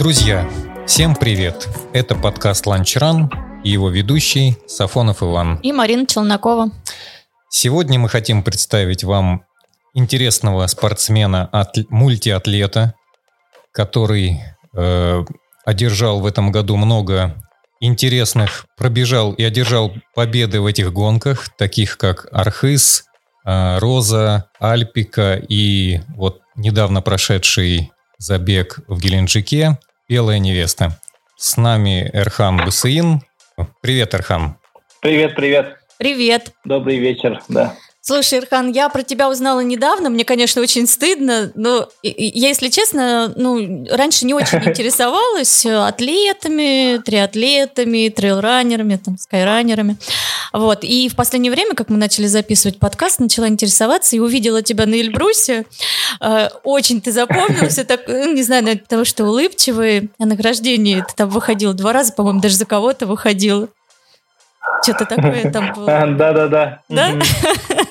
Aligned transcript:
Друзья, 0.00 0.48
всем 0.86 1.14
привет! 1.14 1.68
Это 1.92 2.14
подкаст 2.14 2.66
«Ланчран» 2.66 3.30
и 3.62 3.68
его 3.68 3.90
ведущий 3.90 4.56
Сафонов 4.66 5.22
Иван. 5.22 5.56
И 5.56 5.72
Марина 5.72 6.06
Челнокова. 6.06 6.70
Сегодня 7.50 7.98
мы 7.98 8.08
хотим 8.08 8.42
представить 8.42 9.04
вам 9.04 9.44
интересного 9.92 10.66
спортсмена, 10.68 11.50
мультиатлета, 11.90 12.94
который 13.72 14.40
э, 14.74 15.24
одержал 15.66 16.20
в 16.20 16.24
этом 16.24 16.50
году 16.50 16.76
много 16.76 17.36
интересных, 17.78 18.64
пробежал 18.78 19.34
и 19.34 19.44
одержал 19.44 19.92
победы 20.14 20.62
в 20.62 20.66
этих 20.66 20.94
гонках, 20.94 21.50
таких 21.58 21.98
как 21.98 22.26
Архыз, 22.32 23.04
э, 23.44 23.78
Роза, 23.80 24.48
Альпика 24.60 25.34
и 25.34 26.00
вот 26.16 26.40
недавно 26.56 27.02
прошедший 27.02 27.92
забег 28.16 28.80
в 28.88 28.98
Геленджике 28.98 29.78
«Белая 30.10 30.40
невеста». 30.40 30.98
С 31.36 31.56
нами 31.56 32.10
Эрхам 32.12 32.56
Бусаин. 32.64 33.22
Привет, 33.80 34.12
Эрхам. 34.12 34.58
Привет, 35.00 35.36
привет. 35.36 35.76
Привет. 35.98 36.52
Добрый 36.64 36.98
вечер, 36.98 37.40
да. 37.46 37.76
Слушай, 38.02 38.38
Ирхан, 38.38 38.72
я 38.72 38.88
про 38.88 39.02
тебя 39.02 39.28
узнала 39.28 39.60
недавно, 39.60 40.08
мне, 40.08 40.24
конечно, 40.24 40.62
очень 40.62 40.86
стыдно, 40.86 41.52
но 41.54 41.86
я, 42.02 42.48
если 42.48 42.68
честно, 42.68 43.30
ну, 43.36 43.86
раньше 43.90 44.24
не 44.24 44.32
очень 44.32 44.58
интересовалась 44.66 45.66
атлетами, 45.66 46.96
триатлетами, 46.98 48.08
трейлранерами, 48.08 48.96
там, 48.96 49.18
скайранерами. 49.18 49.98
Вот, 50.54 50.78
и 50.82 51.10
в 51.10 51.14
последнее 51.14 51.52
время, 51.52 51.74
как 51.74 51.90
мы 51.90 51.98
начали 51.98 52.26
записывать 52.26 52.78
подкаст, 52.78 53.20
начала 53.20 53.46
интересоваться 53.48 54.16
и 54.16 54.18
увидела 54.18 54.62
тебя 54.62 54.86
на 54.86 54.94
Эльбрусе. 54.94 55.66
Э, 56.22 56.48
очень 56.64 57.02
ты 57.02 57.12
запомнился, 57.12 57.84
так, 57.84 58.08
ну, 58.08 58.32
не 58.32 58.42
знаю, 58.42 58.62
наверное, 58.62 58.82
потому 58.82 59.04
что 59.04 59.24
улыбчивый. 59.24 60.10
А 60.18 60.24
награждение 60.24 61.04
ты 61.06 61.14
там 61.14 61.28
выходил 61.28 61.74
два 61.74 61.92
раза, 61.92 62.14
по-моему, 62.14 62.40
даже 62.40 62.56
за 62.56 62.64
кого-то 62.64 63.06
выходил. 63.06 63.68
Что-то 64.82 65.04
такое 65.04 65.52
там 65.52 65.72
было. 65.74 65.86
Да-да-да. 66.18 66.80
Да? 66.88 67.12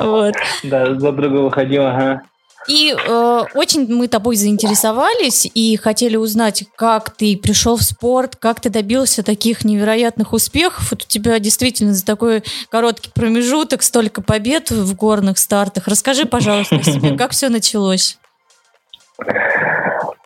Вот. 0.00 0.34
Да, 0.64 0.94
за 0.98 1.12
друга 1.12 1.36
выходил, 1.36 1.86
ага. 1.86 2.22
И 2.68 2.94
э, 2.94 3.42
очень 3.54 3.92
мы 3.92 4.06
тобой 4.06 4.36
заинтересовались 4.36 5.50
и 5.54 5.76
хотели 5.76 6.16
узнать, 6.16 6.64
как 6.76 7.10
ты 7.10 7.36
пришел 7.36 7.76
в 7.76 7.82
спорт, 7.82 8.36
как 8.36 8.60
ты 8.60 8.68
добился 8.68 9.22
таких 9.22 9.64
невероятных 9.64 10.32
успехов. 10.34 10.90
Вот 10.90 11.04
у 11.04 11.06
тебя 11.06 11.38
действительно 11.38 11.94
за 11.94 12.04
такой 12.04 12.42
короткий 12.68 13.10
промежуток 13.10 13.82
столько 13.82 14.20
побед 14.20 14.70
в 14.70 14.94
горных 14.94 15.38
стартах. 15.38 15.88
Расскажи, 15.88 16.26
пожалуйста, 16.26 16.76
о 16.76 16.82
себе, 16.82 17.16
как 17.16 17.32
все 17.32 17.48
началось. 17.48 18.18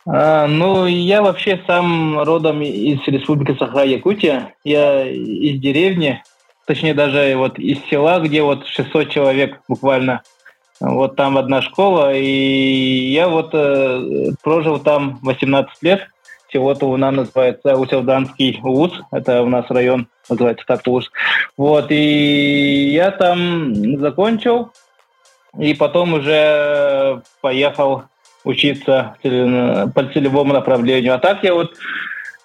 А, 0.05 0.47
ну, 0.47 0.85
я 0.85 1.21
вообще 1.21 1.61
сам 1.65 2.19
родом 2.21 2.61
из 2.61 2.99
республики 3.07 3.57
Саха-Якутия. 3.57 4.53
Я 4.63 5.07
из 5.07 5.59
деревни, 5.59 6.21
точнее 6.65 6.93
даже 6.93 7.35
вот 7.35 7.57
из 7.59 7.79
села, 7.89 8.19
где 8.19 8.41
вот 8.41 8.65
600 8.67 9.09
человек 9.09 9.59
буквально. 9.67 10.21
Вот 10.81 11.15
там 11.15 11.37
одна 11.37 11.61
школа, 11.61 12.13
и 12.13 13.11
я 13.11 13.29
вот 13.29 13.51
э, 13.53 14.31
прожил 14.43 14.79
там 14.79 15.19
18 15.21 15.81
лет. 15.81 16.07
Всего-то 16.49 16.87
у 16.89 16.97
нас 16.97 17.15
называется 17.15 17.77
Уселданский 17.77 18.59
УУЗ, 18.61 19.01
это 19.11 19.41
у 19.41 19.47
нас 19.47 19.65
район 19.69 20.07
называется 20.29 20.65
так 20.67 20.85
УУЗ. 20.85 21.09
Вот, 21.57 21.91
и 21.91 22.89
я 22.91 23.11
там 23.11 23.99
закончил, 23.99 24.71
и 25.57 25.73
потом 25.73 26.13
уже 26.13 27.21
поехал 27.41 28.03
учиться 28.43 29.15
по 29.21 30.03
целевому 30.13 30.53
направлению. 30.53 31.15
А 31.15 31.19
так 31.19 31.43
я 31.43 31.53
вот, 31.53 31.73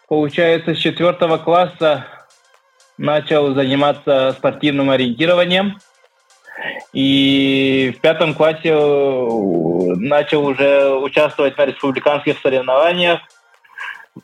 получается, 0.08 0.74
с 0.74 0.78
четвертого 0.78 1.36
класса 1.38 2.06
начал 3.00 3.54
заниматься 3.54 4.34
спортивным 4.38 4.90
ориентированием. 4.90 5.78
И 6.92 7.94
в 7.96 8.00
пятом 8.00 8.34
классе 8.34 8.68
э, 8.68 9.28
начал 9.96 10.44
уже 10.44 10.90
участвовать 10.94 11.56
на 11.56 11.64
республиканских 11.64 12.38
соревнованиях. 12.40 13.20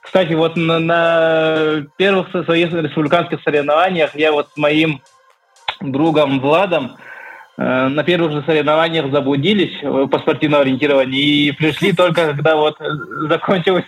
Кстати, 0.03 0.35
вот 0.35 0.57
на, 0.57 0.79
на 0.79 1.87
первых 1.97 2.29
своих 2.45 2.73
республиканских 2.73 3.41
соревнованиях 3.43 4.15
я 4.15 4.33
вот 4.33 4.49
с 4.53 4.57
моим 4.57 5.01
другом 5.81 6.41
Владом 6.41 6.97
Э, 7.59 7.89
на 7.89 8.05
первых 8.05 8.33
же 8.33 8.43
соревнованиях 8.45 9.11
заблудились 9.11 9.81
по 10.11 10.19
спортивному 10.19 10.63
ориентированию 10.63 11.21
и 11.21 11.53
пришли 11.53 11.93
только 11.93 12.35
когда 12.35 12.57
вот 12.57 12.77
закончилось 13.29 13.87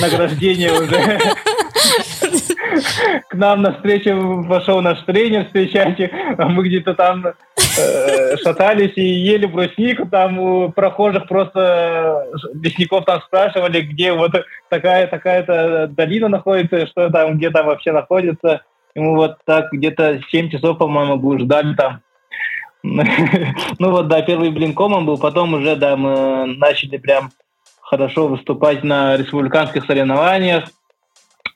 награждение 0.00 0.72
уже. 0.72 1.18
К 3.28 3.34
нам 3.34 3.62
на 3.62 3.72
встречу 3.74 4.44
пошел 4.48 4.80
наш 4.80 5.00
тренер 5.02 5.46
встречать, 5.46 5.98
а 6.38 6.48
мы 6.48 6.64
где-то 6.64 6.94
там 6.94 7.26
э, 7.26 8.36
шатались 8.42 8.96
и 8.96 9.02
ели 9.02 9.46
бруснику, 9.46 10.06
там 10.06 10.38
у 10.38 10.70
прохожих 10.70 11.28
просто 11.28 12.26
лесников 12.54 13.04
там 13.04 13.20
спрашивали, 13.22 13.80
где 13.80 14.12
вот 14.12 14.32
такая 14.68 15.06
такая-то 15.06 15.88
долина 15.88 16.28
находится, 16.28 16.86
что 16.86 17.10
там, 17.10 17.36
где 17.38 17.50
там 17.50 17.66
вообще 17.66 17.92
находится. 17.92 18.62
И 18.94 19.00
мы 19.00 19.14
вот 19.14 19.36
так 19.44 19.72
где-то 19.72 20.20
7 20.30 20.50
часов, 20.50 20.78
по-моему, 20.78 21.38
ждали 21.38 21.74
там 21.74 22.00
ну 23.78 23.90
вот, 23.90 24.06
да, 24.08 24.22
первый 24.22 24.50
блинкомом 24.50 25.06
был, 25.06 25.18
потом 25.18 25.54
уже, 25.54 25.74
да, 25.74 25.96
мы 25.96 26.46
начали 26.46 26.98
прям 26.98 27.30
хорошо 27.80 28.28
выступать 28.28 28.84
на 28.84 29.16
республиканских 29.16 29.84
соревнованиях, 29.84 30.64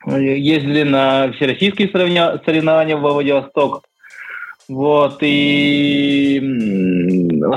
ездили 0.06 0.82
на 0.82 1.32
всероссийские 1.32 1.88
соревнования 1.88 2.96
в 2.96 3.00
Владивосток. 3.00 3.82
Вот, 4.68 5.18
и 5.20 6.40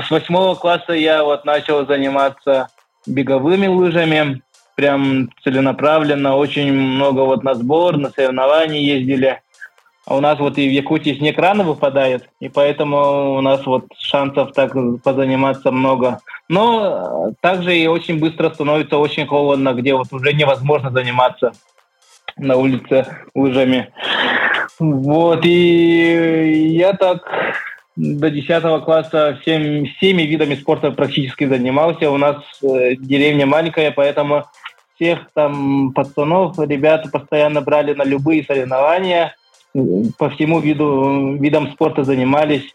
с 0.02 0.10
восьмого 0.10 0.56
класса 0.56 0.92
я 0.94 1.22
вот 1.22 1.44
начал 1.44 1.86
заниматься 1.86 2.68
беговыми 3.06 3.68
лыжами, 3.68 4.42
прям 4.74 5.30
целенаправленно, 5.44 6.36
очень 6.36 6.72
много 6.72 7.20
вот 7.20 7.44
на 7.44 7.54
сбор, 7.54 7.96
на 7.96 8.10
соревнования 8.10 8.80
ездили. 8.80 9.40
А 10.06 10.16
у 10.16 10.20
нас 10.20 10.38
вот 10.38 10.58
и 10.58 10.68
в 10.68 10.72
Якутии 10.72 11.14
снег 11.14 11.38
рано 11.38 11.64
выпадает, 11.64 12.28
и 12.40 12.48
поэтому 12.48 13.36
у 13.36 13.40
нас 13.40 13.64
вот 13.64 13.86
шансов 13.96 14.52
так 14.52 14.74
позаниматься 15.02 15.70
много. 15.70 16.18
Но 16.48 17.32
также 17.40 17.74
и 17.78 17.86
очень 17.86 18.18
быстро 18.18 18.50
становится 18.50 18.98
очень 18.98 19.26
холодно, 19.26 19.72
где 19.72 19.94
вот 19.94 20.08
уже 20.12 20.34
невозможно 20.34 20.90
заниматься 20.90 21.52
на 22.36 22.56
улице 22.56 23.06
лыжами. 23.34 23.92
Вот, 24.78 25.44
и 25.44 26.68
я 26.76 26.94
так 26.94 27.22
до 27.96 28.30
10 28.30 28.84
класса 28.84 29.38
всем, 29.40 29.86
всеми 29.86 30.22
видами 30.22 30.56
спорта 30.56 30.90
практически 30.90 31.46
занимался. 31.46 32.10
У 32.10 32.16
нас 32.16 32.36
э, 32.62 32.96
деревня 32.96 33.46
маленькая, 33.46 33.92
поэтому 33.92 34.44
всех 34.96 35.30
там 35.32 35.92
пацанов, 35.92 36.58
ребята 36.58 37.08
постоянно 37.08 37.60
брали 37.60 37.94
на 37.94 38.04
любые 38.04 38.44
соревнования– 38.44 39.34
по 40.18 40.30
всему 40.30 40.60
виду, 40.60 41.36
видам 41.36 41.72
спорта 41.72 42.04
занимались. 42.04 42.74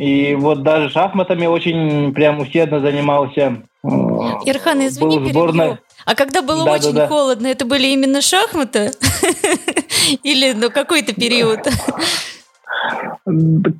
И 0.00 0.34
вот 0.34 0.62
даже 0.62 0.88
шахматами 0.88 1.44
очень 1.44 2.14
прям 2.14 2.38
усердно 2.40 2.80
занимался. 2.80 3.58
Ирхан, 3.84 4.86
извини, 4.86 5.18
Был 5.18 5.26
перебью. 5.26 5.78
А 6.06 6.14
когда 6.14 6.40
было 6.40 6.64
да, 6.64 6.72
очень 6.72 6.94
да, 6.94 7.02
да. 7.02 7.06
холодно, 7.08 7.48
это 7.48 7.66
были 7.66 7.88
именно 7.88 8.22
шахматы? 8.22 8.92
Или 10.22 10.52
ну, 10.52 10.70
какой-то 10.70 11.12
период? 11.12 11.68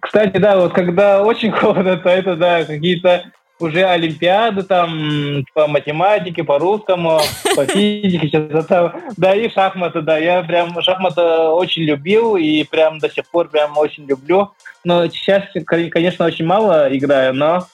Кстати, 0.03 0.37
да, 0.37 0.59
вот 0.59 0.75
когда 0.75 1.23
очень 1.23 1.53
холодно, 1.53 1.97
то 1.97 2.11
это, 2.11 2.37
да, 2.37 2.65
какие-то 2.67 3.25
уже 3.61 3.85
олимпиады 3.85 4.63
там 4.63 5.45
по 5.55 5.67
математике, 5.67 6.43
по 6.43 6.59
русскому, 6.59 7.21
по 7.55 7.67
физике, 7.67 8.29
что-то 8.29 8.95
Да, 9.17 9.35
и 9.35 9.49
шахматы, 9.51 10.01
да. 10.03 10.19
Я 10.19 10.43
прям 10.43 10.81
шахматы 10.83 11.21
очень 11.21 11.83
любил 11.83 12.37
и 12.37 12.65
прям 12.65 12.99
до 12.99 13.11
сих 13.11 13.27
пор 13.29 13.49
прям 13.49 13.77
очень 13.79 14.07
люблю. 14.07 14.53
Но 14.85 15.07
сейчас, 15.09 15.45
конечно, 15.67 16.25
очень 16.25 16.47
мало 16.47 16.89
играю, 16.97 17.35
но 17.35 17.67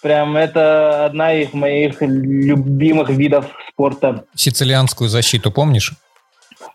прям 0.00 0.36
это 0.36 1.06
одна 1.06 1.34
из 1.34 1.52
моих 1.52 2.00
любимых 2.00 3.10
видов 3.10 3.46
спорта. 3.68 4.24
Сицилианскую 4.34 5.08
защиту 5.08 5.50
помнишь? 5.50 5.92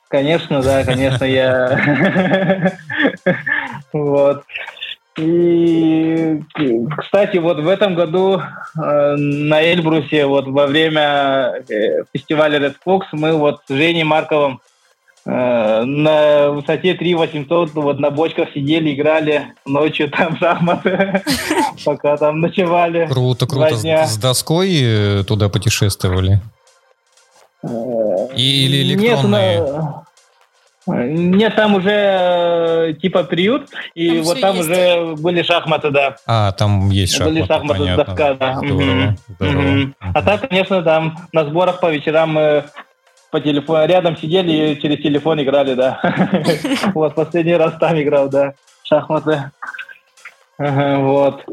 Конечно, 0.10 0.62
да, 0.62 0.84
конечно, 0.84 1.26
я... 1.26 2.74
Вот. 3.94 4.44
И, 5.18 6.40
кстати, 6.98 7.38
вот 7.38 7.60
в 7.60 7.68
этом 7.68 7.96
году 7.96 8.40
э, 8.40 9.16
на 9.16 9.62
Эльбрусе 9.64 10.28
вот 10.28 10.48
во 10.48 10.68
время 10.68 11.64
э, 11.68 12.04
фестиваля 12.14 12.60
Red 12.60 12.76
Fox 12.86 13.02
мы 13.14 13.34
вот 13.34 13.62
с 13.68 13.74
Женей 13.74 14.04
Марковым 14.04 14.62
э, 15.26 15.84
на 15.84 16.52
высоте 16.52 16.94
3 16.94 17.16
800 17.16 17.74
вот 17.74 18.00
на 18.00 18.12
бочках 18.12 18.50
сидели, 18.54 18.94
играли 18.94 19.56
ночью 19.66 20.12
там 20.12 20.38
шахматы, 20.38 21.24
пока 21.86 22.16
там 22.18 22.40
ночевали. 22.40 23.08
Круто, 23.08 23.48
круто. 23.48 23.76
С 23.76 24.18
доской 24.18 24.70
э, 24.72 25.24
туда 25.24 25.50
путешествовали? 25.50 26.42
Или 27.64 28.84
электронные? 28.84 29.64
Нет, 30.88 31.56
там 31.56 31.76
уже 31.76 31.92
э, 31.92 32.94
типа 33.02 33.24
приют, 33.24 33.70
и 33.94 34.10
там 34.10 34.22
вот 34.24 34.40
там 34.42 34.56
есть. 34.56 34.70
уже 34.70 35.16
были 35.22 35.42
шахматы, 35.42 35.92
да. 35.92 36.16
А, 36.26 36.52
там 36.54 36.90
есть 36.90 37.14
шахматы, 37.14 37.34
Были 37.34 37.46
шахматы, 37.46 37.80
понятно. 37.80 38.06
доска, 38.06 38.34
да. 38.36 38.56
Здорово, 38.56 39.16
здорово. 39.28 39.62
Мгм. 39.62 39.96
А 40.00 40.22
так, 40.22 40.50
конечно, 40.50 40.82
там 40.82 41.18
на 41.34 41.46
сборах 41.46 41.80
по 41.80 41.92
вечерам 41.92 42.34
мы 42.34 42.64
по 43.32 43.42
телефону 43.42 43.86
рядом 43.86 44.16
сидели 44.16 44.72
и 44.72 44.82
через 44.82 45.04
телефон 45.04 45.42
играли, 45.42 45.74
да. 45.74 46.00
Вот 46.94 47.16
последний 47.16 47.56
раз 47.56 47.74
там 47.80 48.02
играл, 48.02 48.30
да, 48.30 48.54
шахматы. 48.84 49.52
Вот. 50.58 51.46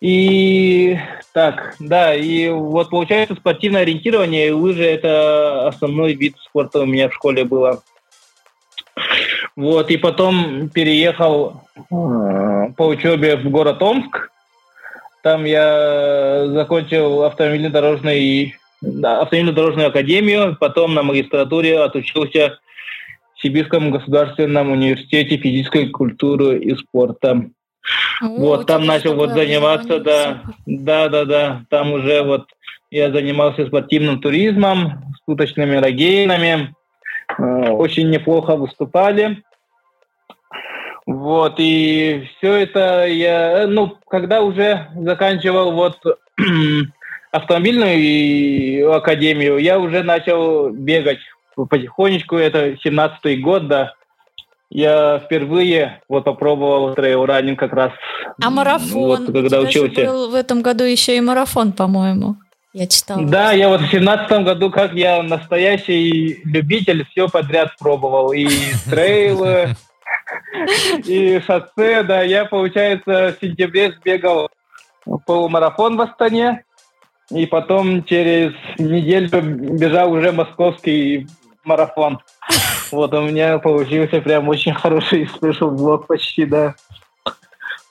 И 0.00 0.96
так, 1.32 1.74
да, 1.80 2.14
и 2.14 2.48
вот 2.50 2.90
получается 2.90 3.34
спортивное 3.34 3.82
ориентирование, 3.82 4.48
и 4.48 4.52
лыжи 4.52 4.84
это 4.84 5.66
основной 5.66 6.12
вид 6.12 6.36
спорта 6.38 6.80
у 6.80 6.86
меня 6.86 7.08
в 7.08 7.14
школе 7.14 7.44
было. 7.44 7.82
Вот, 9.56 9.90
и 9.90 9.96
потом 9.96 10.68
переехал 10.70 11.62
э, 11.76 12.72
по 12.76 12.86
учебе 12.86 13.36
в 13.36 13.50
город 13.50 13.82
Омск. 13.82 14.30
Там 15.22 15.44
я 15.44 16.46
закончил 16.48 17.22
автомобильно-дорожный, 17.22 18.56
автомобильно-дорожную 18.82 19.88
академию, 19.88 20.56
потом 20.58 20.94
на 20.94 21.02
магистратуре 21.02 21.78
отучился 21.78 22.58
в 23.34 23.42
Сибирском 23.42 23.90
государственном 23.90 24.72
университете 24.72 25.36
физической 25.36 25.88
культуры 25.88 26.58
и 26.58 26.74
спорта. 26.74 27.50
О, 28.20 28.26
Вот, 28.26 28.66
там 28.66 28.86
начал 28.86 29.14
вот 29.14 29.30
заниматься, 29.30 30.00
да, 30.00 30.42
да, 30.66 31.08
да, 31.08 31.24
да, 31.24 31.64
там 31.68 31.92
уже 31.92 32.22
вот 32.22 32.46
я 32.90 33.10
занимался 33.10 33.66
спортивным 33.66 34.20
туризмом, 34.20 35.02
с 35.16 35.22
уточными 35.26 35.76
рогейнами, 35.76 36.74
очень 37.38 38.10
неплохо 38.10 38.56
выступали. 38.56 39.42
Вот, 41.06 41.54
и 41.58 42.28
все 42.38 42.54
это 42.54 43.06
я, 43.06 43.62
э, 43.62 43.66
ну, 43.66 43.96
когда 44.08 44.40
уже 44.42 44.86
заканчивал 44.96 45.72
вот 45.72 45.98
автомобильную 47.32 47.98
и- 47.98 48.80
академию, 48.82 49.58
я 49.58 49.80
уже 49.80 50.04
начал 50.04 50.70
бегать 50.70 51.18
потихонечку, 51.56 52.36
это 52.36 52.74
17-й 52.84 53.36
год, 53.38 53.66
да, 53.66 53.94
я 54.70 55.18
впервые 55.18 56.00
вот 56.08 56.24
попробовал 56.24 56.94
trail 56.94 57.21
running 57.21 57.58
как 57.58 57.72
раз. 57.72 57.92
А 58.40 58.50
марафон? 58.50 58.88
Вот, 59.02 59.20
У 59.28 59.32
когда 59.32 59.48
тебя 59.48 59.60
же 59.70 59.80
учился. 59.80 60.04
был 60.06 60.30
в 60.30 60.34
этом 60.34 60.62
году 60.62 60.84
еще 60.84 61.16
и 61.16 61.20
марафон, 61.20 61.72
по-моему. 61.72 62.36
Я 62.72 62.86
читала. 62.86 63.22
Да, 63.24 63.52
я 63.52 63.68
вот 63.68 63.82
в 63.82 63.90
семнадцатом 63.90 64.44
году, 64.44 64.70
как 64.70 64.94
я 64.94 65.22
настоящий 65.22 66.40
любитель, 66.44 67.06
все 67.10 67.28
подряд 67.28 67.76
пробовал. 67.78 68.32
И 68.32 68.48
трейлы, 68.88 69.76
и 71.04 71.40
шоссе, 71.46 72.02
да. 72.02 72.22
Я, 72.22 72.46
получается, 72.46 73.36
в 73.36 73.44
сентябре 73.44 73.92
сбегал 73.92 74.48
полумарафон 75.26 75.96
в 75.96 76.00
Астане. 76.00 76.64
И 77.30 77.46
потом 77.46 78.04
через 78.04 78.52
неделю 78.78 79.30
бежал 79.78 80.12
уже 80.12 80.32
московский 80.32 81.26
марафон. 81.64 82.20
Вот 82.90 83.14
у 83.14 83.22
меня 83.22 83.58
получился 83.58 84.20
прям 84.20 84.48
очень 84.48 84.74
хороший 84.74 85.26
спешл 85.28 85.70
блок 85.70 86.06
почти, 86.06 86.44
да. 86.44 86.74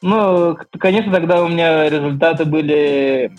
Ну, 0.02 0.58
конечно, 0.80 1.12
тогда 1.12 1.44
у 1.44 1.48
меня 1.48 1.90
результаты 1.90 2.46
были 2.46 3.32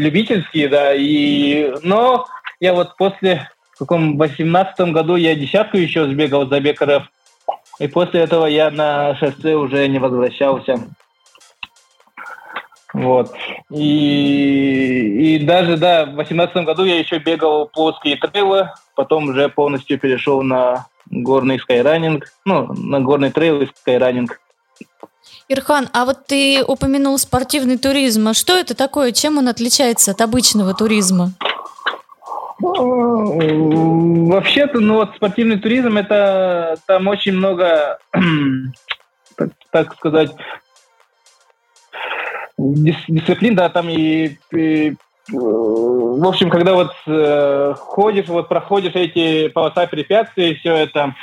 любительские, 0.00 0.68
да, 0.68 0.94
и... 0.94 1.72
Но 1.82 2.26
я 2.58 2.74
вот 2.74 2.96
после, 2.96 3.48
в 3.74 3.78
каком, 3.78 4.16
восемнадцатом 4.16 4.92
году 4.92 5.16
я 5.16 5.34
десятку 5.34 5.76
еще 5.76 6.06
сбегал 6.06 6.46
за 6.46 6.58
РФ, 6.58 7.04
и 7.78 7.88
после 7.88 8.20
этого 8.20 8.46
я 8.46 8.70
на 8.70 9.14
шоссе 9.16 9.54
уже 9.54 9.86
не 9.88 9.98
возвращался. 9.98 10.88
Вот. 12.92 13.32
И, 13.70 15.36
и 15.36 15.38
даже, 15.44 15.76
да, 15.76 16.06
в 16.06 16.14
восемнадцатом 16.14 16.64
году 16.64 16.84
я 16.84 16.98
еще 16.98 17.18
бегал 17.18 17.68
плоские 17.68 18.16
трейлы, 18.16 18.70
потом 18.96 19.28
уже 19.28 19.48
полностью 19.48 19.98
перешел 19.98 20.42
на 20.42 20.86
горный 21.08 21.58
скайранинг, 21.58 22.26
ну, 22.44 22.72
на 22.72 23.00
горный 23.00 23.30
трейл 23.30 23.62
и 23.62 23.66
скайранинг. 23.66 24.40
Ирхан, 25.48 25.88
а 25.92 26.04
вот 26.04 26.26
ты 26.26 26.64
упомянул 26.64 27.18
спортивный 27.18 27.76
туризм. 27.76 28.28
А 28.28 28.34
что 28.34 28.56
это 28.56 28.74
такое? 28.74 29.12
Чем 29.12 29.38
он 29.38 29.48
отличается 29.48 30.12
от 30.12 30.20
обычного 30.20 30.74
туризма? 30.74 31.32
Вообще-то, 34.30 34.80
ну 34.80 34.96
вот 34.96 35.16
спортивный 35.16 35.58
туризм 35.58 35.96
это 35.96 36.76
там 36.86 37.08
очень 37.08 37.32
много, 37.32 37.98
так, 39.36 39.50
так 39.70 39.94
сказать, 39.94 40.30
дис- 42.58 43.04
дисциплин, 43.08 43.54
да, 43.56 43.70
там 43.70 43.88
и, 43.88 44.36
и, 44.52 44.94
в 45.28 46.28
общем, 46.28 46.50
когда 46.50 46.74
вот 46.74 46.92
э, 47.06 47.74
ходишь, 47.78 48.28
вот 48.28 48.48
проходишь 48.48 48.94
эти 48.94 49.48
полоса 49.48 49.86
препятствий, 49.86 50.54
все 50.56 50.74
это, 50.74 51.14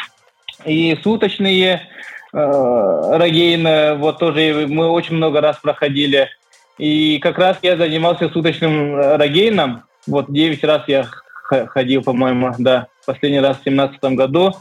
и 0.66 0.98
суточные 1.04 1.88
э, 2.38 3.18
рогейны, 3.18 3.96
вот 3.96 4.20
тоже 4.20 4.68
мы 4.68 4.90
очень 4.90 5.16
много 5.16 5.42
раз 5.42 5.58
проходили, 5.58 6.30
и 6.78 7.20
как 7.20 7.38
раз 7.38 7.58
я 7.62 7.76
занимался 7.76 8.30
суточным 8.30 8.96
э, 8.96 9.18
рогейном, 9.18 9.84
вот 10.06 10.32
9 10.32 10.64
раз 10.64 10.84
я 10.88 11.08
ходил, 11.44 12.04
по-моему, 12.04 12.54
да, 12.58 12.88
последний 13.06 13.40
раз 13.40 13.58
в 13.60 13.64
семнадцатом 13.64 14.16
году. 14.16 14.54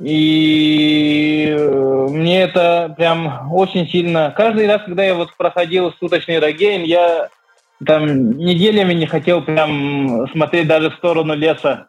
И 0.00 1.54
э, 1.56 2.06
мне 2.10 2.42
это 2.42 2.92
прям 2.96 3.52
очень 3.52 3.88
сильно... 3.88 4.34
Каждый 4.36 4.66
раз, 4.66 4.82
когда 4.84 5.04
я 5.04 5.14
вот 5.14 5.34
проходил 5.36 5.92
суточный 6.00 6.40
рогейн, 6.40 6.82
я 6.82 7.28
там 7.86 8.32
неделями 8.32 8.94
не 8.94 9.06
хотел 9.06 9.42
прям 9.42 10.28
смотреть 10.32 10.68
даже 10.68 10.90
в 10.90 10.94
сторону 10.94 11.34
леса. 11.34 11.86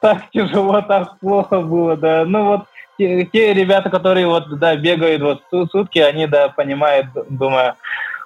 Так, 0.00 0.30
тяжело, 0.30 0.80
так 0.82 1.18
плохо 1.18 1.60
было, 1.60 1.96
да. 1.96 2.24
Ну 2.24 2.44
вот 2.44 2.60
те, 2.98 3.54
ребята, 3.54 3.90
которые 3.90 4.26
вот, 4.26 4.58
да, 4.58 4.76
бегают 4.76 5.22
вот 5.22 5.42
су- 5.50 5.66
сутки, 5.68 5.98
они, 5.98 6.26
да, 6.26 6.48
понимают, 6.48 7.06
думаю. 7.28 7.74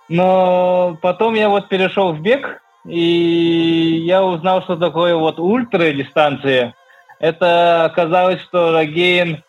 Но 0.09 0.99
потом 1.03 1.35
я 1.35 1.49
вот 1.49 1.69
перешел 1.69 2.13
в 2.13 2.21
бег, 2.21 2.63
и 2.87 4.03
я 4.05 4.25
узнал, 4.25 4.63
что 4.63 4.77
такое 4.77 5.15
вот 5.15 5.39
ультра 5.39 5.93
дистанции. 5.93 6.75
Это 7.19 7.85
оказалось, 7.85 8.41
что 8.43 8.73
Рогейн, 8.73 9.43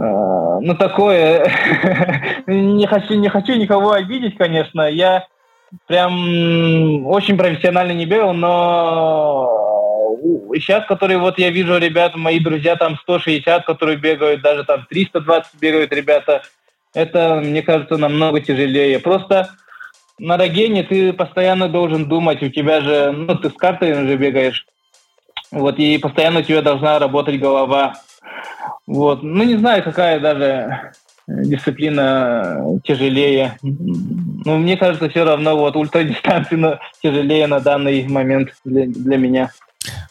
ну 0.00 0.74
такое, 0.74 1.50
не 2.46 2.86
хочу, 2.86 3.14
не 3.14 3.28
хочу 3.28 3.54
никого 3.54 3.92
обидеть, 3.92 4.36
конечно. 4.36 4.82
Я 4.88 5.26
прям 5.86 7.06
очень 7.06 7.36
профессионально 7.36 7.92
не 7.92 8.06
бегал, 8.06 8.32
но 8.32 9.68
сейчас, 10.54 10.86
которые 10.86 11.18
вот 11.18 11.38
я 11.38 11.50
вижу 11.50 11.78
ребят, 11.78 12.14
мои 12.14 12.38
друзья 12.38 12.76
там 12.76 12.96
160, 12.98 13.64
которые 13.66 13.98
бегают, 13.98 14.42
даже 14.42 14.64
там 14.64 14.86
320 14.88 15.60
бегают 15.60 15.92
ребята, 15.92 16.42
это, 16.94 17.40
мне 17.44 17.62
кажется, 17.62 17.96
намного 17.96 18.40
тяжелее. 18.40 18.98
Просто 19.00 19.50
на 20.18 20.36
Рогене 20.36 20.84
ты 20.84 21.12
постоянно 21.12 21.68
должен 21.68 22.08
думать, 22.08 22.42
у 22.42 22.48
тебя 22.48 22.80
же, 22.80 23.12
ну, 23.12 23.34
ты 23.34 23.50
с 23.50 23.54
картой 23.54 23.94
же 23.94 24.16
бегаешь, 24.16 24.64
вот, 25.50 25.78
и 25.78 25.98
постоянно 25.98 26.40
у 26.40 26.42
тебя 26.42 26.62
должна 26.62 26.98
работать 26.98 27.40
голова. 27.40 27.94
Вот, 28.86 29.22
ну, 29.22 29.44
не 29.44 29.56
знаю, 29.56 29.82
какая 29.82 30.18
даже 30.20 30.92
дисциплина 31.26 32.80
тяжелее. 32.84 33.58
Ну, 33.62 34.56
мне 34.58 34.76
кажется, 34.76 35.10
все 35.10 35.24
равно 35.24 35.56
вот 35.56 35.76
ультрадистанция 35.76 36.80
тяжелее 37.02 37.46
на 37.46 37.60
данный 37.60 38.06
момент 38.08 38.54
для, 38.64 38.86
для 38.86 39.16
меня. 39.18 39.50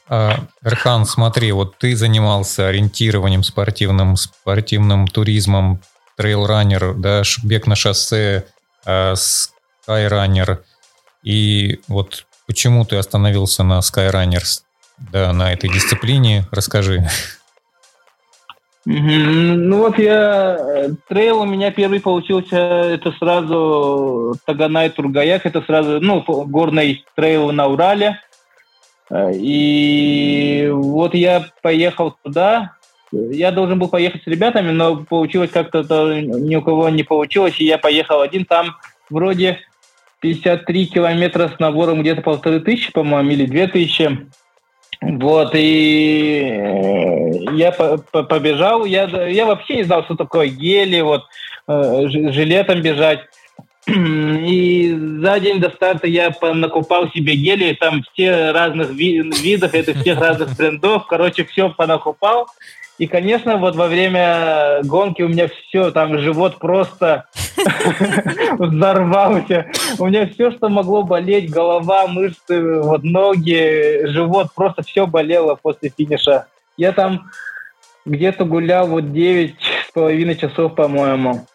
А, 0.08 0.36
Эрхан, 0.64 1.06
смотри, 1.06 1.52
вот 1.52 1.78
ты 1.78 1.96
занимался 1.96 2.68
ориентированием 2.68 3.44
спортивным, 3.44 4.16
спортивным 4.16 5.08
туризмом, 5.08 5.82
трейл-раннер, 6.16 6.94
да, 6.94 7.24
ш- 7.24 7.42
бег 7.44 7.68
на 7.68 7.76
шоссе, 7.76 8.46
а, 8.86 9.16
скайраннер. 9.16 10.64
И 11.24 11.82
вот 11.88 12.26
почему 12.46 12.86
ты 12.86 12.96
остановился 12.96 13.64
на 13.64 13.82
skyrunner, 13.82 14.44
да, 15.12 15.34
на 15.34 15.52
этой 15.52 15.70
дисциплине? 15.70 16.46
Расскажи. 16.52 17.08
Ну 18.90 19.80
вот 19.80 20.00
я... 20.00 20.58
э, 20.58 20.90
Трейл 21.10 21.42
у 21.42 21.46
меня 21.46 21.72
первый 21.72 22.00
получился, 22.00 22.56
это 22.56 23.12
сразу 23.20 24.36
Таганай 24.46 24.90
Тургаяк, 24.90 25.46
это 25.46 25.62
сразу, 25.62 26.00
ну, 26.00 26.22
горный 26.22 27.04
трейл 27.14 27.52
на 27.52 27.68
Урале. 27.68 28.22
Э, 29.10 29.34
И 29.34 30.70
вот 30.72 31.14
я 31.16 31.48
поехал 31.62 32.16
туда. 32.24 32.76
Я 33.12 33.52
должен 33.52 33.78
был 33.78 33.90
поехать 33.90 34.24
с 34.24 34.28
ребятами, 34.28 34.72
но 34.72 34.96
получилось 34.96 35.52
как-то 35.52 35.84
то 35.84 36.22
ни 36.22 36.56
у 36.56 36.62
кого 36.62 36.88
не 36.88 37.04
получилось, 37.04 37.60
и 37.60 37.66
я 37.66 37.78
поехал 37.78 38.22
один. 38.22 38.46
Там 38.46 38.78
вроде 39.10 39.60
53 40.22 40.86
километра 40.88 41.52
с 41.54 41.60
набором 41.60 42.02
где-то 42.02 42.22
полторы 42.22 42.62
тысячи, 42.62 42.94
по-моему, 42.94 43.32
или 43.32 43.46
две 43.46 43.68
тысячи. 43.68 44.30
Вот, 45.02 45.52
и 45.54 46.42
э, 46.44 47.32
я 47.54 47.72
побежал, 47.72 48.86
я, 48.86 49.04
я 49.28 49.46
вообще 49.46 49.78
не 49.78 49.84
знал, 49.84 50.04
что 50.04 50.16
такое 50.16 50.48
гели, 50.48 51.02
вот, 51.02 51.24
э, 51.68 52.08
жилетом 52.08 52.82
бежать. 52.82 53.20
И 53.88 54.94
за 55.22 55.40
день 55.40 55.60
до 55.60 55.70
старта 55.70 56.08
я 56.08 56.34
накупал 56.42 57.10
себе 57.12 57.36
гели, 57.36 57.74
там 57.74 58.04
все 58.12 58.52
разных 58.52 58.90
видов, 58.92 59.74
это 59.74 59.94
всех 59.94 60.20
разных 60.20 60.58
брендов, 60.58 61.06
короче, 61.08 61.46
все 61.46 61.70
понакупал. 61.70 62.48
И, 62.98 63.06
конечно, 63.06 63.58
вот 63.58 63.76
во 63.76 63.88
время 63.88 64.82
гонки 64.84 65.22
у 65.22 65.28
меня 65.28 65.48
все, 65.48 65.92
там 65.92 66.18
живот 66.18 66.58
просто 66.58 67.26
взорвался. 68.58 69.68
У 70.00 70.08
меня 70.08 70.28
все, 70.28 70.52
что 70.52 70.70
могло 70.70 71.04
болеть, 71.04 71.52
голова, 71.52 72.08
мышцы, 72.08 72.82
вот 72.82 73.04
ноги, 73.04 74.08
живот, 74.08 74.48
просто 74.56 74.82
все 74.82 75.06
болело 75.06 75.56
после 75.62 75.92
финиша. 75.96 76.48
Я 76.76 76.92
там 76.92 77.30
где-то 78.06 78.46
гулял 78.46 78.88
вот 78.88 79.12
9 79.12 79.56
с 79.90 79.92
половиной 79.94 80.36
часов, 80.36 80.74
по-моему. 80.74 81.46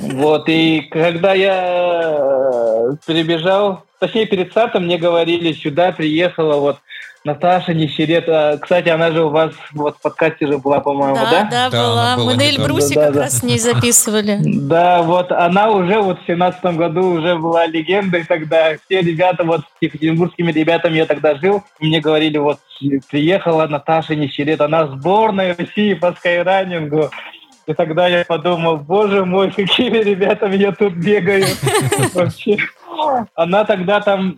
Вот, 0.00 0.48
и 0.48 0.80
когда 0.90 1.34
я 1.34 2.96
перебежал, 3.06 3.82
точнее, 3.98 4.26
перед 4.26 4.50
стартом 4.50 4.84
мне 4.84 4.98
говорили, 4.98 5.52
сюда 5.52 5.92
приехала 5.92 6.56
вот 6.56 6.78
Наташа 7.26 7.74
Нищерета. 7.74 8.56
Кстати, 8.62 8.88
она 8.88 9.10
же 9.10 9.24
у 9.24 9.30
вас 9.30 9.52
вот 9.72 9.96
в 9.96 10.00
подкасте 10.00 10.46
же 10.46 10.58
была, 10.58 10.78
по-моему, 10.78 11.16
да? 11.16 11.30
Да, 11.30 11.48
да, 11.50 11.70
да 11.70 11.86
была. 11.86 12.16
Мы 12.16 12.36
на 12.36 12.48
Эльбрусе 12.48 12.94
да, 12.94 13.06
как 13.06 13.14
да, 13.14 13.20
раз 13.22 13.32
да. 13.32 13.38
с 13.38 13.42
ней 13.42 13.58
записывали. 13.58 14.38
Да, 14.66 15.02
вот 15.02 15.32
она 15.32 15.70
уже 15.70 15.98
вот 16.00 16.20
в 16.20 16.26
семнадцатом 16.26 16.76
году 16.76 17.14
уже 17.14 17.36
была 17.36 17.66
легендой 17.66 18.24
тогда. 18.24 18.76
Все 18.84 19.00
ребята, 19.00 19.42
вот 19.44 19.60
с 19.60 19.64
екатеринбургскими 19.82 20.52
ребятами 20.52 20.98
я 20.98 21.06
тогда 21.06 21.34
жил, 21.36 21.62
мне 21.80 22.00
говорили, 22.00 22.38
вот 22.38 22.58
приехала 23.10 23.66
Наташа 23.66 24.14
Нищерета, 24.14 24.66
она 24.66 24.86
сборная 24.86 25.56
России 25.56 25.94
по 25.94 26.12
скайранингу. 26.12 27.10
И 27.66 27.74
тогда 27.74 28.06
я 28.06 28.24
подумал, 28.24 28.76
боже 28.76 29.24
мой, 29.24 29.50
какими 29.56 29.98
ребятами 29.98 30.56
я 30.56 30.72
тут 30.72 30.94
бегаю. 30.94 31.44
Вообще. 32.14 32.56
Она 33.34 33.64
тогда 33.64 34.00
там 34.00 34.36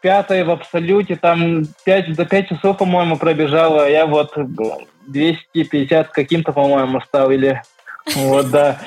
пятая 0.00 0.44
в 0.44 0.50
абсолюте, 0.50 1.16
там 1.16 1.64
5, 1.84 2.14
до 2.14 2.24
5 2.24 2.48
часов, 2.48 2.78
по-моему, 2.78 3.16
пробежала. 3.16 3.88
Я 3.88 4.06
вот 4.06 4.32
250 5.06 6.08
каким-то, 6.10 6.52
по-моему, 6.52 7.00
стал 7.00 7.30
или... 7.30 7.60
Вот, 8.16 8.50
да. 8.50 8.78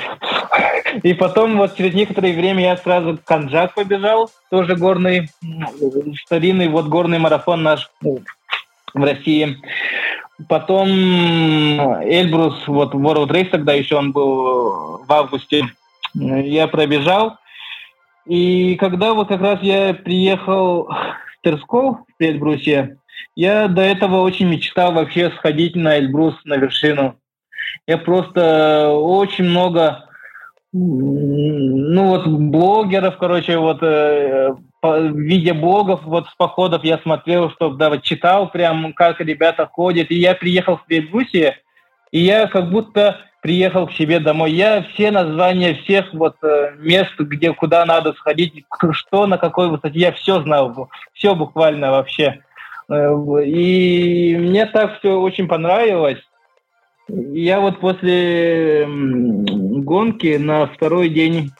И 1.03 1.13
потом 1.13 1.57
вот 1.57 1.75
через 1.75 1.93
некоторое 1.93 2.33
время 2.33 2.63
я 2.63 2.77
сразу 2.77 3.19
Канджак 3.24 3.75
побежал, 3.75 4.31
тоже 4.50 4.75
горный, 4.75 5.29
старинный 6.25 6.67
вот 6.67 6.88
горный 6.88 7.19
марафон 7.19 7.63
наш 7.63 7.89
в 8.01 9.03
России. 9.03 9.57
Потом 10.48 10.89
Эльбрус, 12.03 12.67
вот 12.67 12.93
World 12.93 13.29
Race 13.29 13.50
тогда 13.50 13.74
еще 13.74 13.98
он 13.98 14.12
был 14.12 15.03
в 15.05 15.12
августе, 15.12 15.65
я 16.13 16.67
пробежал. 16.67 17.38
И 18.25 18.75
когда 18.75 19.13
вот 19.13 19.27
как 19.27 19.41
раз 19.41 19.60
я 19.62 19.93
приехал 19.93 20.86
в 20.86 21.43
Терсков, 21.43 21.98
в 22.19 22.21
Эльбрусе, 22.21 22.98
я 23.36 23.67
до 23.67 23.81
этого 23.81 24.21
очень 24.21 24.48
мечтал 24.48 24.93
вообще 24.93 25.31
сходить 25.31 25.75
на 25.75 25.98
Эльбрус, 25.98 26.36
на 26.45 26.57
вершину. 26.57 27.15
Я 27.88 27.98
просто 27.98 28.89
очень 28.89 29.45
много, 29.45 30.05
ну 30.71 32.07
вот 32.07 32.27
блогеров, 32.27 33.17
короче, 33.17 33.57
вот 33.57 33.81
э, 33.81 34.53
в 34.81 35.15
виде 35.15 35.53
блогов, 35.53 36.01
вот 36.03 36.27
с 36.27 36.35
походов 36.35 36.83
я 36.83 36.97
смотрел, 37.00 37.51
что 37.51 37.69
да, 37.69 37.89
вот 37.89 38.01
читал 38.03 38.50
прям, 38.50 38.93
как 38.93 39.19
ребята 39.19 39.69
ходят. 39.71 40.09
И 40.11 40.15
я 40.15 40.33
приехал 40.33 40.77
в 40.77 40.83
Эльбрусе, 40.89 41.57
и 42.11 42.19
я 42.19 42.47
как 42.47 42.69
будто 42.69 43.19
приехал 43.41 43.88
к 43.88 43.93
себе 43.93 44.19
домой. 44.19 44.51
Я 44.51 44.83
все 44.83 45.11
названия 45.11 45.75
всех 45.75 46.13
вот 46.13 46.35
э, 46.43 46.75
мест, 46.77 47.13
где 47.17 47.53
куда 47.53 47.85
надо 47.85 48.13
сходить, 48.13 48.65
что 48.91 49.27
на 49.27 49.38
какой 49.38 49.69
высоте, 49.69 50.00
я 50.00 50.11
все 50.11 50.41
знал, 50.41 50.89
все 51.13 51.35
буквально 51.35 51.91
вообще. 51.91 52.41
Э, 52.89 53.13
и 53.45 54.35
мне 54.38 54.65
так 54.67 55.00
все 55.00 55.19
очень 55.19 55.47
понравилось. 55.47 56.21
Я 57.07 57.59
вот 57.59 57.79
после 57.79 58.85
гонки 58.88 60.38
на 60.38 60.67
второй 60.67 61.09
день 61.09 61.51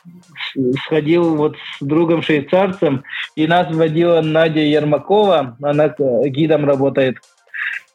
сходил 0.86 1.36
вот 1.36 1.56
с 1.80 1.84
другом 1.84 2.22
швейцарцем, 2.22 3.04
и 3.36 3.48
нас 3.48 3.74
водила 3.74 4.22
Надя 4.22 4.62
Ермакова, 4.62 5.58
она 5.62 5.96
гидом 6.26 6.66
работает. 6.66 7.18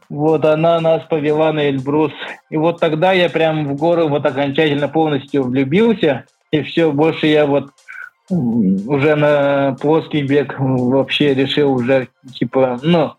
Вот 0.09 0.45
она 0.45 0.81
нас 0.81 1.03
повела 1.05 1.53
на 1.53 1.69
Эльбрус. 1.69 2.13
И 2.51 2.57
вот 2.57 2.81
тогда 2.81 3.13
я 3.13 3.29
прям 3.29 3.67
в 3.67 3.77
горы 3.77 4.05
вот 4.05 4.25
окончательно 4.25 4.89
полностью 4.89 5.43
влюбился. 5.43 6.25
И 6.53 6.63
все, 6.63 6.93
больше 6.93 7.27
я 7.27 7.45
вот 7.47 7.71
уже 8.29 9.15
на 9.17 9.77
плоский 9.81 10.23
бег 10.23 10.55
вообще 10.59 11.35
решил 11.35 11.73
уже, 11.73 12.09
типа, 12.35 12.79
ну, 12.83 13.15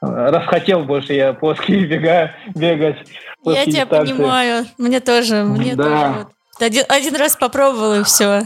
расхотел 0.00 0.84
больше 0.84 1.14
я 1.14 1.32
плоские 1.32 1.86
бега 1.86 2.32
бегать. 2.54 2.96
Я 3.44 3.64
тебя 3.64 3.86
понимаю, 3.86 4.64
мне 4.78 5.00
тоже, 5.00 5.44
мне 5.44 5.74
да. 5.74 5.84
тоже. 5.84 6.18
Вот. 6.18 6.28
Один, 6.60 6.84
один 6.88 7.16
раз 7.16 7.36
попробовал 7.36 8.00
и 8.00 8.04
все. 8.04 8.42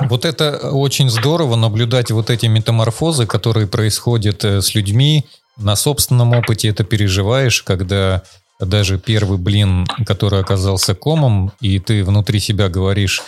Вот 0.00 0.24
это 0.24 0.70
очень 0.70 1.10
здорово 1.10 1.56
наблюдать 1.56 2.10
вот 2.10 2.30
эти 2.30 2.46
метаморфозы, 2.46 3.26
которые 3.26 3.66
происходят 3.66 4.44
э, 4.44 4.62
с 4.62 4.74
людьми, 4.74 5.26
на 5.56 5.74
собственном 5.74 6.34
опыте 6.34 6.68
это 6.68 6.84
переживаешь, 6.84 7.62
когда 7.62 8.22
даже 8.60 8.98
первый 8.98 9.38
блин, 9.38 9.86
который 10.04 10.40
оказался 10.40 10.94
комом, 10.94 11.52
и 11.60 11.78
ты 11.78 12.02
внутри 12.02 12.40
себя 12.40 12.68
говоришь, 12.68 13.22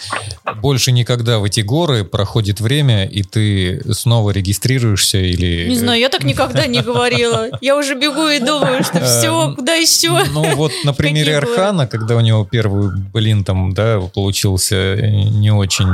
больше 0.56 0.90
никогда 0.90 1.38
в 1.38 1.44
эти 1.44 1.60
горы 1.60 2.04
проходит 2.04 2.60
время, 2.60 3.06
и 3.06 3.22
ты 3.22 3.80
снова 3.92 4.30
регистрируешься 4.30 5.18
или... 5.18 5.68
Не 5.68 5.76
знаю, 5.76 6.00
я 6.00 6.08
так 6.08 6.24
никогда 6.24 6.66
не 6.66 6.82
говорила. 6.82 7.46
Я 7.60 7.76
уже 7.76 7.94
бегу 7.94 8.26
и 8.26 8.40
думаю, 8.40 8.82
что 8.82 9.00
все, 9.04 9.54
куда 9.54 9.74
еще? 9.74 10.10
Ну 10.32 10.56
вот 10.56 10.72
на 10.84 10.92
примере 10.92 11.36
Архана, 11.36 11.86
когда 11.86 12.16
у 12.16 12.20
него 12.20 12.44
первый 12.44 12.90
блин 13.12 13.44
там, 13.44 13.72
да, 13.72 14.00
получился 14.00 14.96
не 14.96 15.52
очень... 15.52 15.86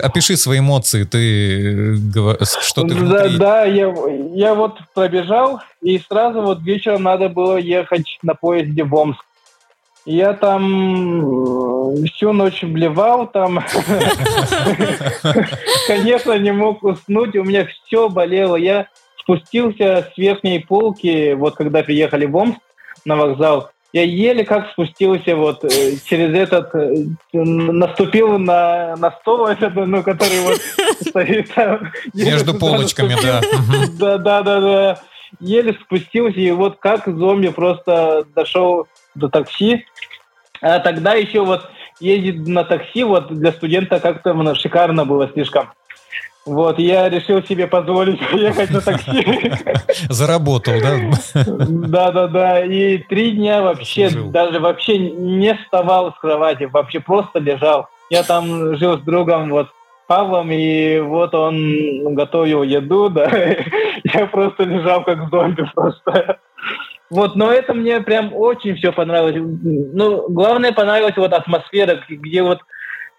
Опиши 0.00 0.36
свои 0.36 0.58
эмоции, 0.58 1.04
ты... 1.04 1.96
Что 2.60 2.82
ты 2.82 2.94
внутри? 2.94 3.38
Да, 3.38 3.38
да, 3.38 3.64
я, 3.64 3.94
я 4.34 4.54
вот 4.54 4.78
пробежал, 4.94 5.60
и 5.84 5.98
сразу 5.98 6.40
вот 6.40 6.62
вечером 6.62 7.02
надо 7.02 7.28
было 7.28 7.58
ехать 7.58 8.18
на 8.22 8.34
поезде 8.34 8.84
в 8.84 8.94
Омск. 8.94 9.22
Я 10.06 10.32
там 10.32 11.94
всю 12.06 12.32
ночь 12.32 12.62
блевал, 12.62 13.26
там, 13.26 13.58
конечно, 15.86 16.38
не 16.38 16.52
мог 16.52 16.82
уснуть, 16.82 17.36
у 17.36 17.44
меня 17.44 17.66
все 17.66 18.08
болело. 18.08 18.56
Я 18.56 18.86
спустился 19.18 20.10
с 20.10 20.16
верхней 20.16 20.60
полки, 20.60 21.34
вот 21.34 21.54
когда 21.56 21.82
приехали 21.82 22.24
в 22.24 22.34
Омск 22.34 22.60
на 23.04 23.16
вокзал, 23.16 23.70
я 23.92 24.04
еле 24.04 24.44
как 24.44 24.70
спустился 24.70 25.36
вот 25.36 25.64
э, 25.64 25.96
через 26.06 26.34
этот, 26.34 26.74
э, 26.74 27.04
наступил 27.32 28.38
на, 28.38 28.96
на 28.96 29.10
стол 29.12 29.46
этот, 29.46 29.74
ну, 29.74 30.02
который 30.02 30.40
вот 30.40 30.60
стоит 31.06 31.52
там. 31.54 31.92
Между 32.14 32.54
полочками, 32.54 33.16
да. 33.22 33.42
Да, 33.98 34.18
да, 34.18 34.42
да, 34.42 34.60
да 34.60 35.02
еле 35.40 35.74
спустился, 35.74 36.40
и 36.40 36.50
вот 36.50 36.78
как 36.78 37.06
зомби 37.06 37.48
просто 37.48 38.26
дошел 38.34 38.86
до 39.14 39.28
такси. 39.28 39.86
А 40.60 40.78
тогда 40.80 41.14
еще 41.14 41.44
вот 41.44 41.68
ездить 42.00 42.46
на 42.46 42.64
такси 42.64 43.04
вот 43.04 43.32
для 43.34 43.52
студента 43.52 44.00
как-то 44.00 44.34
ну, 44.34 44.54
шикарно 44.54 45.04
было 45.04 45.28
слишком. 45.32 45.68
Вот, 46.46 46.78
я 46.78 47.08
решил 47.08 47.42
себе 47.42 47.66
позволить 47.66 48.20
ехать 48.32 48.70
на 48.70 48.80
такси. 48.80 49.52
Заработал, 50.08 50.74
да? 50.80 50.98
Да-да-да, 51.44 52.64
и 52.64 52.98
три 52.98 53.32
дня 53.32 53.62
вообще, 53.62 54.10
даже 54.10 54.60
вообще 54.60 54.98
не 54.98 55.54
вставал 55.54 56.12
с 56.12 56.18
кровати, 56.18 56.64
вообще 56.64 57.00
просто 57.00 57.38
лежал. 57.38 57.88
Я 58.10 58.22
там 58.22 58.76
жил 58.76 58.98
с 58.98 59.00
другом, 59.00 59.48
вот, 59.48 59.68
Павлом, 60.06 60.50
и 60.50 61.00
вот 61.00 61.34
он 61.34 62.14
готовил 62.14 62.62
еду, 62.62 63.08
да, 63.10 63.30
я 64.04 64.26
просто 64.26 64.64
лежал 64.64 65.04
как 65.04 65.30
зомби 65.30 65.64
просто. 65.74 66.38
Вот, 67.10 67.36
но 67.36 67.52
это 67.52 67.74
мне 67.74 68.00
прям 68.00 68.34
очень 68.34 68.76
все 68.76 68.92
понравилось. 68.92 69.36
Ну, 69.36 70.28
главное 70.28 70.72
понравилась 70.72 71.16
вот 71.16 71.32
атмосфера, 71.32 72.02
где 72.08 72.42
вот 72.42 72.60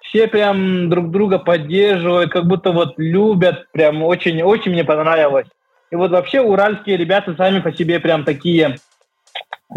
все 0.01 0.27
прям 0.27 0.89
друг 0.89 1.12
друга 1.12 1.39
поддерживают, 1.39 2.32
как 2.32 2.46
будто 2.46 2.72
вот 2.72 2.94
любят, 2.98 3.72
прям 3.72 4.04
очень, 4.04 4.42
очень 4.42 4.72
мне 4.72 4.84
понравилось. 4.84 5.48
И 5.92 5.96
вот 5.96 6.12
вообще 6.12 6.42
уральские 6.42 6.98
ребята 6.98 7.36
сами 7.36 7.60
по 7.60 7.72
себе 7.72 8.00
прям 8.00 8.24
такие 8.24 8.77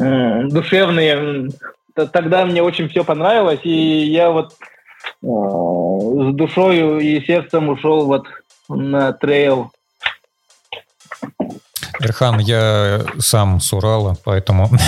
э, 0.01 0.43
душевные. 0.45 1.49
Тогда 1.95 2.45
мне 2.45 2.63
очень 2.63 2.89
все 2.89 3.05
понравилось, 3.05 3.61
и 3.65 3.71
я 3.71 4.31
вот 4.31 4.53
с 5.23 6.35
душой 6.35 7.05
и 7.05 7.25
сердцем 7.25 7.69
ушел 7.69 8.07
вот 8.07 8.27
на 8.69 9.13
трейл. 9.13 9.73
Ирхан, 12.01 12.39
я 12.39 13.05
сам 13.19 13.61
с 13.61 13.73
Урала, 13.73 14.17
поэтому... 14.25 14.71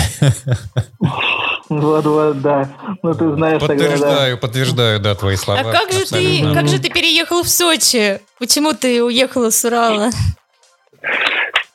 Вот, 1.69 2.03
вот, 2.03 2.41
да. 2.41 2.67
Ну, 3.01 3.13
ты 3.13 3.33
знаешь, 3.33 3.61
подтверждаю, 3.61 3.99
тогда, 4.01 4.29
да. 4.29 4.37
подтверждаю, 4.37 4.99
да, 4.99 5.15
твои 5.15 5.37
слова. 5.37 5.61
А 5.61 5.71
как 5.71 5.89
же 5.93 6.05
ты, 6.05 6.53
как 6.53 6.67
же 6.67 6.79
ты 6.79 6.89
переехал 6.89 7.43
в 7.43 7.47
Сочи? 7.47 8.19
Почему 8.39 8.73
ты 8.73 9.01
уехала 9.01 9.51
с 9.51 9.63
Урала? 9.63 10.09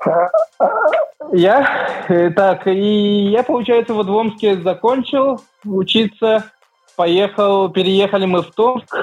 Я? 1.32 2.04
Э, 2.08 2.30
так, 2.30 2.66
и 2.66 3.30
я, 3.30 3.42
получается, 3.42 3.94
вот 3.94 4.06
в 4.06 4.14
Омске 4.14 4.60
закончил 4.60 5.40
учиться, 5.64 6.44
поехал, 6.96 7.68
переехали 7.68 8.26
мы 8.26 8.42
в 8.42 8.50
Томск, 8.52 8.94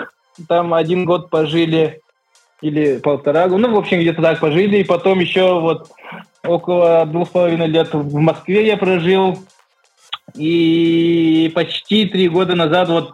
там 0.48 0.74
один 0.74 1.06
год 1.06 1.30
пожили, 1.30 2.02
или 2.62 2.98
полтора 2.98 3.48
ну, 3.48 3.74
в 3.74 3.78
общем, 3.78 4.00
где-то 4.00 4.22
так 4.22 4.40
пожили, 4.40 4.78
и 4.78 4.84
потом 4.84 5.20
еще 5.20 5.60
вот 5.60 5.92
около 6.44 7.06
двух 7.06 7.30
с 7.30 7.32
половиной 7.32 7.68
лет 7.68 7.94
в 7.94 8.16
Москве 8.16 8.66
я 8.66 8.78
прожил, 8.78 9.38
и 10.36 11.52
почти 11.54 12.06
три 12.06 12.30
года 12.30 12.56
назад 12.56 12.90
вот 12.90 13.14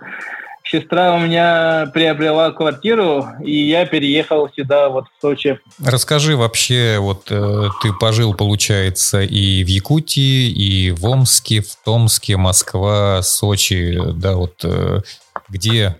сестра 0.71 1.15
у 1.15 1.19
меня 1.19 1.89
приобрела 1.93 2.51
квартиру, 2.51 3.27
и 3.43 3.67
я 3.67 3.85
переехал 3.85 4.49
сюда, 4.55 4.89
вот 4.89 5.05
в 5.05 5.21
Сочи. 5.21 5.59
Расскажи 5.83 6.35
вообще, 6.35 6.97
вот 6.99 7.27
э, 7.29 7.69
ты 7.81 7.93
пожил, 7.93 8.33
получается, 8.33 9.21
и 9.21 9.63
в 9.63 9.67
Якутии, 9.67 10.49
и 10.49 10.91
в 10.91 11.05
Омске, 11.05 11.61
в 11.61 11.75
Томске, 11.83 12.37
Москва, 12.37 13.21
Сочи, 13.21 13.99
да, 14.13 14.35
вот 14.35 14.63
э, 14.63 15.01
где 15.49 15.97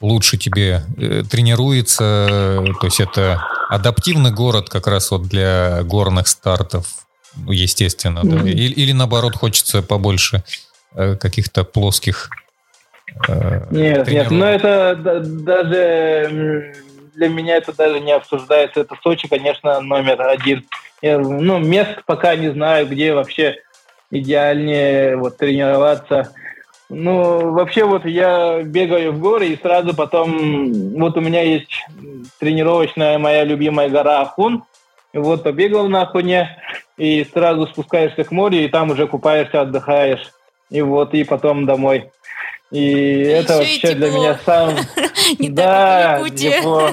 лучше 0.00 0.36
тебе 0.36 0.82
э, 0.96 1.22
тренируется, 1.28 2.62
то 2.80 2.86
есть 2.86 3.00
это 3.00 3.42
адаптивный 3.68 4.32
город 4.32 4.68
как 4.68 4.86
раз 4.86 5.10
вот 5.10 5.22
для 5.22 5.82
горных 5.84 6.28
стартов, 6.28 6.86
естественно, 7.48 8.20
да, 8.24 8.36
mm-hmm. 8.36 8.50
или, 8.50 8.72
или 8.74 8.92
наоборот 8.92 9.36
хочется 9.36 9.82
побольше 9.82 10.44
э, 10.94 11.16
каких-то 11.16 11.64
плоских 11.64 12.30
нет, 13.70 14.08
нет, 14.08 14.30
но 14.30 14.46
это 14.46 14.94
даже 14.96 16.74
для 17.14 17.28
меня 17.28 17.56
это 17.56 17.76
даже 17.76 18.00
не 18.00 18.12
обсуждается. 18.12 18.80
Это 18.80 18.96
Сочи, 19.02 19.28
конечно, 19.28 19.80
номер 19.80 20.22
один. 20.22 20.64
Я, 21.00 21.18
ну, 21.18 21.58
мест 21.58 22.02
пока 22.06 22.36
не 22.36 22.50
знаю, 22.50 22.86
где 22.86 23.14
вообще 23.14 23.56
идеальнее 24.10 25.16
вот 25.16 25.36
тренироваться. 25.36 26.32
Ну, 26.88 27.52
вообще 27.52 27.84
вот 27.84 28.04
я 28.04 28.62
бегаю 28.62 29.12
в 29.12 29.18
горы 29.18 29.48
и 29.48 29.60
сразу 29.60 29.94
потом... 29.94 30.92
Вот 30.92 31.16
у 31.16 31.20
меня 31.20 31.42
есть 31.42 31.86
тренировочная 32.38 33.18
моя 33.18 33.44
любимая 33.44 33.88
гора 33.88 34.20
Ахун. 34.20 34.64
И 35.12 35.18
вот 35.18 35.42
побегал 35.42 35.88
на 35.88 36.02
Ахуне 36.02 36.56
и 36.96 37.24
сразу 37.24 37.66
спускаешься 37.66 38.24
к 38.24 38.30
морю, 38.30 38.58
и 38.58 38.68
там 38.68 38.90
уже 38.90 39.06
купаешься, 39.06 39.62
отдыхаешь. 39.62 40.30
И 40.70 40.80
вот, 40.82 41.14
и 41.14 41.24
потом 41.24 41.66
домой. 41.66 42.10
И 42.72 42.90
это 43.22 43.58
вообще 43.58 43.94
для 43.94 44.10
меня 44.10 44.38
сам... 44.44 44.74
Да, 45.38 46.22
тепло. 46.34 46.90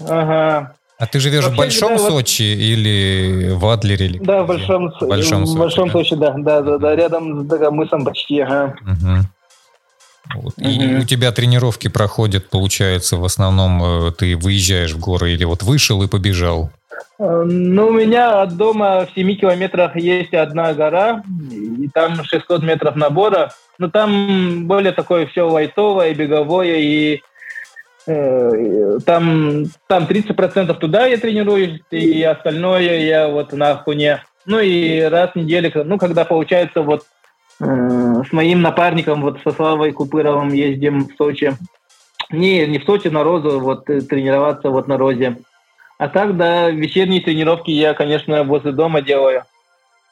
Ага. 0.00 0.74
А 0.98 1.06
ты 1.06 1.20
живешь 1.20 1.44
Вообще, 1.44 1.54
в 1.54 1.56
Большом 1.56 1.96
да, 1.96 1.98
Сочи 1.98 2.54
вот... 2.54 2.60
или 2.60 3.50
в 3.52 3.66
Адлере? 3.66 4.06
Или 4.06 4.18
да, 4.18 4.42
в 4.42 4.48
Большом, 4.48 4.92
Большом, 5.00 5.44
в 5.44 5.56
Большом 5.56 5.90
Сочи, 5.92 6.16
да. 6.16 6.34
да, 6.36 6.60
да, 6.60 6.78
да, 6.78 6.96
рядом 6.96 7.44
с 7.44 7.46
Дагомысом 7.46 8.04
почти, 8.04 8.40
ага. 8.40 8.76
Угу. 8.82 10.42
Вот. 10.42 10.54
Угу. 10.58 10.68
И 10.68 10.96
у 10.96 11.04
тебя 11.04 11.30
тренировки 11.30 11.86
проходят, 11.88 12.50
получается, 12.50 13.16
в 13.16 13.24
основном 13.24 14.08
э, 14.08 14.12
ты 14.12 14.36
выезжаешь 14.36 14.92
в 14.92 14.98
горы 14.98 15.32
или 15.32 15.44
вот 15.44 15.62
вышел 15.62 16.02
и 16.02 16.08
побежал? 16.08 16.70
Э, 17.18 17.42
ну, 17.44 17.88
у 17.88 17.92
меня 17.92 18.42
от 18.42 18.56
дома 18.56 19.06
в 19.06 19.14
7 19.14 19.36
километрах 19.36 19.96
есть 19.96 20.34
одна 20.34 20.72
гора, 20.74 21.22
и 21.50 21.88
там 21.88 22.22
600 22.24 22.62
метров 22.62 22.96
набора. 22.96 23.52
Но 23.78 23.88
там 23.88 24.66
более 24.66 24.92
такое 24.92 25.26
все 25.26 25.42
лайтовое, 25.42 26.14
беговое, 26.14 26.76
и 26.76 27.22
э, 28.06 28.98
там, 29.04 29.64
там 29.86 30.04
30% 30.04 30.74
туда 30.78 31.06
я 31.06 31.16
тренируюсь, 31.16 31.80
и 31.90 32.22
остальное 32.22 32.98
я 32.98 33.28
вот 33.28 33.52
на 33.52 33.76
хуне. 33.76 34.22
Ну 34.46 34.58
и 34.60 35.00
раз 35.02 35.32
в 35.32 35.36
неделю, 35.36 35.70
ну 35.84 35.98
когда 35.98 36.24
получается 36.24 36.82
вот 36.82 37.04
э, 37.60 38.22
с 38.28 38.32
моим 38.32 38.62
напарником, 38.62 39.22
вот 39.22 39.38
со 39.44 39.52
Славой 39.52 39.92
Купыровым 39.92 40.52
ездим 40.52 41.08
в 41.08 41.16
Сочи. 41.16 41.56
Не, 42.30 42.66
не 42.66 42.78
в 42.78 42.84
Сочи, 42.84 43.08
на 43.08 43.22
Розу, 43.24 43.60
вот 43.60 43.88
э, 43.88 44.00
тренироваться 44.00 44.70
вот 44.70 44.88
на 44.88 44.96
Розе. 44.96 45.36
А 45.98 46.08
так, 46.08 46.36
да, 46.36 46.70
вечерние 46.70 47.20
тренировки 47.20 47.70
я, 47.72 47.92
конечно, 47.92 48.44
возле 48.44 48.72
дома 48.72 49.02
делаю. 49.02 49.42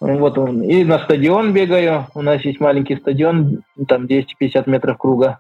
Вот 0.01 0.37
он. 0.37 0.63
И 0.63 0.85
на 0.85 0.99
стадион 0.99 1.53
бегаю. 1.53 2.07
У 2.15 2.23
нас 2.23 2.43
есть 2.43 2.61
маленький 2.61 2.97
стадион, 2.97 3.63
там 3.89 4.07
250 4.07 4.67
метров 4.67 4.99
круга. 4.99 5.39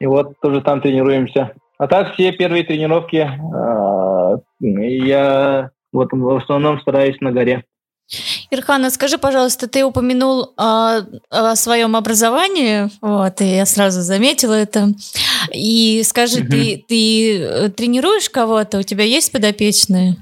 И 0.00 0.06
вот 0.06 0.32
тоже 0.40 0.62
там 0.62 0.80
тренируемся. 0.80 1.52
А 1.78 1.86
так 1.86 2.14
все 2.14 2.32
первые 2.32 2.64
тренировки 2.64 3.16
э, 3.16 4.36
я 4.60 5.70
вот 5.92 6.08
в 6.12 6.36
основном 6.36 6.80
стараюсь 6.80 7.20
на 7.20 7.30
горе. 7.30 7.64
Ирхана, 8.52 8.90
скажи, 8.90 9.18
пожалуйста, 9.18 9.68
ты 9.68 9.84
упомянул 9.84 10.52
о, 10.56 11.00
о 11.30 11.56
своем 11.56 11.96
образовании, 11.96 12.90
вот, 13.00 13.40
и 13.40 13.56
я 13.56 13.66
сразу 13.66 14.02
заметила 14.02 14.54
это. 14.54 14.88
И 15.52 16.02
скажи, 16.04 16.40
угу. 16.40 16.50
ты, 16.50 16.84
ты 16.86 17.70
тренируешь 17.70 18.28
кого-то? 18.28 18.78
У 18.78 18.82
тебя 18.82 19.04
есть 19.04 19.32
подопечные? 19.32 20.16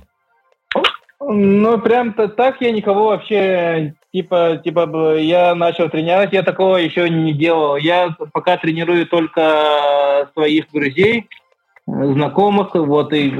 Ну, 1.21 1.79
прям-то 1.79 2.29
так 2.29 2.61
я 2.61 2.71
никого 2.73 3.07
вообще, 3.07 3.95
типа, 4.13 4.61
типа, 4.65 5.17
я 5.19 5.55
начал 5.55 5.91
тренировать, 5.91 6.33
я 6.33 6.43
такого 6.43 6.77
еще 6.77 7.11
не 7.11 7.33
делал. 7.35 7.77
Я 7.77 8.17
пока 8.33 8.57
тренирую 8.57 9.07
только 9.07 10.31
своих 10.35 10.71
друзей, 10.73 11.29
знакомых, 11.87 12.75
вот, 12.75 13.13
и, 13.13 13.33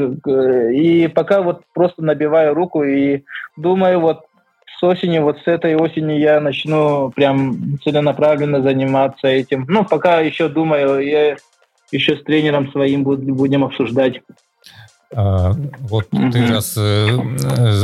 и 0.73 1.09
пока 1.09 1.43
вот 1.43 1.63
просто 1.73 2.03
набиваю 2.03 2.55
руку 2.55 2.83
и 2.83 3.23
думаю, 3.57 4.01
вот, 4.01 4.25
с 4.81 4.83
осени, 4.83 5.19
вот 5.19 5.39
с 5.45 5.47
этой 5.47 5.77
осени 5.77 6.15
я 6.15 6.41
начну 6.41 7.11
прям 7.11 7.79
целенаправленно 7.85 8.63
заниматься 8.63 9.29
этим. 9.29 9.67
Ну, 9.69 9.85
пока 9.85 10.21
еще 10.21 10.49
думаю, 10.49 11.07
я 11.07 11.37
еще 11.93 12.17
с 12.17 12.23
тренером 12.23 12.71
своим 12.71 13.03
будем 13.03 13.65
обсуждать. 13.65 14.21
А, 15.13 15.57
вот 15.81 16.07
угу. 16.13 16.31
ты 16.31 16.47
раз, 16.47 16.75
э, 16.77 17.19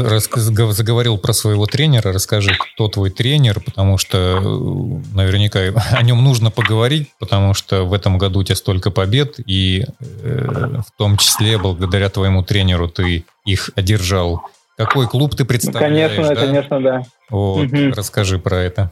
раз 0.09 0.31
заговорил 0.33 1.19
про 1.19 1.33
своего 1.33 1.67
тренера, 1.67 2.13
расскажи, 2.13 2.53
кто 2.57 2.87
твой 2.89 3.11
тренер, 3.11 3.61
потому 3.61 3.99
что 3.99 4.39
э, 4.39 5.17
наверняка 5.17 5.59
о 5.91 6.03
нем 6.03 6.23
нужно 6.23 6.53
поговорить, 6.53 7.09
потому 7.19 7.53
что 7.53 7.83
в 7.83 7.93
этом 7.93 8.17
году 8.17 8.41
у 8.41 8.45
тебя 8.45 8.55
столько 8.55 8.93
побед, 8.93 9.41
и 9.45 9.87
э, 9.99 10.81
в 10.87 10.97
том 10.97 11.17
числе 11.17 11.59
благодаря 11.59 12.11
твоему 12.11 12.45
тренеру 12.45 12.89
ты 12.89 13.25
их 13.45 13.71
одержал. 13.75 14.43
Какой 14.77 15.09
клуб 15.09 15.35
ты 15.35 15.45
представляешь? 15.45 16.13
Конечно, 16.13 16.35
да? 16.35 16.41
конечно, 16.41 16.81
да. 16.81 17.03
Вот, 17.31 17.67
угу. 17.67 17.93
расскажи 17.97 18.39
про 18.39 18.57
это. 18.57 18.91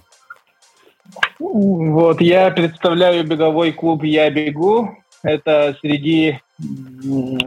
Вот, 1.38 2.20
я 2.20 2.50
представляю 2.50 3.24
беговой 3.24 3.72
клуб 3.72 4.04
«Я 4.04 4.30
бегу». 4.30 4.96
Это 5.22 5.76
среди 5.80 6.40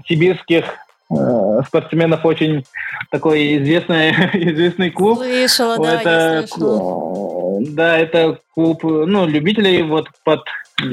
сибирских 0.08 0.66
э, 1.12 1.62
спортсменов 1.68 2.26
очень 2.26 2.66
такой 3.12 3.58
известный, 3.58 4.12
известный 4.34 4.92
клуб. 4.92 5.20
Слышала, 5.20 5.78
да, 5.78 6.02
это, 6.02 6.10
я 6.10 6.48
слышала. 6.48 7.62
Да, 7.70 7.98
это 7.98 8.40
клуб 8.54 8.84
ну, 8.84 9.28
любителей 9.28 9.84
вот 9.84 10.08
под 10.24 10.42
э, 10.82 10.86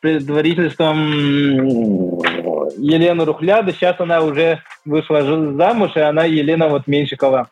предварительством 0.00 2.20
Елены 2.76 3.24
Рухляды. 3.24 3.72
Сейчас 3.72 3.98
она 4.00 4.22
уже 4.22 4.62
вышла 4.84 5.22
замуж, 5.22 5.92
и 5.96 6.00
она 6.00 6.24
Елена 6.24 6.68
вот 6.68 6.86
Меньшикова. 6.86 7.48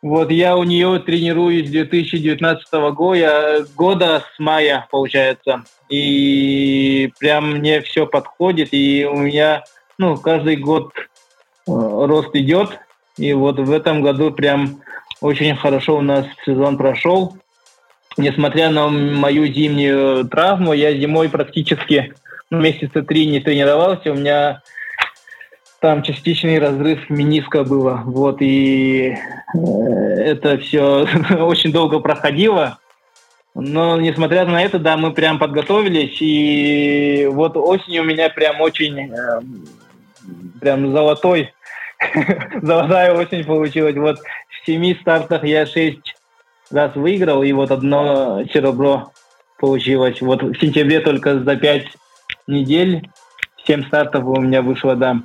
Вот 0.00 0.30
я 0.30 0.56
у 0.56 0.62
нее 0.62 1.00
тренируюсь 1.00 1.66
с 1.66 1.70
2019 1.70 2.72
года, 2.94 3.66
года 3.76 4.22
с 4.34 4.38
мая, 4.38 4.86
получается. 4.90 5.64
И 5.88 7.12
прям 7.18 7.58
мне 7.58 7.80
все 7.80 8.06
подходит, 8.06 8.68
и 8.72 9.04
у 9.10 9.16
меня, 9.16 9.64
ну, 9.98 10.16
каждый 10.16 10.56
год 10.56 10.92
э, 10.96 11.02
рост 11.66 12.34
идет. 12.34 12.78
И 13.16 13.32
вот 13.32 13.58
в 13.58 13.72
этом 13.72 14.02
году 14.02 14.30
прям 14.30 14.80
очень 15.20 15.56
хорошо 15.56 15.96
у 15.98 16.00
нас 16.00 16.26
сезон 16.46 16.78
прошел. 16.78 17.36
Несмотря 18.16 18.70
на 18.70 18.88
мою 18.88 19.46
зимнюю 19.46 20.28
травму, 20.28 20.74
я 20.74 20.92
зимой 20.92 21.28
практически 21.28 22.14
месяца 22.50 23.02
три 23.02 23.26
не 23.26 23.40
тренировался. 23.40 24.12
У 24.12 24.16
меня 24.16 24.62
там 25.80 26.02
частичный 26.02 26.58
разрыв 26.58 27.08
мениска 27.08 27.64
было. 27.64 28.02
Вот, 28.04 28.38
и 28.40 29.16
э, 29.54 29.58
это 29.58 30.58
все 30.58 31.06
очень 31.38 31.72
долго 31.72 32.00
проходило. 32.00 32.78
Но, 33.54 34.00
несмотря 34.00 34.44
на 34.44 34.62
это, 34.62 34.78
да, 34.78 34.96
мы 34.96 35.12
прям 35.12 35.38
подготовились, 35.38 36.18
и 36.20 37.28
вот 37.30 37.56
осенью 37.56 38.02
у 38.02 38.06
меня 38.06 38.28
прям 38.30 38.60
очень, 38.60 39.12
э, 39.12 39.40
прям 40.60 40.92
золотой, 40.92 41.52
золотая 42.62 43.14
осень 43.14 43.44
получилась. 43.44 43.96
Вот 43.96 44.18
в 44.20 44.66
семи 44.66 44.96
стартах 45.00 45.44
я 45.44 45.66
шесть 45.66 46.14
раз 46.70 46.94
выиграл, 46.94 47.42
и 47.42 47.52
вот 47.52 47.70
одно 47.70 48.44
серебро 48.52 49.12
получилось. 49.58 50.20
Вот 50.20 50.42
в 50.42 50.60
сентябре 50.60 51.00
только 51.00 51.40
за 51.40 51.56
пять 51.56 51.86
недель 52.48 53.08
семь 53.66 53.84
стартов 53.84 54.24
у 54.24 54.40
меня 54.40 54.62
вышло, 54.62 54.96
да. 54.96 55.18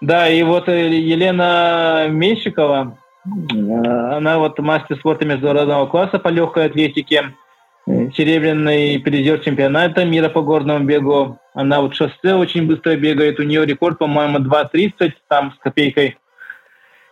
Да, 0.00 0.28
и 0.28 0.42
вот 0.42 0.68
э, 0.68 0.88
Елена 0.88 2.06
Меньшикова, 2.10 2.98
э, 3.24 3.56
она 3.56 4.38
вот 4.38 4.58
мастер 4.58 4.96
спорта 4.96 5.24
международного 5.24 5.86
класса 5.86 6.18
по 6.18 6.28
легкой 6.28 6.66
атлетике, 6.66 7.32
э, 7.86 8.10
серебряный 8.10 8.98
призер 8.98 9.38
чемпионата 9.38 10.04
мира 10.04 10.28
по 10.28 10.42
горному 10.42 10.84
бегу. 10.84 11.38
Она 11.54 11.80
вот 11.80 11.94
шоссе 11.94 12.34
очень 12.34 12.66
быстро 12.66 12.96
бегает, 12.96 13.38
у 13.38 13.44
нее 13.44 13.64
рекорд, 13.64 13.98
по-моему, 13.98 14.38
2.30 14.38 15.12
там 15.28 15.52
с 15.52 15.58
копейкой 15.58 16.18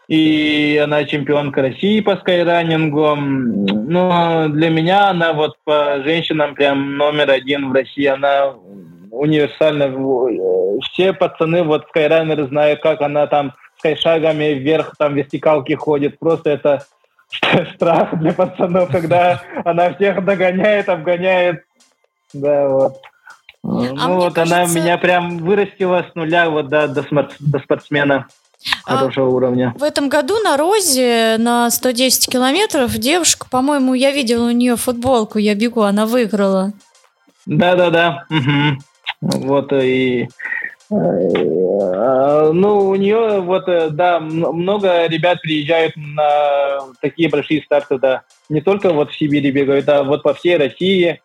и 0.09 0.79
она 0.83 1.05
чемпионка 1.05 1.63
России 1.63 2.01
по 2.01 2.17
скайранингу. 2.17 3.17
Но 3.17 4.49
для 4.49 4.69
меня 4.69 5.09
она 5.09 5.33
вот 5.33 5.57
по 5.65 6.03
женщинам 6.05 6.55
прям 6.55 6.99
номер 6.99 7.31
один 7.31 7.71
в 7.71 7.73
России. 7.73 8.05
Она 8.05 8.53
универсальна. 9.13 9.93
Все 10.83 11.13
пацаны, 11.13 11.63
вот 11.63 11.87
скайранеры 11.89 12.49
знают, 12.49 12.83
как 12.83 13.03
она 13.03 13.27
там 13.27 13.53
скайшагами 13.79 14.55
вверх, 14.55 14.95
там 14.99 15.15
вертикалки 15.15 15.75
ходит. 15.75 16.19
Просто 16.19 16.51
это 16.51 16.85
страх 17.75 18.19
для 18.19 18.33
пацанов, 18.33 18.91
когда 18.91 19.43
она 19.65 19.93
всех 19.95 20.25
догоняет, 20.25 20.89
обгоняет. 20.89 21.65
Да, 22.33 22.69
вот. 22.69 22.97
А 23.65 24.09
ну 24.09 24.17
вот 24.17 24.35
кажется... 24.35 24.63
она 24.63 24.67
меня 24.67 24.99
прям 24.99 25.39
вырастила 25.39 26.05
с 26.11 26.15
нуля 26.17 26.51
вот 26.51 26.69
до, 26.69 26.89
до, 26.89 27.05
до 27.39 27.59
спортсмена. 27.61 28.27
А 28.85 28.97
хорошего 28.97 29.27
а 29.27 29.31
уровня. 29.31 29.75
В 29.77 29.83
этом 29.83 30.09
году 30.09 30.39
на 30.39 30.57
Розе 30.57 31.37
на 31.39 31.71
110 31.71 32.29
километров 32.31 32.93
девушка, 32.93 33.47
по-моему, 33.51 33.95
я 33.95 34.13
видела 34.13 34.47
у 34.47 34.51
нее 34.51 34.77
футболку, 34.77 35.39
я 35.39 35.55
бегу, 35.55 35.83
она 35.83 36.07
выиграла. 36.07 36.73
Да-да-да. 37.47 38.25
Угу. 38.31 38.83
Вот 39.23 39.73
и 39.73 40.23
э, 40.23 40.27
ну, 40.91 42.89
у 42.89 42.95
нее 42.97 43.41
вот, 43.41 43.69
э, 43.69 43.89
да, 43.91 44.19
много 44.19 45.07
ребят 45.07 45.41
приезжают 45.41 45.95
на 45.97 46.81
такие 47.01 47.29
большие 47.29 47.63
старты, 47.63 47.99
да. 47.99 48.23
Не 48.49 48.61
только 48.61 48.93
вот 48.93 49.11
в 49.11 49.17
Сибири 49.17 49.53
бегают, 49.53 49.89
а 49.89 50.03
вот 50.03 50.25
по 50.25 50.35
всей 50.35 50.57
России. 50.57 51.21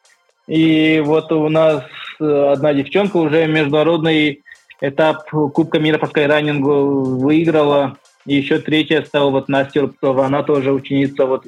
И 0.48 1.02
вот 1.04 1.32
у 1.32 1.50
нас 1.50 1.84
э, 2.20 2.52
одна 2.54 2.74
девчонка 2.76 3.18
уже 3.18 3.48
международный 3.48 4.44
этап 4.80 5.28
Кубка 5.30 5.80
мира 5.80 5.98
по 5.98 6.06
скайранингу 6.06 7.18
выиграла. 7.18 7.98
И 8.28 8.36
еще 8.36 8.60
третья 8.60 9.02
стала 9.02 9.32
вот 9.32 9.50
Настя 9.50 9.82
Рубцова. 9.82 10.28
Она 10.28 10.44
тоже 10.44 10.72
ученица 10.72 11.26
вот 11.26 11.46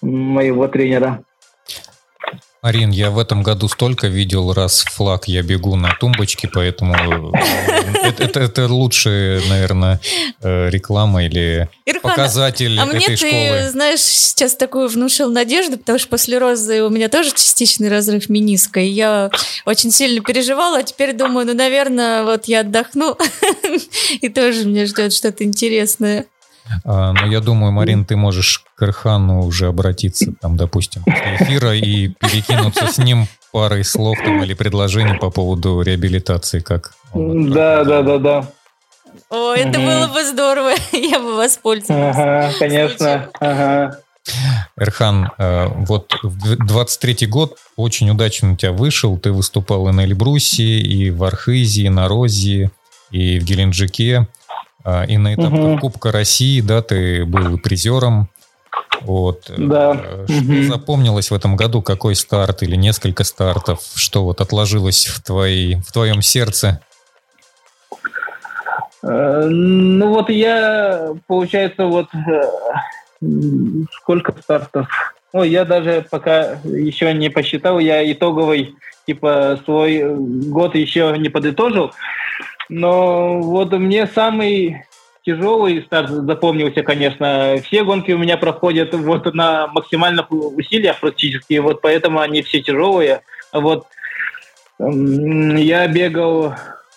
моего 0.00 0.66
тренера. 0.66 1.22
Марин, 2.64 2.92
я 2.92 3.10
в 3.10 3.18
этом 3.18 3.42
году 3.42 3.68
столько 3.68 4.06
видел 4.06 4.54
раз 4.54 4.86
флаг 4.90 5.28
«Я 5.28 5.42
бегу 5.42 5.76
на 5.76 5.94
тумбочке», 6.00 6.48
поэтому 6.48 6.94
э, 6.94 7.98
это, 8.04 8.22
это, 8.22 8.40
это 8.40 8.72
лучшая, 8.72 9.42
наверное, 9.50 10.00
э, 10.40 10.70
реклама 10.70 11.26
или 11.26 11.68
Ирхан, 11.84 12.10
показатель 12.10 12.80
а 12.80 12.86
этой 12.86 12.94
мне 12.94 13.16
школы. 13.18 13.32
ты, 13.32 13.68
знаешь, 13.68 14.00
сейчас 14.00 14.56
такую 14.56 14.88
внушил 14.88 15.30
надежду, 15.30 15.76
потому 15.76 15.98
что 15.98 16.08
после 16.08 16.38
«Розы» 16.38 16.82
у 16.82 16.88
меня 16.88 17.10
тоже 17.10 17.32
частичный 17.32 17.90
разрыв 17.90 18.30
мениска, 18.30 18.80
и 18.80 18.88
я 18.88 19.30
очень 19.66 19.90
сильно 19.90 20.22
переживала, 20.22 20.78
а 20.78 20.82
теперь 20.82 21.12
думаю, 21.12 21.46
ну, 21.46 21.52
наверное, 21.52 22.22
вот 22.22 22.46
я 22.46 22.60
отдохну, 22.60 23.18
и 24.22 24.30
тоже 24.30 24.66
мне 24.66 24.86
ждет 24.86 25.12
что-то 25.12 25.44
интересное. 25.44 26.24
А, 26.84 27.12
но 27.12 27.26
я 27.26 27.40
думаю, 27.40 27.72
Марин, 27.72 28.04
ты 28.04 28.16
можешь 28.16 28.64
к 28.76 28.82
Ирхану 28.82 29.42
уже 29.42 29.66
обратиться, 29.66 30.32
там, 30.40 30.56
допустим, 30.56 31.02
после 31.04 31.36
эфира 31.36 31.74
и 31.74 32.08
перекинуться 32.08 32.86
с 32.86 32.98
ним 32.98 33.26
парой 33.52 33.84
слов 33.84 34.18
там, 34.24 34.42
или 34.42 34.54
предложений 34.54 35.18
по 35.20 35.30
поводу 35.30 35.82
реабилитации, 35.82 36.60
как 36.60 36.92
Да, 37.14 37.84
да, 37.84 38.02
да, 38.02 38.18
да. 38.18 38.46
О, 39.30 39.54
это 39.54 39.78
угу. 39.78 39.86
было 39.86 40.06
бы 40.08 40.24
здорово, 40.24 40.72
я 40.92 41.18
бы 41.18 41.36
воспользовалась. 41.36 42.16
Ага, 42.16 42.52
конечно, 42.58 43.30
ага. 43.40 43.98
Эрхан, 44.76 45.30
э, 45.36 45.68
вот 45.86 46.14
23-й 46.24 47.26
год 47.26 47.58
очень 47.76 48.10
удачно 48.10 48.52
у 48.52 48.56
тебя 48.56 48.72
вышел. 48.72 49.18
Ты 49.18 49.32
выступал 49.32 49.88
и 49.88 49.92
на 49.92 50.04
Эльбрусе, 50.04 50.78
и 50.78 51.10
в 51.10 51.24
Архизе, 51.24 51.82
и 51.82 51.88
на 51.90 52.08
Розе, 52.08 52.70
и 53.10 53.38
в 53.38 53.44
Геленджике. 53.44 54.26
А, 54.84 55.04
и 55.04 55.16
на 55.16 55.34
этапах 55.34 55.52
угу. 55.52 55.78
Кубка 55.78 56.12
России, 56.12 56.60
да, 56.60 56.82
ты 56.82 57.24
был 57.24 57.58
призером. 57.58 58.28
Вот. 59.00 59.50
Да. 59.56 60.00
Э, 60.02 60.26
что 60.28 60.36
угу. 60.36 60.62
запомнилось 60.64 61.30
в 61.30 61.34
этом 61.34 61.56
году? 61.56 61.82
Какой 61.82 62.14
старт 62.14 62.62
или 62.62 62.76
несколько 62.76 63.24
стартов? 63.24 63.80
Что 63.94 64.24
вот 64.24 64.40
отложилось 64.40 65.06
в, 65.06 65.22
твоей, 65.22 65.76
в 65.76 65.92
твоем 65.92 66.22
сердце? 66.22 66.80
Э, 69.02 69.46
ну 69.46 70.08
вот 70.08 70.28
я, 70.28 71.14
получается, 71.26 71.86
вот 71.86 72.08
э, 72.14 73.26
сколько 73.92 74.34
стартов? 74.40 74.88
Ой, 75.32 75.50
я 75.50 75.64
даже 75.64 76.06
пока 76.10 76.58
еще 76.64 77.12
не 77.12 77.28
посчитал, 77.28 77.78
я 77.78 78.10
итоговый, 78.12 78.76
типа, 79.06 79.58
свой 79.64 80.14
год 80.14 80.74
еще 80.76 81.14
не 81.18 81.28
подытожил. 81.28 81.92
Но 82.68 83.40
вот 83.40 83.72
мне 83.72 84.06
самый 84.06 84.84
тяжелый 85.24 85.82
старт 85.82 86.10
запомнился, 86.10 86.82
конечно. 86.82 87.56
Все 87.64 87.84
гонки 87.84 88.12
у 88.12 88.18
меня 88.18 88.36
проходят 88.36 88.94
вот 88.94 89.32
на 89.34 89.66
максимальных 89.68 90.30
усилиях 90.30 91.00
практически, 91.00 91.58
вот 91.58 91.80
поэтому 91.80 92.20
они 92.20 92.42
все 92.42 92.60
тяжелые. 92.60 93.22
Вот 93.52 93.86
я 94.78 95.86
бегал 95.86 96.54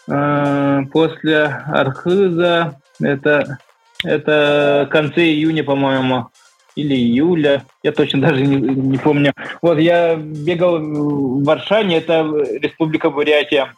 э, 0.08 0.82
после 0.92 1.44
Архиза, 1.46 2.80
это, 3.02 3.60
это 4.04 4.88
конце 4.92 5.22
июня, 5.22 5.64
по-моему, 5.64 6.28
или 6.76 6.96
июля, 6.96 7.66
я 7.84 7.92
точно 7.92 8.22
даже 8.22 8.42
не, 8.42 8.56
не 8.56 8.98
помню. 8.98 9.34
Вот 9.62 9.80
я 9.80 10.16
бегал 10.16 10.80
в 10.80 11.44
Варшане, 11.44 11.98
это 11.98 12.24
Республика 12.62 13.10
Бурятия. 13.10 13.74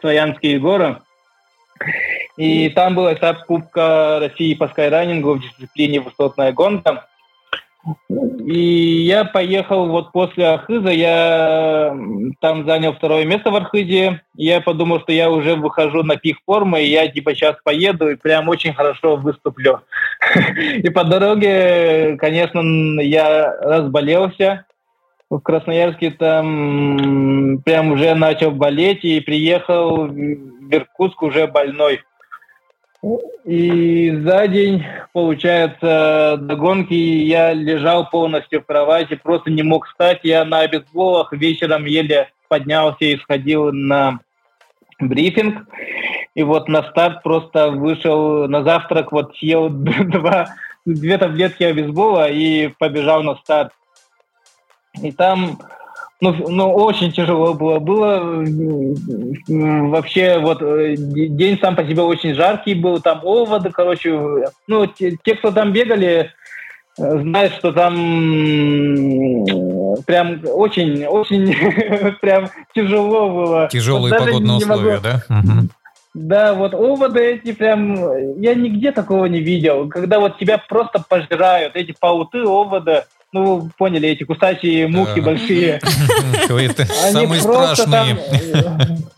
Троянские 0.00 0.58
горы. 0.58 0.98
И 2.36 2.68
там 2.70 2.94
был 2.94 3.12
этап 3.12 3.44
Кубка 3.46 4.18
России 4.20 4.54
по 4.54 4.68
скайранингу 4.68 5.34
в 5.34 5.40
дисциплине 5.40 6.00
высотная 6.00 6.52
гонка. 6.52 7.06
И 8.46 9.02
я 9.04 9.24
поехал 9.24 9.88
вот 9.88 10.12
после 10.12 10.46
Архиза, 10.46 10.90
я 10.90 11.96
там 12.40 12.64
занял 12.64 12.92
второе 12.92 13.24
место 13.24 13.50
в 13.50 13.56
Архизе. 13.56 14.22
Я 14.34 14.60
подумал, 14.60 15.00
что 15.00 15.12
я 15.12 15.30
уже 15.30 15.56
выхожу 15.56 16.04
на 16.04 16.16
пик 16.16 16.38
формы, 16.46 16.82
и 16.82 16.90
я 16.90 17.08
типа 17.08 17.34
сейчас 17.34 17.56
поеду 17.64 18.08
и 18.08 18.16
прям 18.16 18.48
очень 18.48 18.72
хорошо 18.72 19.16
выступлю. 19.16 19.80
И 20.76 20.88
по 20.90 21.02
дороге, 21.02 22.16
конечно, 22.18 23.00
я 23.00 23.52
разболелся 23.60 24.64
в 25.38 25.40
Красноярске 25.40 26.10
там 26.10 27.62
прям 27.64 27.92
уже 27.92 28.14
начал 28.14 28.50
болеть 28.50 29.02
и 29.04 29.20
приехал 29.20 30.06
в 30.06 30.74
Иркутск 30.74 31.22
уже 31.22 31.46
больной. 31.46 32.00
И 33.44 34.14
за 34.24 34.46
день, 34.46 34.84
получается, 35.12 36.36
до 36.38 36.54
гонки 36.54 36.92
я 36.94 37.52
лежал 37.54 38.08
полностью 38.10 38.60
в 38.60 38.66
кровати, 38.66 39.18
просто 39.20 39.50
не 39.50 39.62
мог 39.62 39.86
встать. 39.86 40.20
Я 40.22 40.44
на 40.44 40.60
обезболах 40.60 41.32
вечером 41.32 41.86
еле 41.86 42.28
поднялся 42.48 43.04
и 43.04 43.16
сходил 43.16 43.72
на 43.72 44.20
брифинг. 45.00 45.66
И 46.34 46.42
вот 46.42 46.68
на 46.68 46.82
старт 46.90 47.22
просто 47.22 47.70
вышел 47.70 48.46
на 48.48 48.62
завтрак, 48.62 49.10
вот 49.10 49.34
съел 49.36 49.68
два, 49.70 50.48
две 50.84 51.16
таблетки 51.16 51.64
обезбола 51.64 52.28
и 52.30 52.68
побежал 52.78 53.22
на 53.22 53.34
старт. 53.36 53.72
И 55.00 55.12
там 55.12 55.58
ну, 56.22 56.32
ну, 56.48 56.72
очень 56.72 57.10
тяжело 57.10 57.52
было. 57.52 57.80
Было 57.80 58.44
вообще 59.88 60.38
вот 60.38 60.62
э, 60.62 60.94
день 60.96 61.58
сам 61.60 61.74
по 61.74 61.82
себе 61.82 62.02
очень 62.02 62.34
жаркий 62.34 62.74
был, 62.74 63.00
там 63.00 63.22
оводы, 63.24 63.70
короче. 63.70 64.48
Ну, 64.68 64.86
те, 64.86 65.16
те 65.24 65.34
кто 65.34 65.50
там 65.50 65.72
бегали, 65.72 66.30
э, 66.96 67.18
знают, 67.18 67.54
что 67.54 67.72
там 67.72 67.92
прям 70.06 70.40
очень, 70.44 71.06
очень 71.06 72.14
прям 72.20 72.50
тяжело 72.72 73.28
было. 73.28 73.68
Тяжелые 73.68 74.12
вот 74.12 74.24
погодные 74.24 74.56
условия, 74.58 75.00
могу... 75.00 75.02
да? 75.02 75.22
Угу. 75.28 75.68
Да, 76.14 76.54
вот 76.54 76.72
оводы 76.74 77.20
эти 77.20 77.52
прям, 77.52 78.40
я 78.40 78.54
нигде 78.54 78.92
такого 78.92 79.24
не 79.26 79.40
видел, 79.40 79.88
когда 79.88 80.20
вот 80.20 80.38
тебя 80.38 80.58
просто 80.58 81.02
пожирают, 81.08 81.74
эти 81.74 81.96
пауты 81.98 82.44
овода, 82.44 83.06
ну, 83.32 83.70
поняли, 83.78 84.10
эти 84.10 84.24
кусачие 84.24 84.86
мухи 84.88 85.20
большие. 85.20 85.80
Самые 87.10 87.40
страшные. 87.40 88.18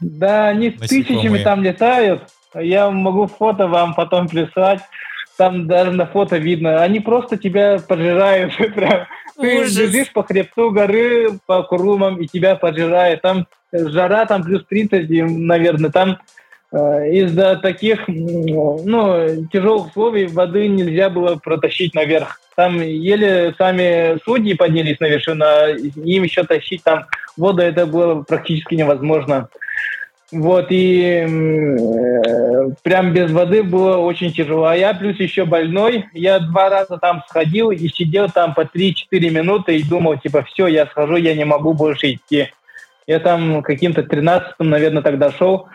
Да, 0.01 0.49
они 0.49 0.71
тысячами 0.71 1.43
там 1.43 1.63
летают. 1.63 2.23
Я 2.55 2.91
могу 2.91 3.27
фото 3.27 3.67
вам 3.67 3.95
потом 3.95 4.29
прислать. 4.29 4.81
Там 5.37 5.67
даже 5.67 5.91
на 5.91 6.07
фото 6.07 6.37
видно. 6.37 6.83
Они 6.83 7.01
просто 7.01 7.37
тебя 7.37 7.79
пожирают. 7.87 8.57
Прям. 8.75 9.07
Ты 9.37 9.65
бежишь 9.65 10.13
по 10.13 10.23
хребту 10.23 10.71
горы, 10.71 11.41
по 11.47 11.65
курумам, 11.65 12.21
и 12.21 12.29
тебя 12.29 12.55
пожирают. 12.55 13.23
Там 13.23 13.49
жара, 13.73 14.27
там 14.27 14.45
плюс 14.45 14.65
30, 14.69 15.09
наверное. 15.11 15.91
Там 15.91 16.21
э, 16.71 17.11
из-за 17.15 17.57
таких 17.57 18.05
ну, 18.07 19.49
тяжелых 19.53 19.89
условий 19.89 20.27
воды 20.27 20.69
нельзя 20.69 21.11
было 21.11 21.35
протащить 21.35 21.95
наверх. 21.95 22.39
Там 22.57 22.81
еле 22.81 23.55
сами 23.59 24.19
судьи 24.25 24.55
поднялись 24.55 25.01
на 25.01 25.07
вершину, 25.07 25.45
а 25.45 25.71
им 25.71 26.23
еще 26.23 26.45
тащить 26.45 26.83
там 26.85 27.07
воду, 27.37 27.63
это 27.63 27.87
было 27.87 28.23
практически 28.23 28.75
невозможно. 28.75 29.49
Вот, 30.33 30.67
и 30.71 31.25
э, 31.29 32.71
прям 32.83 33.13
без 33.13 33.31
воды 33.31 33.63
было 33.63 33.99
очень 33.99 34.33
тяжело. 34.33 34.65
А 34.65 34.75
я 34.77 34.93
плюс 34.95 35.21
еще 35.21 35.45
больной. 35.45 36.07
Я 36.13 36.41
два 36.41 36.71
раза 36.71 36.99
там 36.99 37.23
сходил 37.29 37.71
и 37.71 37.89
сидел 37.89 38.29
там 38.29 38.53
по 38.55 38.63
3-4 38.63 38.95
минуты 39.31 39.77
и 39.77 39.85
думал, 39.85 40.19
типа, 40.19 40.43
все, 40.43 40.67
я 40.67 40.87
схожу, 40.87 41.17
я 41.17 41.35
не 41.35 41.45
могу 41.45 41.73
больше 41.73 42.15
идти. 42.15 42.49
Я 43.07 43.21
там 43.21 43.63
каким-то 43.63 44.03
13-м, 44.03 44.69
наверное, 44.69 45.03
тогда 45.03 45.31
шел. 45.31 45.69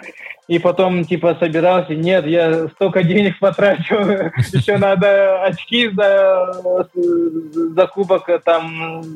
И 0.48 0.58
потом, 0.58 1.06
типа, 1.06 1.38
собирался, 1.40 1.94
нет, 1.94 2.26
я 2.26 2.70
столько 2.70 3.04
денег 3.04 3.38
потратил, 3.38 4.00
еще 4.52 4.78
надо 4.78 5.44
очки 5.44 5.90
за, 5.90 6.60
за 6.96 7.86
кубок 7.86 8.28
там 8.44 9.08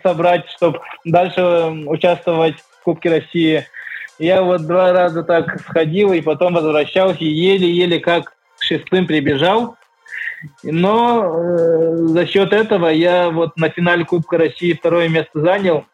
собрать, 0.00 0.48
чтобы 0.50 0.80
дальше 1.04 1.42
участвовать 1.86 2.54
в 2.60 2.84
Кубке 2.84 3.10
России. 3.10 3.66
Я 4.20 4.42
вот 4.42 4.64
два 4.64 4.92
раза 4.92 5.24
так 5.24 5.60
сходил 5.60 6.12
и 6.12 6.20
потом 6.20 6.54
возвращался, 6.54 7.24
еле-еле 7.24 7.98
как 7.98 8.36
к 8.56 8.62
шестым 8.62 9.08
прибежал. 9.08 9.76
Но 10.62 11.24
э, 11.24 11.96
за 12.08 12.26
счет 12.26 12.52
этого 12.52 12.88
я 12.88 13.30
вот 13.30 13.56
на 13.56 13.70
финале 13.70 14.04
Кубка 14.04 14.38
России 14.38 14.74
второе 14.74 15.08
место 15.08 15.40
занял. 15.40 15.84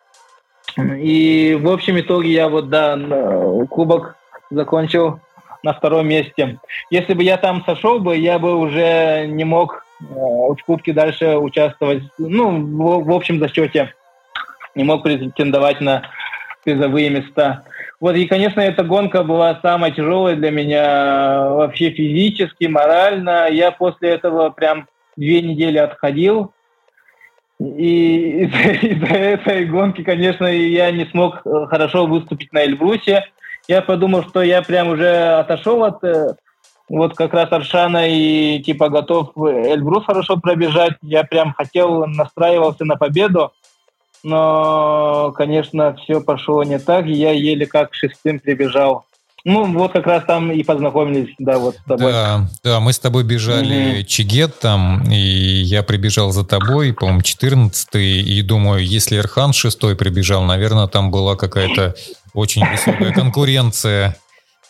И 0.78 1.58
в 1.60 1.68
общем 1.68 1.98
итоге 2.00 2.30
я 2.30 2.48
вот, 2.48 2.68
да, 2.68 2.98
Кубок 3.68 4.16
закончил 4.50 5.20
на 5.62 5.72
втором 5.74 6.08
месте. 6.08 6.58
Если 6.90 7.14
бы 7.14 7.22
я 7.22 7.36
там 7.36 7.62
сошел 7.64 8.00
бы, 8.00 8.16
я 8.16 8.38
бы 8.38 8.56
уже 8.56 9.26
не 9.26 9.44
мог 9.44 9.84
э, 10.00 10.04
в 10.14 10.56
Кубке 10.64 10.92
дальше 10.92 11.36
участвовать. 11.36 12.02
Ну, 12.18 12.50
в, 12.50 13.04
в 13.04 13.12
общем 13.12 13.38
зачете 13.38 13.92
не 14.74 14.84
мог 14.84 15.02
претендовать 15.02 15.80
на 15.80 16.02
призовые 16.64 17.10
места. 17.10 17.64
Вот, 18.00 18.16
и, 18.16 18.26
конечно, 18.26 18.60
эта 18.60 18.82
гонка 18.82 19.22
была 19.22 19.58
самая 19.60 19.90
тяжелая 19.90 20.36
для 20.36 20.50
меня 20.50 21.50
вообще 21.50 21.90
физически, 21.90 22.64
морально. 22.64 23.48
Я 23.50 23.72
после 23.72 24.10
этого 24.10 24.50
прям 24.50 24.88
две 25.16 25.42
недели 25.42 25.76
отходил. 25.76 26.52
И 27.60 28.44
из-за 28.44 28.58
из 28.86 29.02
этой 29.02 29.66
гонки, 29.66 30.02
конечно, 30.02 30.46
я 30.46 30.90
не 30.90 31.04
смог 31.06 31.42
э, 31.44 31.66
хорошо 31.68 32.06
выступить 32.06 32.52
на 32.52 32.64
Эльбрусе. 32.64 33.24
Я 33.68 33.82
подумал, 33.82 34.24
что 34.24 34.42
я 34.42 34.62
прям 34.62 34.88
уже 34.88 35.08
отошел 35.38 35.84
от 35.84 36.02
э, 36.02 36.34
вот 36.88 37.14
как 37.14 37.34
раз 37.34 37.52
Аршана 37.52 38.08
и 38.08 38.60
типа 38.60 38.88
готов 38.88 39.36
Эльбрус 39.36 40.04
хорошо 40.04 40.36
пробежать. 40.38 40.94
Я 41.02 41.22
прям 41.22 41.52
хотел, 41.52 42.06
настраивался 42.06 42.84
на 42.84 42.96
победу 42.96 43.52
но, 44.22 45.32
конечно, 45.36 45.94
все 45.96 46.20
пошло 46.20 46.62
не 46.62 46.78
так, 46.78 47.06
я 47.06 47.32
еле 47.32 47.66
как 47.66 47.94
шестым 47.94 48.38
прибежал. 48.38 49.06
Ну, 49.44 49.72
вот 49.72 49.92
как 49.92 50.06
раз 50.06 50.24
там 50.24 50.52
и 50.52 50.62
познакомились, 50.62 51.34
да, 51.38 51.58
вот 51.58 51.76
с 51.76 51.84
тобой. 51.84 52.12
Да, 52.12 52.48
да, 52.62 52.80
мы 52.80 52.92
с 52.92 52.98
тобой 52.98 53.24
бежали 53.24 54.00
mm-hmm. 54.00 54.04
Чигет 54.04 54.58
там, 54.58 55.02
и 55.10 55.16
я 55.16 55.82
прибежал 55.82 56.30
за 56.30 56.44
тобой, 56.44 56.92
по-моему, 56.92 57.22
14 57.22 57.88
и 57.94 58.42
думаю, 58.42 58.84
если 58.84 59.16
Эрхан 59.18 59.52
шестой 59.52 59.96
прибежал, 59.96 60.42
наверное, 60.42 60.86
там 60.88 61.10
была 61.10 61.36
какая-то 61.36 61.94
очень 62.34 62.66
высокая 62.66 63.12
конкуренция. 63.12 64.16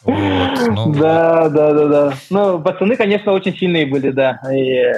Вот, 0.02 0.58
ну... 0.68 0.94
Да, 0.94 1.48
да, 1.50 1.74
да, 1.74 1.86
да. 1.86 2.14
Ну, 2.30 2.58
пацаны, 2.60 2.96
конечно, 2.96 3.32
очень 3.32 3.54
сильные 3.54 3.84
были, 3.84 4.10
да. 4.10 4.40
И 4.50 4.72
э, 4.72 4.92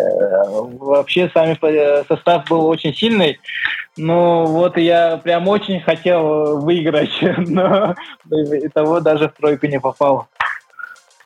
вообще 0.78 1.28
сами 1.34 1.58
состав 2.06 2.46
был 2.48 2.66
очень 2.66 2.94
сильный. 2.94 3.40
Ну, 3.96 4.46
вот 4.46 4.78
я 4.78 5.18
прям 5.18 5.48
очень 5.48 5.80
хотел 5.80 6.60
выиграть, 6.60 7.10
но 7.38 7.94
и 8.30 8.68
того 8.68 9.00
даже 9.00 9.28
в 9.28 9.32
тройку 9.32 9.66
не 9.66 9.80
попал. 9.80 10.28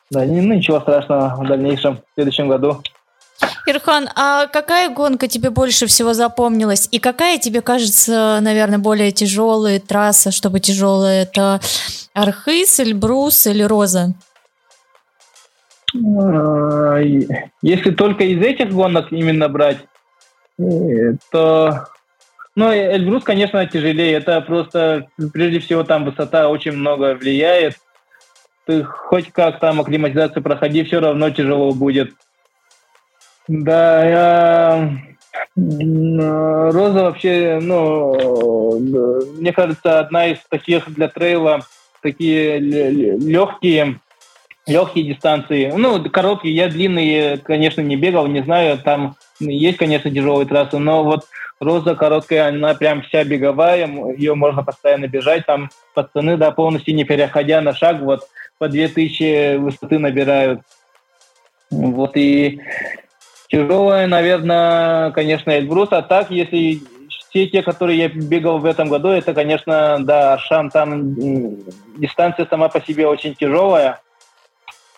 Да, 0.09 0.23
ну, 0.23 0.53
ничего 0.53 0.79
страшного 0.79 1.35
в 1.37 1.47
дальнейшем, 1.47 1.97
в 1.97 2.01
следующем 2.15 2.47
году. 2.49 2.81
Ирхан, 3.67 4.09
а 4.15 4.47
какая 4.47 4.89
гонка 4.89 5.27
тебе 5.27 5.49
больше 5.49 5.87
всего 5.87 6.13
запомнилась? 6.13 6.87
И 6.91 6.99
какая 6.99 7.37
тебе 7.37 7.61
кажется, 7.61 8.39
наверное, 8.41 8.79
более 8.79 9.11
тяжелая 9.11 9.79
трасса, 9.79 10.31
чтобы 10.31 10.59
тяжелая? 10.59 11.23
Это 11.23 11.59
Архыз, 12.13 12.79
Эльбрус 12.79 13.45
или 13.47 13.63
Роза? 13.63 14.13
Если 17.61 17.91
только 17.91 18.23
из 18.23 18.41
этих 18.41 18.71
гонок 18.71 19.11
именно 19.11 19.49
брать, 19.49 19.79
э, 20.59 21.13
то... 21.31 21.87
Ну, 22.57 22.73
Эльбрус, 22.73 23.23
конечно, 23.23 23.63
тяжелее. 23.67 24.13
Это 24.13 24.41
просто, 24.41 25.05
прежде 25.31 25.59
всего, 25.59 25.83
там 25.83 26.05
высота 26.05 26.49
очень 26.49 26.71
много 26.71 27.13
влияет. 27.13 27.75
Ты 28.65 28.83
хоть 28.83 29.31
как 29.31 29.59
там 29.59 29.79
акклиматизацию 29.79 30.41
проходи, 30.41 30.83
все 30.83 30.99
равно 30.99 31.29
тяжело 31.29 31.71
будет. 31.71 32.13
Да, 33.47 34.09
я... 34.09 34.97
Роза 35.55 37.03
вообще, 37.03 37.59
ну, 37.61 38.79
мне 39.37 39.53
кажется, 39.53 39.99
одна 39.99 40.25
из 40.25 40.39
таких 40.49 40.91
для 40.91 41.09
трейла 41.09 41.59
такие 42.01 42.57
легкие, 42.57 43.99
легкие 44.65 45.13
дистанции. 45.13 45.71
Ну, 45.75 46.03
короткие, 46.09 46.55
я 46.55 46.69
длинные, 46.69 47.37
конечно, 47.37 47.81
не 47.81 47.95
бегал, 47.97 48.25
не 48.25 48.41
знаю, 48.41 48.79
там 48.79 49.15
есть, 49.39 49.77
конечно, 49.77 50.09
тяжелые 50.11 50.47
трассы, 50.47 50.77
но 50.77 51.03
вот 51.03 51.25
Роза 51.59 51.95
короткая, 51.95 52.49
она 52.49 52.75
прям 52.75 53.01
вся 53.01 53.23
беговая, 53.23 53.87
ее 54.15 54.35
можно 54.35 54.63
постоянно 54.63 55.07
бежать, 55.07 55.45
там 55.45 55.69
пацаны, 55.95 56.37
да, 56.37 56.51
полностью 56.51 56.93
не 56.93 57.03
переходя 57.03 57.61
на 57.61 57.73
шаг, 57.73 58.01
вот 58.01 58.27
по 58.59 58.67
2000 58.67 59.57
высоты 59.57 59.97
набирают. 59.97 60.61
Вот 61.71 62.15
и 62.15 62.61
тяжелая, 63.49 64.07
наверное, 64.07 65.11
конечно, 65.11 65.51
Эльбрус, 65.51 65.89
а 65.91 66.01
так, 66.01 66.29
если 66.31 66.81
все 67.09 67.47
те, 67.47 67.61
которые 67.61 67.97
я 67.97 68.07
бегал 68.09 68.59
в 68.59 68.65
этом 68.65 68.89
году, 68.89 69.09
это, 69.09 69.33
конечно, 69.33 69.97
да, 69.99 70.33
Аршан, 70.33 70.69
там 70.69 71.15
дистанция 71.97 72.45
сама 72.49 72.69
по 72.69 72.81
себе 72.81 73.07
очень 73.07 73.35
тяжелая. 73.35 73.99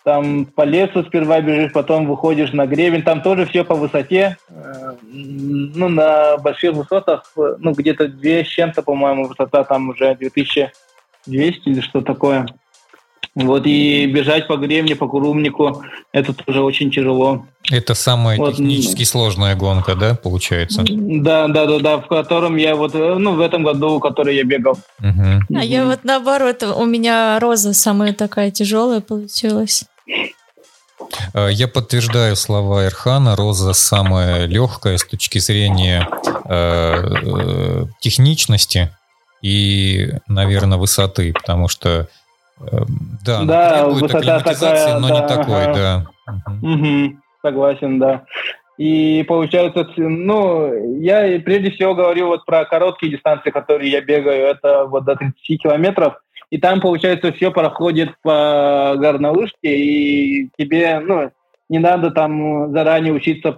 Там 0.04 0.46
по 0.46 0.62
лесу 0.62 1.04
сперва 1.04 1.40
бежишь, 1.40 1.72
потом 1.72 2.06
выходишь 2.06 2.52
на 2.52 2.66
гребень, 2.66 3.02
там 3.02 3.20
тоже 3.20 3.44
все 3.46 3.64
по 3.64 3.74
высоте. 3.74 4.38
Э, 4.48 4.94
ну, 5.02 5.88
на 5.88 6.38
больших 6.38 6.72
высотах, 6.74 7.30
ну, 7.36 7.72
где-то 7.72 8.08
две 8.08 8.44
с 8.44 8.48
чем-то, 8.48 8.82
по-моему, 8.82 9.26
высота 9.26 9.64
там 9.64 9.90
уже 9.90 10.14
2200 10.14 10.72
или 11.68 11.80
что 11.80 12.00
такое. 12.00 12.46
Вот 13.36 13.64
и 13.64 14.06
бежать 14.06 14.48
по 14.48 14.56
гребне, 14.56 14.96
по 14.96 15.06
курумнику, 15.06 15.82
это 16.12 16.32
тоже 16.32 16.62
очень 16.62 16.90
тяжело. 16.90 17.46
Это 17.70 17.94
самая 17.94 18.36
вот. 18.36 18.56
технически 18.56 19.04
сложная 19.04 19.54
гонка, 19.54 19.94
да, 19.94 20.16
получается? 20.16 20.82
Да, 20.84 21.46
да, 21.46 21.66
да, 21.66 21.78
да, 21.78 21.98
в 21.98 22.08
котором 22.08 22.56
я 22.56 22.74
вот, 22.74 22.94
ну, 22.94 23.36
в 23.36 23.40
этом 23.40 23.62
году, 23.62 23.98
в 23.98 24.00
который 24.00 24.34
я 24.34 24.42
бегал. 24.42 24.78
Угу. 24.98 25.56
А 25.56 25.64
я 25.64 25.84
вот 25.84 26.00
наоборот, 26.02 26.62
у 26.64 26.84
меня 26.84 27.38
роза 27.38 27.72
самая 27.72 28.12
такая 28.14 28.50
тяжелая 28.50 29.00
получилась. 29.00 29.84
А, 31.32 31.48
я 31.48 31.68
подтверждаю 31.68 32.34
слова 32.34 32.84
Эрхана. 32.84 33.36
Роза 33.36 33.72
самая 33.72 34.46
легкая 34.46 34.96
с 34.96 35.04
точки 35.04 35.38
зрения 35.38 36.08
э, 36.46 37.86
техничности 38.00 38.90
и, 39.42 40.12
наверное, 40.26 40.78
высоты, 40.78 41.32
потому 41.32 41.68
что 41.68 42.08
да, 43.24 43.44
да 43.44 43.86
высота 43.88 44.40
такая, 44.40 44.98
но 44.98 45.08
да, 45.08 45.14
не 45.14 45.28
такой, 45.28 45.64
ага. 45.64 46.06
да. 46.26 46.42
Угу, 46.62 47.16
согласен, 47.42 47.98
да. 47.98 48.24
И 48.76 49.24
получается, 49.28 49.86
ну, 49.96 50.98
я 51.00 51.38
прежде 51.40 51.70
всего 51.70 51.94
говорю 51.94 52.28
вот 52.28 52.46
про 52.46 52.64
короткие 52.64 53.12
дистанции, 53.12 53.50
которые 53.50 53.90
я 53.90 54.00
бегаю, 54.00 54.46
это 54.46 54.86
вот 54.86 55.04
до 55.04 55.16
30 55.16 55.62
километров, 55.62 56.14
и 56.50 56.58
там, 56.58 56.80
получается, 56.80 57.32
все 57.32 57.50
проходит 57.50 58.10
по 58.22 58.94
горнолыжке, 58.96 59.76
и 59.76 60.50
тебе, 60.58 61.00
ну, 61.00 61.30
не 61.68 61.78
надо 61.78 62.10
там 62.10 62.72
заранее 62.72 63.12
учиться 63.12 63.56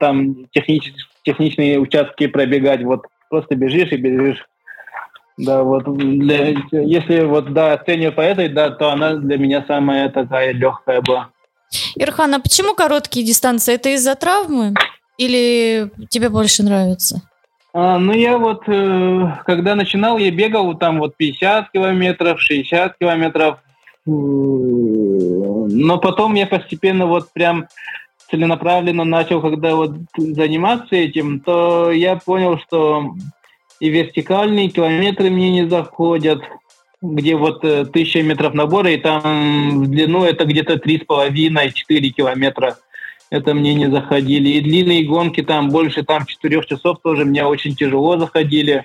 там 0.00 0.46
техническим 0.52 1.10
техничные 1.24 1.78
участки 1.78 2.26
пробегать. 2.26 2.82
Вот 2.82 3.06
просто 3.28 3.54
бежишь 3.54 3.92
и 3.92 3.96
бежишь. 3.96 4.44
Да, 5.44 5.62
вот 5.62 5.84
для, 5.96 6.54
если 6.70 7.24
вот 7.24 7.52
да, 7.52 7.72
оцениваю 7.74 8.12
по 8.12 8.20
этой, 8.20 8.48
да, 8.48 8.70
то 8.70 8.90
она 8.90 9.14
для 9.14 9.38
меня 9.38 9.64
самая 9.66 10.08
такая 10.10 10.52
легкая 10.52 11.00
была. 11.00 11.28
Ирхан, 11.96 12.34
а 12.34 12.40
почему 12.40 12.74
короткие 12.74 13.24
дистанции? 13.24 13.74
Это 13.74 13.90
из-за 13.90 14.14
травмы 14.16 14.74
или 15.18 15.90
тебе 16.08 16.28
больше 16.28 16.62
нравится? 16.62 17.22
А, 17.72 17.98
ну, 17.98 18.12
я 18.12 18.38
вот, 18.38 18.64
э, 18.66 19.32
когда 19.46 19.74
начинал, 19.74 20.18
я 20.18 20.30
бегал 20.30 20.74
там 20.76 20.98
вот 20.98 21.16
50 21.16 21.70
километров, 21.70 22.40
60 22.40 22.98
километров. 22.98 23.58
Но 24.06 25.98
потом 25.98 26.34
я 26.34 26.46
постепенно 26.46 27.06
вот 27.06 27.32
прям 27.32 27.66
целенаправленно 28.30 29.04
начал, 29.04 29.40
когда 29.40 29.76
вот 29.76 29.92
заниматься 30.16 30.96
этим, 30.96 31.40
то 31.40 31.92
я 31.92 32.16
понял, 32.16 32.58
что 32.58 33.14
и 33.80 33.88
вертикальные 33.88 34.68
километры 34.68 35.30
мне 35.30 35.50
не 35.50 35.68
заходят, 35.68 36.42
где 37.02 37.34
вот 37.34 37.64
э, 37.64 37.86
тысяча 37.86 38.22
метров 38.22 38.54
набора, 38.54 38.90
и 38.90 38.98
там 38.98 39.82
в 39.82 39.88
длину 39.88 40.24
это 40.24 40.44
где-то 40.44 40.78
три 40.78 40.98
с 40.98 41.04
половиной-четыре 41.04 42.10
километра. 42.10 42.76
Это 43.30 43.54
мне 43.54 43.74
не 43.74 43.90
заходили. 43.90 44.50
И 44.50 44.60
длинные 44.60 45.04
гонки 45.04 45.42
там 45.42 45.70
больше 45.70 46.02
там 46.02 46.26
четырех 46.26 46.66
часов 46.66 46.98
тоже 47.02 47.24
мне 47.24 47.44
очень 47.44 47.74
тяжело 47.74 48.18
заходили. 48.18 48.84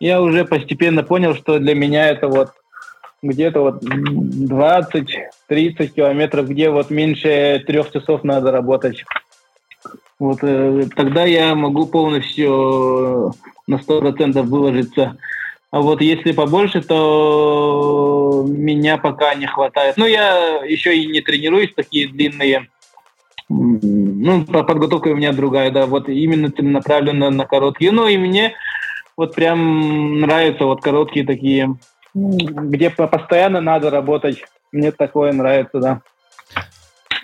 Я 0.00 0.20
уже 0.20 0.44
постепенно 0.44 1.04
понял, 1.04 1.36
что 1.36 1.60
для 1.60 1.74
меня 1.74 2.08
это 2.08 2.26
вот 2.26 2.50
где-то 3.22 3.60
вот 3.60 3.84
20-30 3.84 5.86
километров, 5.88 6.48
где 6.48 6.70
вот 6.70 6.90
меньше 6.90 7.62
трех 7.66 7.92
часов 7.92 8.24
надо 8.24 8.50
работать. 8.50 9.04
Вот 10.22 10.38
э, 10.42 10.86
тогда 10.94 11.24
я 11.24 11.52
могу 11.56 11.84
полностью 11.86 13.34
на 13.66 13.74
100% 13.74 14.40
выложиться. 14.42 15.16
А 15.72 15.80
вот 15.80 16.00
если 16.00 16.30
побольше, 16.30 16.80
то 16.80 18.46
меня 18.46 18.98
пока 18.98 19.34
не 19.34 19.46
хватает. 19.46 19.96
Ну, 19.96 20.06
я 20.06 20.62
еще 20.64 20.96
и 20.96 21.08
не 21.08 21.22
тренируюсь 21.22 21.74
такие 21.74 22.06
длинные. 22.06 22.68
Ну, 23.48 24.44
подготовка 24.44 25.08
у 25.08 25.16
меня 25.16 25.32
другая, 25.32 25.72
да, 25.72 25.86
вот 25.86 26.08
именно 26.08 26.52
направлена 26.56 27.30
на 27.30 27.44
короткие. 27.44 27.90
Ну, 27.90 28.06
и 28.06 28.16
мне 28.16 28.54
вот 29.16 29.34
прям 29.34 30.20
нравятся 30.20 30.66
вот 30.66 30.82
короткие 30.82 31.26
такие, 31.26 31.74
где 32.14 32.90
постоянно 32.90 33.60
надо 33.60 33.90
работать. 33.90 34.44
Мне 34.70 34.92
такое 34.92 35.32
нравится, 35.32 35.80
да. 35.80 36.02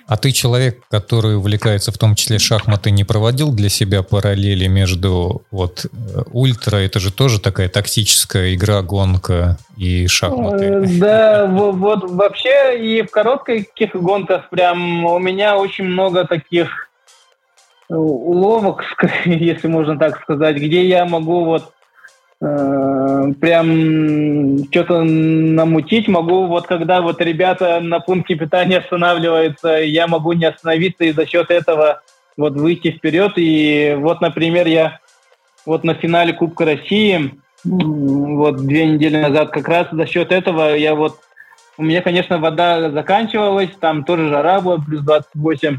А 0.08 0.16
ты 0.16 0.32
человек, 0.32 0.80
который 0.90 1.36
увлекается 1.36 1.92
в 1.92 1.98
том 1.98 2.14
числе 2.14 2.38
шахматы, 2.38 2.90
не 2.90 3.04
проводил 3.04 3.52
для 3.52 3.68
себя 3.68 4.02
параллели 4.02 4.66
между 4.66 5.42
вот 5.50 5.84
э, 5.84 6.22
ультра, 6.32 6.78
это 6.78 6.98
же 6.98 7.12
тоже 7.12 7.38
такая 7.38 7.68
тактическая 7.68 8.54
игра, 8.54 8.80
гонка 8.80 9.58
и 9.76 10.06
шахматы? 10.06 10.64
Э, 10.64 10.84
да, 10.98 11.46
вот, 11.46 12.10
вообще 12.10 12.78
и 12.80 13.02
в 13.02 13.10
коротких 13.10 13.94
гонках 13.94 14.48
прям 14.48 15.04
у 15.04 15.18
меня 15.18 15.58
очень 15.58 15.84
много 15.84 16.24
таких 16.24 16.88
уловок, 17.90 18.84
если 19.26 19.68
можно 19.68 19.98
так 19.98 20.22
сказать, 20.22 20.56
где 20.56 20.88
я 20.88 21.04
могу 21.04 21.44
вот 21.44 21.70
Э, 21.70 21.77
прям 22.40 23.68
что-то 24.70 25.02
намутить 25.02 26.08
могу. 26.08 26.46
Вот 26.46 26.66
когда 26.66 27.00
вот 27.00 27.20
ребята 27.20 27.80
на 27.80 28.00
пункте 28.00 28.34
питания 28.36 28.78
останавливаются, 28.78 29.78
я 29.78 30.06
могу 30.06 30.34
не 30.34 30.44
остановиться 30.44 31.04
и 31.04 31.12
за 31.12 31.26
счет 31.26 31.50
этого 31.50 32.02
вот 32.36 32.54
выйти 32.54 32.92
вперед. 32.92 33.32
И 33.36 33.96
вот, 33.98 34.20
например, 34.20 34.68
я 34.68 35.00
вот 35.66 35.84
на 35.84 35.94
финале 35.94 36.32
Кубка 36.32 36.64
России 36.64 37.34
вот 37.64 38.64
две 38.64 38.86
недели 38.86 39.16
назад 39.16 39.50
как 39.50 39.66
раз 39.66 39.88
за 39.90 40.06
счет 40.06 40.30
этого 40.30 40.76
я 40.76 40.94
вот 40.94 41.18
у 41.76 41.82
меня, 41.84 42.02
конечно, 42.02 42.38
вода 42.38 42.90
заканчивалась, 42.90 43.70
там 43.80 44.04
тоже 44.04 44.28
жара 44.28 44.60
была, 44.60 44.78
плюс 44.78 45.02
28. 45.02 45.78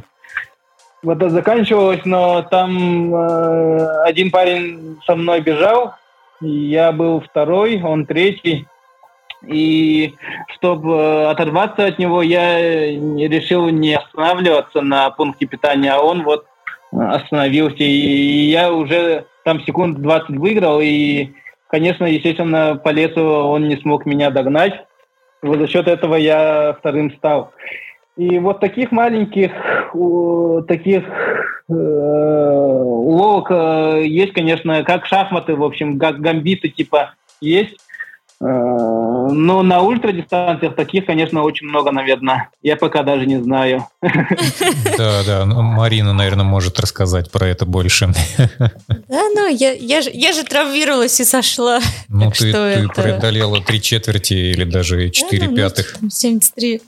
Вода 1.03 1.29
заканчивалась, 1.29 2.01
но 2.05 2.41
там 2.41 3.13
э, 3.13 4.03
один 4.03 4.31
парень 4.31 4.97
со 5.05 5.15
мной 5.15 5.41
бежал, 5.41 5.95
я 6.41 6.91
был 6.91 7.21
второй, 7.21 7.81
он 7.81 8.05
третий. 8.05 8.67
И 9.47 10.15
чтобы 10.55 10.93
э, 10.93 11.25
оторваться 11.27 11.85
от 11.85 11.97
него, 11.97 12.21
я 12.21 12.59
решил 12.59 13.69
не 13.69 13.95
останавливаться 13.95 14.81
на 14.81 15.09
пункте 15.11 15.45
питания, 15.45 15.93
а 15.93 16.01
он 16.01 16.23
вот 16.23 16.45
остановился. 16.91 17.83
И 17.83 18.49
я 18.49 18.73
уже 18.73 19.25
там 19.45 19.61
секунд 19.61 19.99
20 20.01 20.37
выиграл, 20.37 20.81
и, 20.81 21.29
конечно, 21.69 22.05
естественно, 22.05 22.75
по 22.83 22.89
лесу 22.89 23.23
он 23.23 23.67
не 23.69 23.77
смог 23.77 24.05
меня 24.05 24.29
догнать. 24.29 24.85
Вот 25.41 25.57
за 25.57 25.67
счет 25.67 25.87
этого 25.87 26.15
я 26.15 26.75
вторым 26.79 27.15
стал. 27.15 27.53
И 28.19 28.37
вот 28.37 28.59
таких 28.59 28.91
маленьких, 28.91 29.51
таких 30.67 31.03
э, 31.69 31.73
уловок 31.73 33.47
э, 33.49 34.03
есть, 34.05 34.33
конечно, 34.33 34.83
как 34.83 35.05
шахматы, 35.05 35.55
в 35.55 35.63
общем, 35.63 35.97
как 35.97 36.19
гамбиты 36.19 36.67
типа 36.67 37.13
есть. 37.39 37.77
Но 38.41 39.63
на 39.63 39.81
ультрадистанциях 39.81 40.75
таких, 40.75 41.05
конечно, 41.05 41.43
очень 41.43 41.67
много, 41.67 41.91
наверное. 41.91 42.49
Я 42.61 42.77
пока 42.77 43.03
даже 43.03 43.25
не 43.25 43.41
знаю. 43.41 43.85
Да, 44.97 45.23
да. 45.25 45.45
Ну, 45.45 45.61
Марина, 45.61 46.13
наверное, 46.13 46.45
может 46.45 46.79
рассказать 46.79 47.29
про 47.31 47.47
это 47.47 47.65
больше. 47.65 48.13
Да, 48.87 49.21
ну, 49.35 49.47
я, 49.47 49.73
я, 49.73 50.01
же, 50.01 50.09
я 50.13 50.33
же 50.33 50.43
травмировалась 50.43 51.19
и 51.19 51.25
сошла. 51.25 51.79
Ну, 52.07 52.31
ты, 52.31 52.51
ты 52.51 52.87
преодолела 52.87 53.61
три 53.61 53.81
четверти 53.81 54.33
или 54.33 54.63
даже 54.63 55.09
четыре 55.09 55.49
ну, 55.49 55.55
пятых. 55.55 55.97
73. 56.09 56.81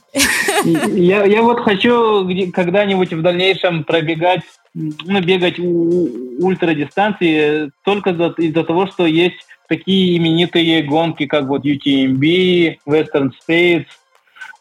Я, 0.96 1.26
я 1.26 1.42
вот 1.42 1.62
хочу 1.62 2.28
когда-нибудь 2.54 3.14
в 3.14 3.22
дальнейшем 3.22 3.84
пробегать, 3.84 4.42
ну, 4.74 5.22
бегать 5.22 5.60
ультрадистанции 5.60 7.72
только 7.84 8.12
из-за 8.12 8.64
того, 8.64 8.88
что 8.88 9.06
есть 9.06 9.46
такие 9.72 10.18
именитые 10.18 10.84
гонки, 10.84 11.26
как 11.26 11.46
вот 11.46 11.64
UTMB, 11.64 12.80
Western 12.86 13.32
States, 13.40 13.86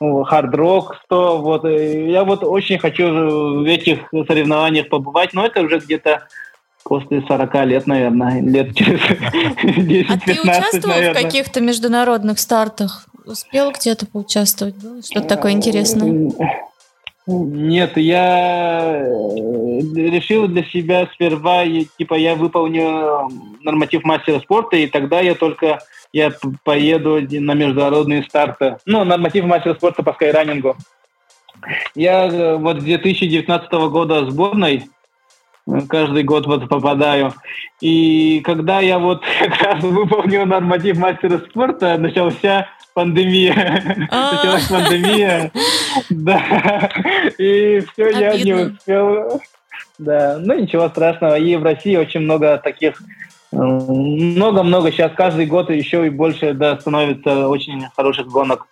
Hard 0.00 0.52
Rock 0.52 0.84
100. 1.06 1.38
Вот. 1.42 1.64
Э, 1.64 2.10
я 2.10 2.22
вот 2.22 2.44
очень 2.44 2.78
хочу 2.78 3.04
в 3.62 3.64
этих 3.64 3.98
соревнованиях 4.12 4.88
побывать, 4.88 5.34
но 5.34 5.44
это 5.44 5.62
уже 5.62 5.80
где-то 5.80 6.28
после 6.84 7.22
40 7.26 7.54
лет, 7.66 7.86
наверное, 7.88 8.40
лет 8.40 8.76
через 8.76 9.00
10-15, 9.00 10.06
А 10.08 10.18
ты 10.18 10.40
участвовал 10.40 10.94
наверное. 10.94 11.20
в 11.20 11.24
каких-то 11.24 11.60
международных 11.60 12.38
стартах? 12.38 13.06
Успел 13.26 13.72
где-то 13.72 14.06
поучаствовать? 14.06 14.76
Было 14.76 15.02
что-то 15.02 15.26
такое 15.26 15.52
интересное? 15.52 16.30
Нет, 17.26 17.96
я 17.96 19.04
э, 19.04 19.10
решил 19.94 20.48
для 20.48 20.64
себя 20.64 21.08
сперва, 21.12 21.64
типа, 21.98 22.14
я 22.14 22.34
выполню 22.34 23.28
норматив 23.62 24.04
мастера 24.04 24.40
спорта, 24.40 24.76
и 24.76 24.86
тогда 24.86 25.20
я 25.20 25.34
только 25.34 25.80
я 26.12 26.32
поеду 26.64 27.20
на 27.20 27.54
международные 27.54 28.24
старты. 28.24 28.78
Ну, 28.86 29.04
норматив 29.04 29.44
мастера 29.44 29.74
спорта 29.74 30.02
по 30.02 30.12
скайранингу. 30.12 30.76
Я 31.94 32.26
э, 32.26 32.56
вот 32.56 32.80
с 32.80 32.84
2019 32.84 33.70
года 33.72 34.30
сборной 34.30 34.86
э, 35.66 35.80
каждый 35.88 36.24
год 36.24 36.46
вот 36.46 36.68
попадаю. 36.68 37.34
И 37.80 38.40
когда 38.44 38.80
я 38.80 38.98
вот 38.98 39.22
как 39.38 39.62
раз 39.62 39.82
выполнил 39.84 40.46
норматив 40.46 40.96
мастера 40.98 41.38
спорта, 41.38 41.98
начался 41.98 42.68
пандемия. 42.94 44.08
А. 44.10 44.32
Началась 44.32 44.68
пандемия. 44.68 45.52
Да. 46.10 46.90
И 47.38 47.80
все, 47.92 48.10
я 48.10 48.36
не 48.36 48.54
успел. 48.54 49.40
Да, 49.98 50.38
ну 50.40 50.54
ничего 50.54 50.88
страшного. 50.88 51.38
И 51.38 51.56
в 51.56 51.62
России 51.62 51.96
очень 51.96 52.20
много 52.20 52.58
таких 52.58 53.00
много-много 53.52 54.92
сейчас 54.92 55.12
каждый 55.14 55.46
год 55.46 55.70
еще 55.70 56.06
и 56.06 56.10
больше 56.10 56.54
да, 56.54 56.78
становится 56.78 57.48
очень 57.48 57.84
хороших 57.96 58.28
гонок. 58.28 58.66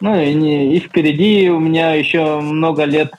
Ну 0.00 0.20
и, 0.20 0.34
не, 0.34 0.76
и 0.76 0.80
впереди 0.80 1.48
у 1.48 1.58
меня 1.58 1.94
еще 1.94 2.40
много 2.40 2.84
лет 2.84 3.12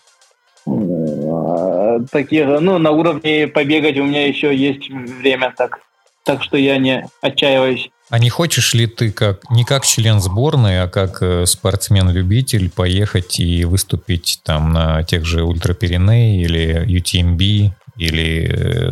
таких, 2.12 2.46
ну, 2.46 2.78
на 2.78 2.91
уровне 2.91 3.48
побегать 3.48 3.98
у 3.98 4.04
меня 4.04 4.28
еще 4.28 4.56
есть 4.56 4.89
время 4.89 5.54
так. 5.56 5.80
Так 6.24 6.44
что 6.44 6.58
я 6.58 6.78
не 6.78 7.08
отчаиваюсь. 7.22 7.89
А 8.10 8.20
не 8.20 8.30
хочешь 8.30 8.74
ли 8.74 8.88
ты 8.88 9.12
как 9.12 9.49
не 9.49 9.66
как 9.66 9.86
член 9.86 10.22
сборной, 10.22 10.84
а 10.84 10.88
как 10.88 11.22
э, 11.22 11.45
спортсмен-любитель 11.45 12.70
поехать 12.70 13.39
и 13.39 13.66
выступить 13.66 14.39
там 14.43 14.72
на 14.72 15.03
тех 15.03 15.26
же 15.26 15.43
Ультрапиреней 15.43 16.41
или 16.41 16.86
UTMB 16.86 17.72
или 17.97 18.49
э, 18.49 18.91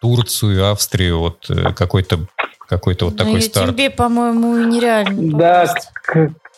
Турцию, 0.00 0.70
Австрию, 0.70 1.18
вот 1.18 1.50
э, 1.50 1.72
какой-то 1.72 2.26
какой-то 2.68 3.06
вот 3.06 3.16
такой 3.16 3.42
старт? 3.42 3.76
UTMB, 3.76 3.90
по-моему, 3.90 4.56
нереально. 4.56 5.36
Да, 5.36 5.74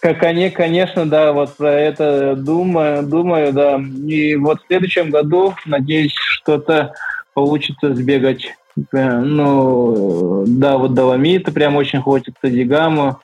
как 0.00 0.22
они, 0.22 0.50
конечно, 0.50 1.08
да, 1.08 1.32
вот 1.32 1.56
про 1.56 1.72
это 1.72 2.36
думаю, 2.36 3.02
думаю, 3.02 3.52
да. 3.52 3.80
И 4.06 4.36
вот 4.36 4.60
в 4.60 4.66
следующем 4.66 5.10
году, 5.10 5.54
надеюсь, 5.64 6.14
что-то 6.14 6.92
получится 7.32 7.94
сбегать. 7.94 8.54
Ну, 8.92 10.44
да, 10.46 10.76
вот 10.76 10.94
Доломита 10.94 11.50
прям 11.50 11.76
очень 11.76 12.00
хочется, 12.00 12.50
Дигаму. 12.50 13.20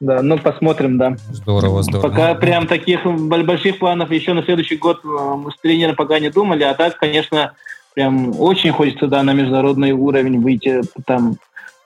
Да, 0.00 0.22
ну 0.22 0.38
посмотрим, 0.38 0.98
да. 0.98 1.16
Здорово, 1.30 1.82
здорово. 1.82 2.08
Пока 2.08 2.34
прям 2.34 2.66
таких 2.66 3.04
больших 3.04 3.78
планов 3.78 4.10
еще 4.10 4.32
на 4.32 4.42
следующий 4.42 4.76
год 4.76 5.00
э, 5.04 5.08
мы 5.08 5.52
с 5.52 5.56
тренером 5.60 5.96
пока 5.96 6.18
не 6.18 6.30
думали, 6.30 6.64
а 6.64 6.74
так, 6.74 6.98
конечно, 6.98 7.52
прям 7.94 8.38
очень 8.40 8.72
хочется, 8.72 9.06
да, 9.06 9.22
на 9.22 9.32
международный 9.32 9.92
уровень 9.92 10.40
выйти, 10.40 10.82
там, 11.06 11.36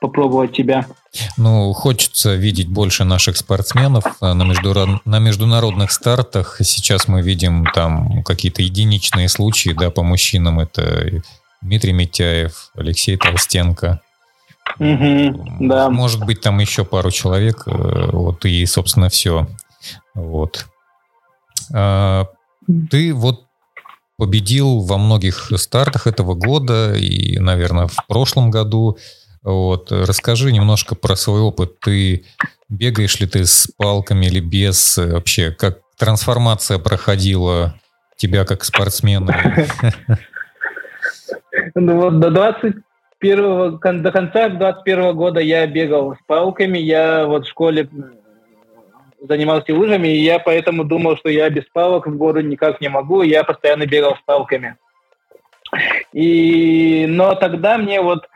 попробовать 0.01 0.53
тебя. 0.53 0.87
Ну, 1.37 1.73
хочется 1.73 2.35
видеть 2.35 2.69
больше 2.69 3.05
наших 3.05 3.37
спортсменов 3.37 4.05
э, 4.21 4.33
на, 4.33 4.43
международ... 4.43 5.05
на 5.05 5.19
международных 5.19 5.93
стартах. 5.93 6.59
Сейчас 6.63 7.09
мы 7.09 7.23
видим 7.23 7.67
там 7.75 8.23
какие-то 8.25 8.63
единичные 8.63 9.29
случаи, 9.29 9.71
да, 9.71 9.91
по 9.91 10.03
мужчинам. 10.03 10.61
Это 10.61 11.23
Дмитрий 11.63 11.93
Митяев, 11.93 12.71
Алексей 12.75 13.17
Толстенко. 13.17 14.01
Угу, 14.79 15.59
да. 15.61 15.91
Может 15.91 16.25
быть, 16.25 16.41
там 16.41 16.59
еще 16.59 16.85
пару 16.85 17.11
человек, 17.11 17.63
э, 17.67 18.11
вот, 18.13 18.45
и, 18.45 18.65
собственно, 18.67 19.09
все. 19.09 19.49
Вот. 20.15 20.67
А, 21.73 22.27
ты 22.91 23.15
вот 23.15 23.45
победил 24.17 24.81
во 24.81 24.99
многих 24.99 25.53
стартах 25.57 26.07
этого 26.07 26.35
года 26.35 26.95
и, 26.95 27.39
наверное, 27.39 27.87
в 27.87 28.07
прошлом 28.07 28.51
году. 28.51 28.99
Вот. 29.43 29.91
Расскажи 29.91 30.53
немножко 30.53 30.95
про 30.95 31.17
свой 31.17 31.41
опыт. 31.41 31.81
Ты 31.81 32.25
бегаешь 32.69 33.19
ли 33.21 33.27
ты 33.27 33.45
с 33.45 33.69
палками 33.77 34.27
или 34.27 34.41
без? 34.41 34.97
Вообще, 34.97 35.51
как 35.51 35.79
трансформация 35.97 36.79
проходила 36.79 37.75
тебя 38.17 38.45
как 38.45 38.65
спортсмена? 38.65 39.67
Ну 41.75 42.01
вот 42.01 42.21
до 42.21 42.31
21 42.31 43.79
до 44.03 44.13
конца 44.13 44.49
21 44.49 45.17
года 45.17 45.41
я 45.41 45.67
бегал 45.67 46.15
с 46.15 46.19
палками. 46.27 46.79
Я 46.79 47.27
вот 47.27 47.47
в 47.47 47.51
школе 47.51 47.89
занимался 49.21 49.75
лыжами, 49.75 50.09
и 50.09 50.23
я 50.23 50.39
поэтому 50.39 50.85
думал, 50.85 51.17
что 51.17 51.29
я 51.29 51.49
без 51.51 51.65
палок 51.65 52.07
в 52.07 52.17
гору 52.17 52.41
никак 52.41 52.81
не 52.81 52.89
могу. 52.89 53.23
Я 53.23 53.45
постоянно 53.45 53.87
бегал 53.87 54.17
с 54.17 54.21
палками. 54.25 54.77
И, 56.13 57.07
но 57.09 57.35
тогда 57.35 57.79
мне 57.79 58.01
вот 58.01 58.29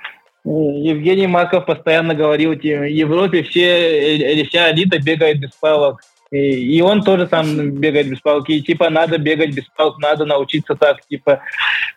Евгений 0.45 1.27
Марков 1.27 1.67
постоянно 1.67 2.15
говорил, 2.15 2.53
в 2.53 2.63
Европе 2.63 3.43
все, 3.43 4.45
вся 4.47 4.71
элита 4.71 4.99
бегает 4.99 5.41
без 5.41 5.51
палок. 5.51 6.01
И, 6.31 6.81
он 6.81 7.03
тоже 7.03 7.29
сам 7.29 7.71
бегает 7.71 8.09
без 8.09 8.21
палки. 8.21 8.53
И 8.53 8.63
типа 8.63 8.91
надо 8.91 9.19
бегать 9.19 9.55
без 9.55 9.65
палок, 9.77 9.99
надо 9.99 10.25
научиться 10.25 10.75
так, 10.75 11.07
типа 11.07 11.41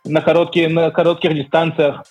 на, 0.06 0.22
короткие, 0.22 0.70
на 0.70 0.92
коротких 0.92 1.34
дистанциях. 1.34 2.04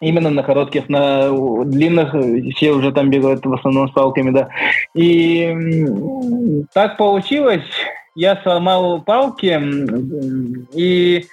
Именно 0.00 0.28
на 0.28 0.42
коротких, 0.42 0.90
на 0.90 1.30
длинных 1.64 2.14
все 2.54 2.72
уже 2.72 2.92
там 2.92 3.08
бегают 3.08 3.46
в 3.46 3.54
основном 3.54 3.88
с 3.88 3.92
палками, 3.92 4.30
да. 4.30 4.50
И 4.94 5.56
так 6.74 6.98
получилось. 6.98 7.64
Я 8.14 8.36
сломал 8.42 9.00
палки, 9.02 9.58
и 10.74 11.24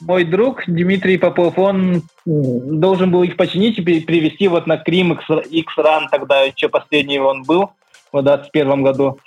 мой 0.00 0.24
друг 0.24 0.62
Дмитрий 0.66 1.18
Попов, 1.18 1.58
он 1.58 2.02
должен 2.24 3.10
был 3.10 3.22
их 3.22 3.36
починить 3.36 3.78
и 3.78 4.00
привести 4.00 4.48
вот 4.48 4.66
на 4.66 4.78
Крим 4.78 5.12
X-Run, 5.12 6.06
тогда 6.10 6.42
еще 6.42 6.68
последний 6.68 7.18
он 7.18 7.42
был 7.42 7.70
в 8.12 8.22
2021 8.22 8.82
году. 8.82 9.18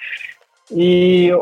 И 0.72 1.36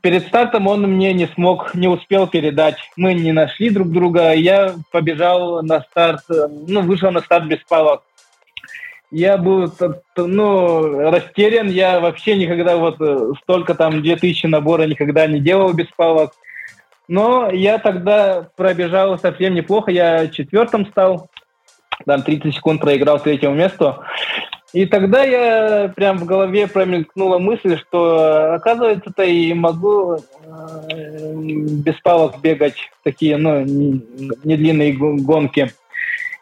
перед 0.00 0.26
стартом 0.28 0.66
он 0.66 0.82
мне 0.82 1.12
не 1.12 1.26
смог, 1.26 1.74
не 1.74 1.88
успел 1.88 2.26
передать. 2.26 2.76
Мы 2.96 3.12
не 3.12 3.32
нашли 3.32 3.68
друг 3.68 3.90
друга. 3.90 4.32
Я 4.32 4.74
побежал 4.90 5.62
на 5.62 5.82
старт, 5.82 6.22
ну, 6.28 6.80
вышел 6.80 7.10
на 7.10 7.20
старт 7.20 7.46
без 7.46 7.58
палок. 7.68 8.02
Я 9.10 9.36
был, 9.36 9.70
ну, 10.16 11.10
растерян. 11.10 11.68
Я 11.68 12.00
вообще 12.00 12.34
никогда 12.36 12.78
вот 12.78 12.96
столько 13.42 13.74
там 13.74 14.00
2000 14.00 14.46
набора 14.46 14.84
никогда 14.84 15.26
не 15.26 15.38
делал 15.38 15.74
без 15.74 15.88
палок. 15.94 16.32
Но 17.08 17.50
я 17.50 17.78
тогда 17.78 18.48
пробежал 18.56 19.18
совсем 19.18 19.54
неплохо. 19.54 19.90
Я 19.90 20.28
четвертым 20.28 20.86
стал. 20.86 21.28
Там 22.06 22.22
30 22.22 22.54
секунд 22.54 22.80
проиграл 22.80 23.20
третьему 23.20 23.54
месту. 23.54 24.02
И 24.72 24.86
тогда 24.86 25.22
я 25.22 25.92
прям 25.94 26.18
в 26.18 26.24
голове 26.24 26.66
промелькнула 26.66 27.38
мысль, 27.38 27.78
что 27.78 28.54
оказывается-то 28.54 29.22
и 29.22 29.52
могу 29.52 30.14
э, 30.14 31.34
без 31.34 31.94
палок 32.00 32.40
бегать 32.40 32.76
такие, 33.02 33.36
ну, 33.36 33.60
не 33.64 34.56
длинные 34.56 34.94
гонки. 34.94 35.72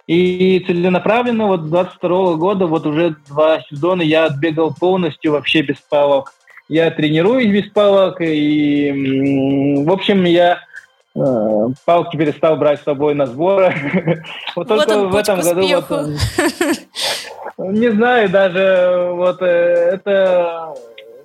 И 0.07 0.63
целенаправленно 0.67 1.47
вот 1.47 1.69
22 1.69 2.35
года, 2.35 2.67
вот 2.67 2.87
уже 2.87 3.17
два 3.29 3.61
сезона 3.63 4.03
я 4.03 4.27
отбегал 4.27 4.75
полностью 4.75 5.33
вообще 5.33 5.63
без 5.63 5.77
палок. 5.77 6.33
Я 6.69 6.91
тренируюсь 6.93 7.47
без 7.47 7.69
палок, 7.71 8.21
и, 8.21 9.83
в 9.85 9.91
общем, 9.91 10.25
я 10.25 10.61
э, 11.17 11.67
палки 11.85 12.17
перестал 12.17 12.57
брать 12.57 12.81
с 12.81 12.85
собой 12.85 13.15
на 13.15 13.27
сборы. 13.27 14.23
Вот 14.55 14.69
только 14.69 14.99
в 15.09 15.17
этом 15.17 15.41
году... 15.41 15.63
Не 17.69 17.91
знаю, 17.91 18.31
даже 18.31 19.11
вот 19.13 19.43
э, 19.43 19.91
это 19.93 20.75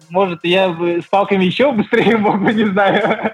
может, 0.09 0.39
я 0.43 0.69
бы 0.69 1.01
с 1.01 1.05
палками 1.05 1.45
еще 1.45 1.71
быстрее 1.71 2.17
мог 2.17 2.43
бы, 2.43 2.53
не 2.53 2.65
знаю. 2.65 3.33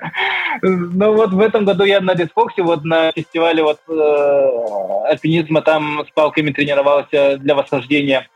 Но 0.62 1.14
вот 1.14 1.32
в 1.32 1.40
этом 1.40 1.66
году 1.66 1.84
я 1.84 2.00
на 2.00 2.16
Дисфоксе, 2.16 2.62
вот 2.62 2.84
на 2.84 3.12
фестивале 3.12 3.64
вот 3.64 3.80
э, 3.90 5.10
альпинизма 5.10 5.62
там 5.62 6.06
с 6.08 6.12
палками 6.12 6.52
тренировался 6.52 7.38
для 7.38 7.56
восхождения. 7.56 8.28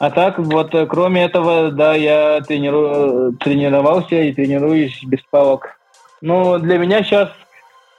А 0.00 0.10
так 0.10 0.38
вот, 0.38 0.74
кроме 0.88 1.24
этого, 1.24 1.70
да, 1.70 1.94
я 1.94 2.40
трениру, 2.40 3.32
тренировался 3.32 4.16
и 4.22 4.32
тренируюсь 4.32 5.02
без 5.04 5.20
палок. 5.30 5.78
Но 6.20 6.58
для 6.58 6.78
меня 6.78 7.02
сейчас 7.02 7.30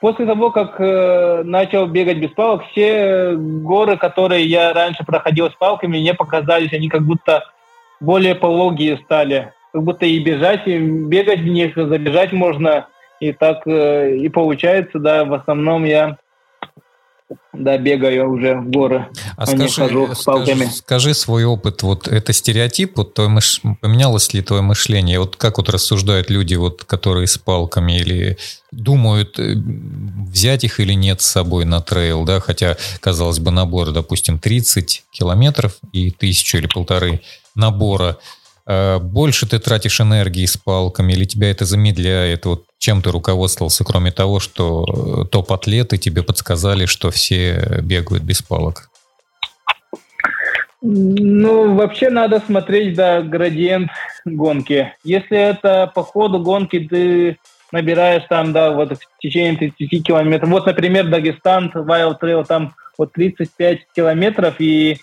После 0.01 0.25
того, 0.25 0.51
как 0.51 0.79
э, 0.79 1.43
начал 1.43 1.85
бегать 1.87 2.17
без 2.17 2.29
палок, 2.31 2.63
все 2.71 3.35
горы, 3.35 3.97
которые 3.97 4.45
я 4.45 4.71
раньше 4.71 5.03
проходил 5.03 5.49
с 5.49 5.55
палками, 5.55 5.99
мне 5.99 6.13
показались, 6.13 6.71
они 6.71 6.87
как 6.87 7.01
будто 7.01 7.43
более 7.99 8.35
пологие 8.35 8.97
стали. 9.03 9.53
Как 9.73 9.83
будто 9.83 10.05
и 10.05 10.17
бежать, 10.19 10.65
и 10.67 10.77
бегать 10.77 11.41
в 11.41 11.47
них, 11.47 11.75
забежать 11.75 12.31
можно. 12.31 12.87
И 13.19 13.33
так 13.33 13.67
э, 13.67 14.15
и 14.15 14.29
получается, 14.29 14.99
да, 14.99 15.25
в 15.25 15.33
основном 15.33 15.83
я 15.83 16.17
да, 17.53 17.77
бегаю 17.77 18.31
уже 18.31 18.55
в 18.55 18.69
горы. 18.69 19.07
А, 19.37 19.43
а 19.43 19.45
скажи, 19.45 19.69
скажи, 20.15 20.69
скажи 20.71 21.13
свой 21.13 21.45
опыт. 21.45 21.83
Вот 21.83 22.07
это 22.07 22.33
стереотип, 22.33 22.97
вот 22.97 23.13
твое 23.13 23.29
мыш... 23.29 23.61
поменялось 23.81 24.33
ли 24.33 24.41
твое 24.41 24.61
мышление? 24.61 25.19
Вот 25.19 25.35
как 25.35 25.57
вот 25.57 25.69
рассуждают 25.69 26.29
люди, 26.29 26.55
вот, 26.55 26.83
которые 26.85 27.27
с 27.27 27.37
палками 27.37 27.99
или 27.99 28.37
думают, 28.71 29.39
э, 29.39 29.55
взять 29.55 30.63
их 30.63 30.79
или 30.79 30.93
нет 30.93 31.21
с 31.21 31.25
собой 31.25 31.65
на 31.65 31.81
трейл, 31.81 32.23
да, 32.23 32.39
хотя, 32.39 32.77
казалось 32.99 33.39
бы, 33.39 33.51
набор, 33.51 33.91
допустим, 33.91 34.39
30 34.39 35.03
километров 35.11 35.77
и 35.91 36.11
тысячу 36.11 36.57
или 36.57 36.67
полторы 36.67 37.21
набора– 37.55 38.17
больше 38.99 39.47
ты 39.47 39.59
тратишь 39.59 39.99
энергии 39.99 40.45
с 40.45 40.55
палками 40.57 41.13
или 41.13 41.25
тебя 41.25 41.49
это 41.49 41.65
замедляет? 41.65 42.45
Вот 42.45 42.65
чем 42.77 43.01
ты 43.01 43.11
руководствовался, 43.11 43.83
кроме 43.83 44.11
того, 44.11 44.39
что 44.39 44.85
э, 44.85 45.25
топ-атлеты 45.29 45.97
тебе 45.97 46.23
подсказали, 46.23 46.85
что 46.85 47.11
все 47.11 47.79
бегают 47.81 48.23
без 48.23 48.41
палок? 48.41 48.89
Ну, 50.81 51.75
вообще 51.75 52.09
надо 52.09 52.39
смотреть, 52.39 52.95
да, 52.95 53.21
градиент 53.21 53.91
гонки. 54.23 54.93
Если 55.03 55.37
это 55.37 55.91
по 55.93 56.03
ходу 56.03 56.39
гонки 56.39 56.79
ты 56.79 57.37
набираешь 57.71 58.23
там, 58.29 58.53
да, 58.53 58.71
вот 58.71 58.97
в 58.97 59.21
течение 59.21 59.57
30 59.57 60.05
километров. 60.05 60.49
Вот, 60.49 60.65
например, 60.65 61.09
Дагестан, 61.09 61.71
Wild 61.73 62.17
Trail, 62.21 62.45
там 62.45 62.75
вот 62.97 63.11
35 63.13 63.87
километров, 63.93 64.55
и 64.59 64.99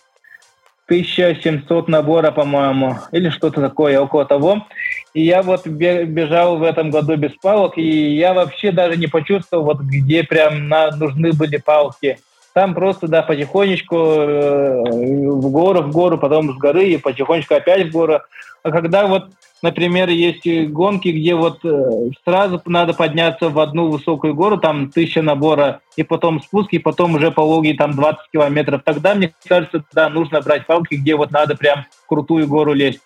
1700 0.87 1.89
набора, 1.89 2.31
по-моему, 2.31 2.97
или 3.11 3.29
что-то 3.29 3.61
такое, 3.61 4.01
около 4.01 4.25
того. 4.25 4.67
И 5.15 5.23
я 5.23 5.43
вот 5.43 5.67
бежал 5.67 6.59
в 6.59 6.63
этом 6.63 6.91
году 6.91 7.17
без 7.17 7.33
палок, 7.33 7.77
и 7.77 8.17
я 8.17 8.35
вообще 8.35 8.71
даже 8.71 8.97
не 8.97 9.07
почувствовал, 9.09 9.65
вот 9.65 9.81
где 9.81 10.23
прям 10.23 10.69
на, 10.69 10.91
нужны 10.91 11.33
были 11.33 11.57
палки. 11.57 12.19
Там 12.53 12.75
просто, 12.75 13.09
да, 13.09 13.23
потихонечку 13.23 13.97
э, 13.97 14.83
в 14.83 15.51
гору, 15.51 15.83
в 15.83 15.91
гору, 15.91 16.19
потом 16.19 16.55
с 16.55 16.57
горы, 16.57 16.89
и 16.89 16.97
потихонечку 16.99 17.55
опять 17.55 17.89
в 17.89 17.93
гору. 17.93 18.21
А 18.63 18.71
когда 18.71 19.07
вот 19.07 19.29
например, 19.63 20.09
есть 20.09 20.47
гонки, 20.71 21.09
где 21.09 21.35
вот 21.35 21.65
э, 21.65 22.11
сразу 22.25 22.61
надо 22.67 22.95
подняться 22.95 23.49
в 23.49 23.59
одну 23.59 23.89
высокую 23.89 24.35
гору, 24.35 24.59
там 24.59 24.91
тысяча 24.91 25.23
набора, 25.23 25.81
и 25.97 26.03
потом 26.03 26.41
спуск, 26.41 26.73
и 26.73 26.79
потом 26.79 27.15
уже 27.15 27.31
пологий 27.31 27.77
там 27.77 27.93
20 27.93 28.19
километров. 28.33 28.83
Тогда, 28.85 29.15
мне 29.15 29.35
кажется, 29.47 29.85
да, 29.93 30.09
нужно 30.09 30.41
брать 30.41 30.67
палки, 30.67 30.95
где 30.95 31.17
вот 31.17 31.31
надо 31.31 31.57
прям 31.57 31.85
в 32.05 32.07
крутую 32.07 32.47
гору 32.47 32.73
лезть. 32.73 33.01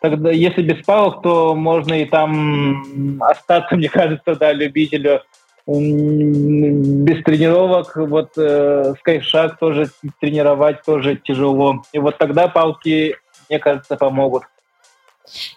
Тогда, 0.00 0.30
если 0.30 0.62
без 0.62 0.84
палок, 0.84 1.22
то 1.22 1.54
можно 1.54 1.94
и 2.00 2.04
там 2.04 3.20
остаться, 3.20 3.76
мне 3.76 3.88
кажется, 3.88 4.34
да, 4.36 4.52
любителю 4.52 5.22
без 5.66 7.22
тренировок, 7.24 7.94
вот 7.94 8.30
э, 8.38 8.94
скайшаг 9.00 9.58
тоже 9.58 9.90
тренировать 10.18 10.82
тоже 10.82 11.16
тяжело. 11.16 11.82
И 11.92 11.98
вот 11.98 12.16
тогда 12.16 12.48
палки, 12.48 13.16
мне 13.50 13.58
кажется, 13.58 13.96
помогут. 13.96 14.44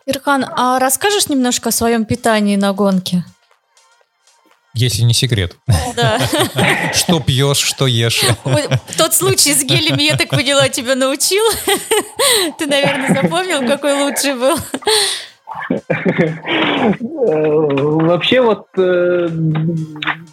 Ирхан, 0.05 0.45
а 0.55 0.79
расскажешь 0.79 1.27
немножко 1.27 1.69
о 1.69 1.71
своем 1.71 2.05
питании 2.05 2.55
на 2.55 2.73
гонке? 2.73 3.23
Если 4.73 5.01
не 5.03 5.13
секрет. 5.13 5.57
Да. 5.95 6.17
Что 6.93 7.19
пьешь, 7.19 7.57
что 7.57 7.87
ешь. 7.87 8.21
Тот 8.97 9.13
случай 9.13 9.53
с 9.53 9.63
гелями, 9.63 10.03
я 10.03 10.15
так 10.15 10.29
поняла, 10.29 10.69
тебя 10.69 10.95
научил. 10.95 11.43
Ты, 12.57 12.67
наверное, 12.67 13.13
запомнил, 13.21 13.67
какой 13.67 14.01
лучший 14.01 14.35
был. 14.35 14.57
Вообще 18.07 18.39
вот 18.39 18.67
э, 18.77 19.27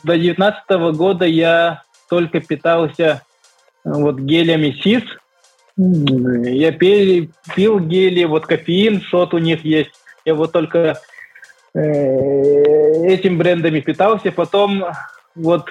до 0.04 0.16
девятнадцатого 0.16 0.92
года 0.92 1.24
я 1.24 1.82
только 2.08 2.40
питался 2.40 3.22
вот 3.84 4.20
гелями 4.20 4.80
СИС. 4.82 5.02
Я 5.78 6.72
пил 6.72 7.80
гели, 7.80 8.24
вот 8.24 8.46
кофеин, 8.46 9.00
шот 9.00 9.32
у 9.32 9.38
них 9.38 9.64
есть. 9.64 9.92
Я 10.24 10.34
вот 10.34 10.50
только 10.50 10.98
э, 11.72 11.80
этим 13.06 13.38
брендами 13.38 13.78
питался. 13.78 14.32
Потом 14.32 14.84
вот 15.36 15.68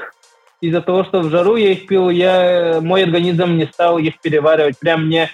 из-за 0.62 0.82
того, 0.82 1.04
что 1.04 1.20
в 1.20 1.30
жару 1.30 1.58
я 1.58 1.74
их 1.74 1.88
пил, 1.88 2.10
я, 2.10 2.80
мой 2.82 3.04
организм 3.04 3.58
не 3.58 3.66
стал 3.66 3.98
их 3.98 4.22
переваривать. 4.22 4.80
Прям 4.80 5.08
мне, 5.08 5.30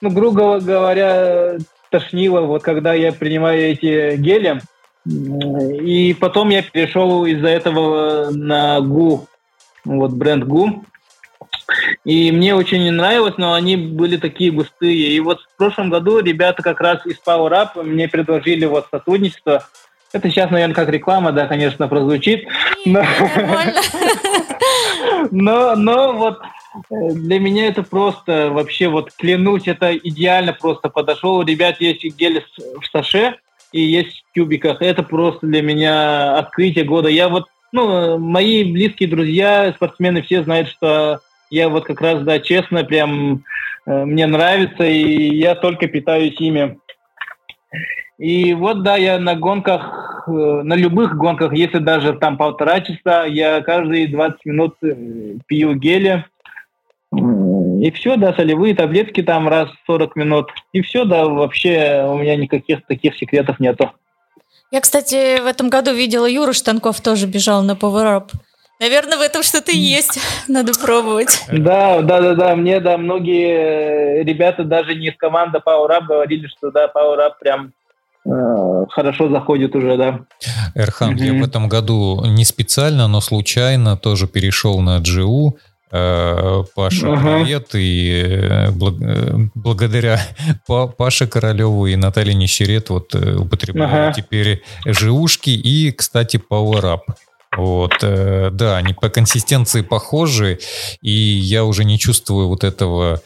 ну, 0.00 0.08
грубо 0.08 0.58
говоря, 0.58 1.58
тошнило, 1.90 2.40
вот 2.40 2.62
когда 2.62 2.94
я 2.94 3.12
принимаю 3.12 3.60
эти 3.60 4.16
гели. 4.16 4.62
И 5.06 6.16
потом 6.18 6.48
я 6.48 6.62
перешел 6.62 7.26
из-за 7.26 7.48
этого 7.48 8.30
на 8.30 8.80
ГУ, 8.80 9.28
вот 9.84 10.12
бренд 10.12 10.44
ГУ. 10.44 10.82
И 12.04 12.32
мне 12.32 12.54
очень 12.54 12.82
не 12.82 12.90
нравилось, 12.90 13.34
но 13.36 13.54
они 13.54 13.76
были 13.76 14.16
такие 14.16 14.50
густые. 14.50 15.08
И 15.08 15.20
вот 15.20 15.40
в 15.40 15.56
прошлом 15.56 15.90
году 15.90 16.20
ребята 16.20 16.62
как 16.62 16.80
раз 16.80 17.04
из 17.06 17.16
Power 17.26 17.50
Up 17.50 17.82
мне 17.82 18.08
предложили 18.08 18.64
вот 18.64 18.86
сотрудничество. 18.90 19.66
Это 20.12 20.30
сейчас, 20.30 20.50
наверное, 20.50 20.74
как 20.74 20.88
реклама, 20.88 21.32
да, 21.32 21.46
конечно, 21.46 21.88
прозвучит. 21.88 22.46
Но, 22.84 23.02
но, 25.30 25.74
но 25.74 26.12
вот 26.12 26.38
Э, 26.90 27.12
для 27.12 27.38
меня 27.38 27.68
это 27.68 27.82
просто 27.82 28.50
вообще 28.50 28.88
вот 28.88 29.12
клянусь, 29.12 29.66
это 29.66 29.96
идеально 29.96 30.52
просто 30.52 30.88
подошел. 30.88 31.42
Ребят, 31.42 31.80
есть 31.80 32.04
гель 32.16 32.44
в 32.56 32.86
саше 32.90 33.36
и 33.72 33.80
есть 33.80 34.24
в 34.30 34.34
кубиках. 34.34 34.82
Это 34.82 35.02
просто 35.02 35.46
для 35.46 35.62
меня 35.62 36.38
открытие 36.38 36.84
года. 36.84 37.08
Я 37.08 37.28
вот, 37.28 37.46
ну, 37.72 38.18
мои 38.18 38.64
близкие 38.64 39.08
друзья, 39.08 39.72
спортсмены, 39.74 40.22
все 40.22 40.42
знают, 40.42 40.68
что 40.68 41.20
я 41.50 41.68
вот 41.68 41.84
как 41.84 42.00
раз, 42.00 42.22
да, 42.22 42.40
честно, 42.40 42.84
прям 42.84 43.44
э, 43.86 44.04
мне 44.04 44.26
нравится, 44.26 44.84
и 44.84 45.34
я 45.36 45.54
только 45.54 45.86
питаюсь 45.86 46.40
ими. 46.40 46.78
И 48.18 48.54
вот, 48.54 48.82
да, 48.82 48.96
я 48.96 49.18
на 49.18 49.34
гонках, 49.34 50.24
э, 50.26 50.30
на 50.30 50.74
любых 50.74 51.16
гонках, 51.16 51.52
если 51.52 51.78
даже 51.78 52.14
там 52.14 52.36
полтора 52.36 52.80
часа, 52.80 53.24
я 53.24 53.60
каждые 53.62 54.08
20 54.08 54.44
минут 54.46 54.76
пью 55.46 55.74
гели, 55.74 56.24
и 57.12 57.90
все, 57.90 58.16
да, 58.16 58.32
солевые 58.32 58.74
таблетки 58.74 59.22
там 59.22 59.46
раз 59.46 59.68
в 59.68 59.86
40 59.86 60.16
минут. 60.16 60.50
И 60.72 60.80
все, 60.80 61.04
да, 61.04 61.26
вообще 61.26 62.06
у 62.08 62.18
меня 62.18 62.34
никаких 62.36 62.86
таких 62.86 63.14
секретов 63.16 63.60
нету. 63.60 63.92
Я, 64.70 64.80
кстати, 64.80 65.40
в 65.40 65.46
этом 65.46 65.68
году 65.68 65.92
видела 65.92 66.26
Юру 66.26 66.52
Штанков 66.52 67.00
тоже 67.00 67.26
бежал 67.26 67.62
на 67.62 67.72
Power 67.72 68.18
Up. 68.18 68.30
Наверное, 68.80 69.18
в 69.18 69.20
этом 69.20 69.42
что-то 69.42 69.72
есть. 69.72 70.18
Надо 70.48 70.72
пробовать. 70.74 71.44
Да, 71.50 72.02
да, 72.02 72.20
да, 72.20 72.34
да. 72.34 72.56
Мне, 72.56 72.80
да, 72.80 72.98
многие 72.98 74.24
ребята 74.24 74.64
даже 74.64 74.94
не 74.94 75.08
из 75.08 75.16
команды 75.16 75.58
Power 75.64 75.90
Up 75.90 76.06
говорили, 76.06 76.46
что 76.48 76.70
да, 76.70 76.90
Power 76.94 77.18
Up 77.18 77.32
прям 77.40 77.72
э, 78.26 78.86
хорошо 78.90 79.28
заходит 79.28 79.76
уже, 79.76 79.96
да. 79.96 80.20
Эрхан, 80.74 81.14
mm-hmm. 81.14 81.24
я 81.24 81.32
в 81.40 81.44
этом 81.44 81.68
году 81.68 82.24
не 82.26 82.44
специально, 82.44 83.06
но 83.06 83.20
случайно 83.20 83.96
тоже 83.96 84.26
перешел 84.26 84.80
на 84.80 84.98
GU. 84.98 85.52
Э, 85.96 86.64
Паша 86.74 87.12
привет, 87.12 87.68
и 87.74 88.24
э, 88.26 88.68
э, 88.68 89.48
благодаря 89.54 90.20
Паше 90.98 91.28
Королеву 91.28 91.86
и 91.86 91.94
Наталье 91.94 92.34
Нищерет 92.34 92.90
вот 92.90 93.14
употребляю 93.14 94.12
теперь 94.12 94.64
ЖУшки 94.84 95.50
и, 95.50 95.92
кстати, 95.92 96.40
Power 96.50 96.82
Up. 96.82 97.00
Вот, 97.56 97.92
да, 98.00 98.76
они 98.76 98.94
по 98.94 99.08
консистенции 99.08 99.82
похожи, 99.82 100.58
и 101.02 101.10
я 101.10 101.64
уже 101.64 101.84
не 101.84 101.98
чувствую 101.98 102.48
вот 102.48 102.64
этого 102.64 103.20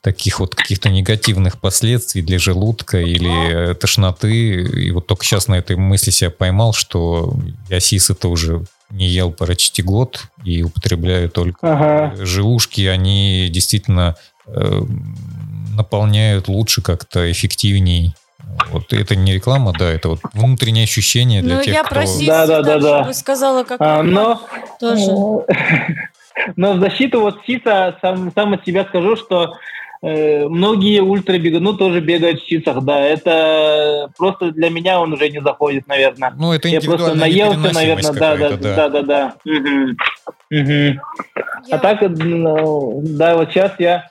таких 0.00 0.40
вот 0.40 0.54
каких-то 0.54 0.90
негативных 0.90 1.58
последствий 1.60 2.22
для 2.22 2.38
желудка 2.38 3.00
или 3.00 3.74
тошноты. 3.74 4.62
И 4.62 4.90
вот 4.90 5.06
только 5.06 5.24
сейчас 5.24 5.48
на 5.48 5.54
этой 5.54 5.76
мысли 5.76 6.10
себя 6.10 6.30
поймал, 6.30 6.72
что 6.72 7.34
я 7.68 7.80
сис 7.80 8.10
это 8.10 8.28
уже 8.28 8.64
не 8.90 9.08
ел 9.08 9.32
почти 9.32 9.82
год 9.82 10.24
и 10.44 10.62
употребляю 10.62 11.30
только 11.30 11.58
ага. 11.62 12.24
живушки. 12.24 12.82
Они 12.82 13.48
действительно 13.50 14.16
э, 14.46 14.82
наполняют 15.70 16.48
лучше 16.48 16.82
как-то 16.82 17.30
эффективней. 17.30 18.14
Вот 18.70 18.92
это 18.92 19.16
не 19.16 19.34
реклама, 19.34 19.72
да, 19.78 19.90
это 19.90 20.10
вот 20.10 20.20
внутреннее 20.32 20.84
ощущение 20.84 21.42
для 21.42 21.56
ну, 21.56 21.62
тех, 21.62 21.74
я 21.74 21.82
кто... 21.82 21.94
просила, 21.94 22.46
да, 22.46 22.62
да, 22.62 22.78
да, 22.78 23.04
да. 23.04 23.12
сказала, 23.12 23.64
как 23.64 23.80
а, 23.80 24.02
но... 24.02 24.40
тоже. 24.80 25.06
Но 26.56 26.72
в 26.72 26.80
защиту 26.80 27.20
вот 27.20 27.38
СИСа 27.46 27.96
сам, 28.02 28.32
сам 28.34 28.54
от 28.54 28.64
себя 28.64 28.84
скажу, 28.84 29.14
что 29.14 29.54
Э, 30.06 30.46
многие 30.48 31.00
ультрабегуны 31.00 31.78
тоже 31.78 32.00
бегают 32.00 32.42
в 32.42 32.46
ситцах, 32.46 32.82
да. 32.82 33.00
Это 33.00 34.10
просто 34.18 34.50
для 34.50 34.68
меня 34.68 35.00
он 35.00 35.14
уже 35.14 35.30
не 35.30 35.40
заходит, 35.40 35.86
наверное. 35.88 36.30
Ну, 36.36 36.52
это 36.52 36.68
Я 36.68 36.82
просто 36.82 37.14
наелся, 37.14 37.72
наверное, 37.72 38.12
да, 38.12 38.36
да, 38.36 38.50
да, 38.50 38.74
да, 38.76 38.88
да, 38.90 39.02
да. 39.02 39.34
Угу. 39.46 39.96
Угу. 40.50 40.70
Я... 40.70 41.00
А 41.70 41.78
так, 41.78 42.02
ну, 42.02 43.00
да, 43.02 43.34
вот 43.34 43.50
сейчас 43.50 43.72
я 43.78 44.08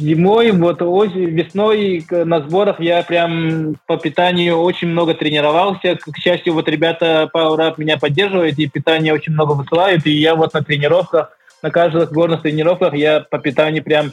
зимой, 0.00 0.50
вот 0.50 0.82
осень, 0.82 1.30
весной 1.30 2.04
на 2.10 2.40
сборах 2.40 2.80
я 2.80 3.02
прям 3.02 3.76
по 3.86 3.96
питанию 3.96 4.56
очень 4.56 4.88
много 4.88 5.14
тренировался. 5.14 5.96
К 5.96 6.18
счастью, 6.18 6.54
вот 6.54 6.68
ребята 6.68 7.30
Power 7.32 7.58
Up 7.58 7.74
меня 7.76 7.96
поддерживают, 7.96 8.58
и 8.58 8.68
питание 8.68 9.14
очень 9.14 9.32
много 9.32 9.52
высылают, 9.52 10.04
и 10.06 10.10
я 10.10 10.34
вот 10.34 10.52
на 10.54 10.62
тренировках 10.64 11.38
на 11.62 11.70
каждых 11.70 12.12
горных 12.12 12.42
тренировках 12.42 12.94
я 12.94 13.20
по 13.20 13.38
питанию 13.38 13.82
прям 13.82 14.12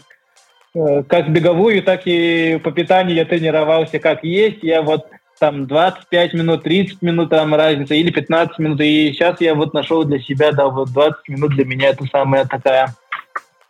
э, 0.73 1.03
как 1.03 1.29
беговую, 1.29 1.83
так 1.83 2.01
и 2.05 2.59
по 2.63 2.71
питанию 2.71 3.15
я 3.15 3.25
тренировался 3.25 3.99
как 3.99 4.23
есть. 4.23 4.63
Я 4.63 4.81
вот 4.81 5.05
там 5.39 5.67
25 5.67 6.33
минут, 6.33 6.63
30 6.63 7.01
минут 7.01 7.29
там 7.29 7.53
разница, 7.53 7.93
или 7.93 8.09
15 8.09 8.57
минут. 8.59 8.81
И 8.81 9.11
сейчас 9.11 9.41
я 9.41 9.53
вот 9.53 9.73
нашел 9.73 10.03
для 10.03 10.19
себя, 10.19 10.51
да, 10.51 10.67
вот 10.67 10.91
20 10.91 11.29
минут 11.29 11.51
для 11.51 11.65
меня 11.65 11.89
это 11.89 12.05
самая 12.11 12.45
такая 12.45 12.95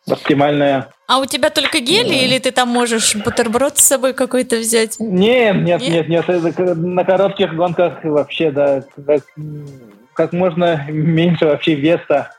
оптимальная. 0.10 0.90
А 1.08 1.20
у 1.20 1.26
тебя 1.26 1.50
только 1.50 1.80
гели, 1.80 2.10
да. 2.10 2.16
или 2.16 2.40
ты 2.40 2.52
там 2.52 2.70
можешь 2.70 3.16
бутерброд 3.16 3.78
с 3.78 3.84
собой 3.84 4.14
какой-то 4.14 4.58
взять? 4.58 4.98
Нет, 5.00 5.56
нет, 5.58 5.82
нет, 5.82 6.08
нет. 6.10 6.28
нет. 6.28 6.78
На 6.78 7.04
коротких 7.04 7.54
гонках 7.56 8.04
вообще, 8.04 8.52
да, 8.52 8.84
как, 9.06 9.24
как 10.14 10.34
можно 10.34 10.86
меньше 10.90 11.46
вообще 11.46 11.76
веса. 11.76 12.32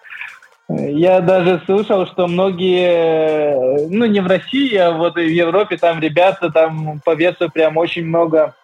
Я 0.69 1.21
даже 1.21 1.63
слышал, 1.65 2.07
что 2.07 2.27
многие, 2.27 3.89
ну 3.89 4.05
не 4.07 4.19
в 4.19 4.27
России, 4.27 4.75
а 4.75 4.91
вот 4.91 5.15
в 5.15 5.19
Европе 5.19 5.77
там 5.77 6.01
ребята 6.01 6.51
там 6.51 7.01
по 7.05 7.15
весу 7.15 7.49
прям 7.49 7.77
очень 7.77 8.05
много 8.05 8.57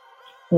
э, 0.50 0.56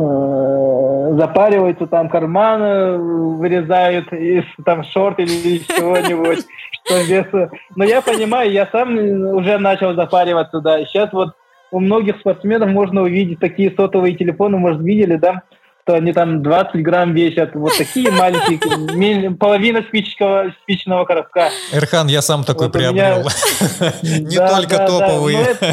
запариваются, 1.18 1.86
там 1.86 2.08
карманы 2.08 2.96
вырезают 2.96 4.10
из 4.14 4.44
там 4.64 4.84
шорт 4.84 5.18
или 5.18 5.58
чего-нибудь, 5.58 6.46
Но 6.90 7.84
я 7.84 8.02
понимаю, 8.02 8.50
я 8.52 8.66
сам 8.70 8.96
уже 8.96 9.58
начал 9.58 9.94
запариваться, 9.94 10.60
да. 10.60 10.84
Сейчас 10.84 11.12
вот 11.12 11.34
у 11.70 11.80
многих 11.80 12.18
спортсменов 12.20 12.70
можно 12.70 13.02
увидеть 13.02 13.40
такие 13.40 13.72
сотовые 13.76 14.14
телефоны, 14.16 14.58
может, 14.58 14.80
видели, 14.80 15.16
да, 15.16 15.42
что 15.82 15.94
они 15.96 16.12
там 16.12 16.42
20 16.42 16.82
грамм 16.82 17.14
весят, 17.14 17.54
вот 17.54 17.76
такие 17.76 18.10
маленькие, 18.12 19.30
половина 19.32 19.82
спичного, 19.82 20.54
спичного 20.62 21.04
коробка. 21.04 21.50
Эрхан, 21.72 22.06
я 22.06 22.22
сам 22.22 22.44
такой 22.44 22.70
приобрел. 22.70 23.22
Не 24.02 24.36
только 24.36 24.86
топовые. 24.86 25.56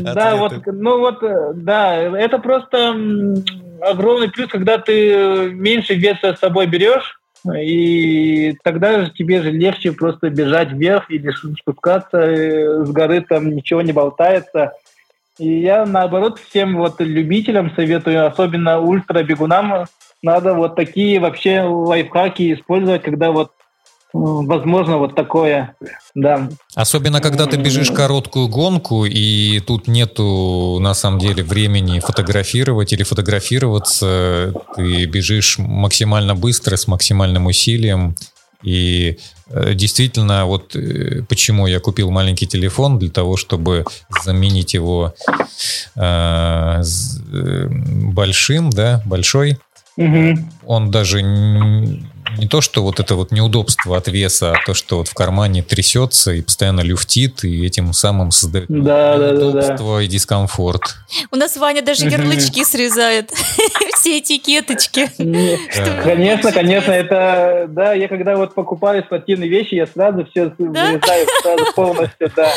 Да, 0.00 0.34
вот, 0.34 0.54
ну 0.66 0.98
вот, 0.98 1.22
да, 1.54 1.94
это 1.94 2.38
просто 2.38 2.96
огромный 3.80 4.28
плюс, 4.28 4.48
когда 4.48 4.78
ты 4.78 5.50
меньше 5.52 5.94
веса 5.94 6.34
с 6.34 6.40
собой 6.40 6.66
берешь, 6.66 7.20
и 7.52 8.56
тогда 8.62 9.04
же 9.04 9.10
тебе 9.10 9.42
же 9.42 9.50
легче 9.50 9.92
просто 9.92 10.30
бежать 10.30 10.72
вверх 10.72 11.10
или 11.10 11.30
спускаться 11.60 12.18
э, 12.18 12.84
с 12.84 12.90
горы, 12.90 13.20
там 13.20 13.50
ничего 13.54 13.82
не 13.82 13.92
болтается. 13.92 14.72
И 15.38 15.60
я, 15.60 15.84
наоборот, 15.84 16.38
всем 16.38 16.76
вот 16.76 17.00
любителям 17.00 17.72
советую, 17.74 18.26
особенно 18.26 18.80
ультрабегунам, 18.80 19.86
надо 20.22 20.54
вот 20.54 20.76
такие 20.76 21.20
вообще 21.20 21.62
лайфхаки 21.62 22.54
использовать, 22.54 23.02
когда 23.02 23.30
вот 23.30 23.52
возможно 24.14 24.98
вот 24.98 25.16
такое, 25.16 25.74
да. 26.14 26.48
Особенно, 26.74 27.20
когда 27.20 27.46
ты 27.46 27.56
бежишь 27.56 27.90
короткую 27.90 28.48
гонку, 28.48 29.04
и 29.04 29.58
тут 29.60 29.88
нету, 29.88 30.78
на 30.80 30.94
самом 30.94 31.18
деле, 31.18 31.42
времени 31.42 31.98
фотографировать 31.98 32.92
или 32.92 33.02
фотографироваться. 33.02 34.54
Ты 34.76 35.06
бежишь 35.06 35.58
максимально 35.58 36.36
быстро, 36.36 36.76
с 36.76 36.86
максимальным 36.86 37.46
усилием. 37.46 38.14
И 38.62 39.18
э, 39.50 39.74
действительно, 39.74 40.46
вот 40.46 40.74
э, 40.76 41.22
почему 41.28 41.66
я 41.66 41.80
купил 41.80 42.10
маленький 42.10 42.46
телефон, 42.46 42.98
для 42.98 43.10
того, 43.10 43.36
чтобы 43.36 43.84
заменить 44.24 44.74
его 44.74 45.12
э, 45.96 46.82
э 46.82 47.68
большим, 47.68 48.70
да, 48.70 49.02
большой. 49.04 49.58
Угу. 49.96 50.38
Он 50.66 50.90
даже 50.90 51.20
не 52.38 52.48
то, 52.48 52.60
что 52.60 52.82
вот 52.82 53.00
это 53.00 53.14
вот 53.14 53.30
неудобство 53.30 53.96
от 53.96 54.08
веса, 54.08 54.52
а 54.52 54.66
то, 54.66 54.74
что 54.74 54.98
вот 54.98 55.08
в 55.08 55.14
кармане 55.14 55.62
трясется 55.62 56.32
и 56.32 56.42
постоянно 56.42 56.80
люфтит, 56.80 57.44
и 57.44 57.64
этим 57.64 57.92
самым 57.92 58.30
создает 58.30 58.66
да, 58.68 59.16
неудобство 59.16 59.76
да, 59.76 59.96
да. 59.96 60.02
и 60.02 60.06
дискомфорт. 60.06 60.96
У 61.30 61.36
нас 61.36 61.56
Ваня 61.56 61.82
даже 61.82 62.06
ярлычки 62.06 62.64
срезает, 62.64 63.30
все 63.98 64.18
этикеточки. 64.18 65.10
Конечно, 66.04 66.52
конечно, 66.52 66.92
это, 66.92 67.66
да, 67.68 67.92
я 67.94 68.08
когда 68.08 68.36
вот 68.36 68.54
покупаю 68.54 69.02
спортивные 69.04 69.48
вещи, 69.48 69.74
я 69.74 69.86
сразу 69.86 70.26
все 70.30 70.52
вырезаю 70.58 71.26
сразу 71.42 71.72
полностью, 71.74 72.30
да. 72.34 72.50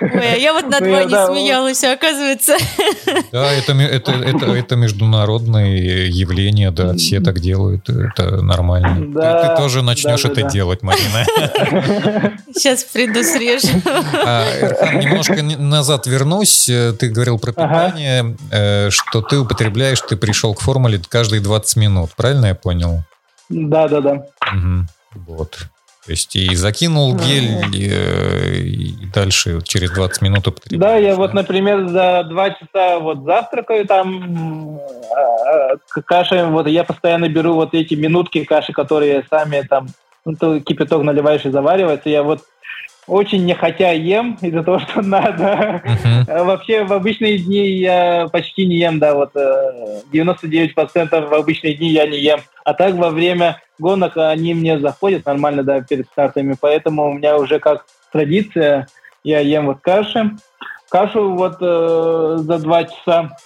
Ой, 0.00 0.32
а 0.32 0.36
я 0.36 0.52
вот 0.52 0.68
над 0.68 0.80
ну, 0.80 0.90
Ваней 0.92 1.26
смеялась, 1.26 1.82
оказывается. 1.84 2.56
Да, 3.32 3.52
это, 3.52 3.72
это, 3.72 4.12
это, 4.12 4.46
это 4.46 4.76
международное 4.76 6.06
явление, 6.06 6.70
да, 6.70 6.94
все 6.94 7.20
так 7.20 7.40
делают, 7.40 7.65
это 7.72 8.42
нормально. 8.42 9.12
Да, 9.14 9.42
ты, 9.42 9.48
ты 9.48 9.56
тоже 9.56 9.82
начнешь 9.82 10.22
да, 10.22 10.28
это 10.30 10.42
да. 10.42 10.48
делать, 10.48 10.82
Марина. 10.82 11.24
Сейчас 12.54 12.84
приду 12.84 13.22
срежу. 13.22 13.80
А, 13.86 14.44
Эрхан, 14.60 14.98
немножко 14.98 15.42
назад 15.42 16.06
вернусь. 16.06 16.64
Ты 16.66 17.08
говорил 17.08 17.38
про 17.38 17.52
питание, 17.52 18.20
ага. 18.20 18.36
Э, 18.50 18.90
что 18.90 19.22
ты 19.22 19.38
употребляешь, 19.38 20.00
ты 20.00 20.16
пришел 20.16 20.54
к 20.54 20.60
формуле 20.60 21.00
каждые 21.08 21.40
20 21.40 21.76
минут, 21.76 22.10
правильно 22.16 22.46
я 22.46 22.54
понял? 22.54 23.02
Да, 23.48 23.88
да, 23.88 24.00
да. 24.00 24.12
Угу. 24.52 25.24
Вот. 25.26 25.68
То 26.06 26.12
есть 26.12 26.36
и 26.36 26.54
закинул 26.54 27.16
гель, 27.16 27.64
и, 27.74 27.90
э, 27.90 28.58
и 28.58 29.06
дальше 29.12 29.60
через 29.64 29.90
20 29.90 30.22
минут 30.22 30.46
употребляешь. 30.46 30.80
Да, 30.80 30.96
я 30.96 31.16
вот, 31.16 31.34
например, 31.34 31.88
за 31.88 32.22
2 32.28 32.50
часа 32.50 33.00
вот 33.00 33.24
завтракаю 33.24 33.86
там 33.86 34.78
а, 35.10 35.76
кашей, 36.02 36.46
вот 36.46 36.68
я 36.68 36.84
постоянно 36.84 37.28
беру 37.28 37.54
вот 37.54 37.74
эти 37.74 37.94
минутки 37.94 38.44
каши, 38.44 38.72
которые 38.72 39.24
сами 39.28 39.66
там, 39.68 39.88
ну, 40.24 40.60
кипяток 40.60 41.02
наливаешь 41.02 41.44
и 41.44 41.50
заваривается. 41.50 42.08
Я 42.08 42.22
вот 42.22 42.42
очень 43.06 43.44
не 43.44 43.54
хотя 43.54 43.92
ем 43.92 44.36
из-за 44.40 44.62
того, 44.62 44.78
что 44.80 45.02
надо. 45.02 45.82
Uh-huh. 45.84 46.44
Вообще 46.44 46.84
в 46.84 46.92
обычные 46.92 47.38
дни 47.38 47.68
я 47.78 48.26
почти 48.32 48.66
не 48.66 48.76
ем, 48.76 48.98
да, 48.98 49.14
вот 49.14 49.34
99% 49.34 51.08
э, 51.10 51.26
в 51.26 51.34
обычные 51.34 51.74
дни 51.74 51.90
я 51.90 52.06
не 52.06 52.18
ем. 52.18 52.40
А 52.64 52.74
так 52.74 52.94
во 52.94 53.10
время 53.10 53.62
гонок 53.78 54.16
они 54.16 54.54
мне 54.54 54.78
заходят 54.78 55.24
нормально, 55.26 55.62
да, 55.62 55.80
перед 55.80 56.06
стартами, 56.06 56.56
поэтому 56.60 57.10
у 57.10 57.12
меня 57.12 57.36
уже 57.36 57.60
как 57.60 57.86
традиция, 58.12 58.88
я 59.22 59.40
ем 59.40 59.66
вот 59.66 59.80
каши. 59.80 60.32
Кашу 60.88 61.34
вот 61.34 61.56
э, 61.60 62.36
за 62.38 62.58
два 62.58 62.84
часа, 62.84 63.36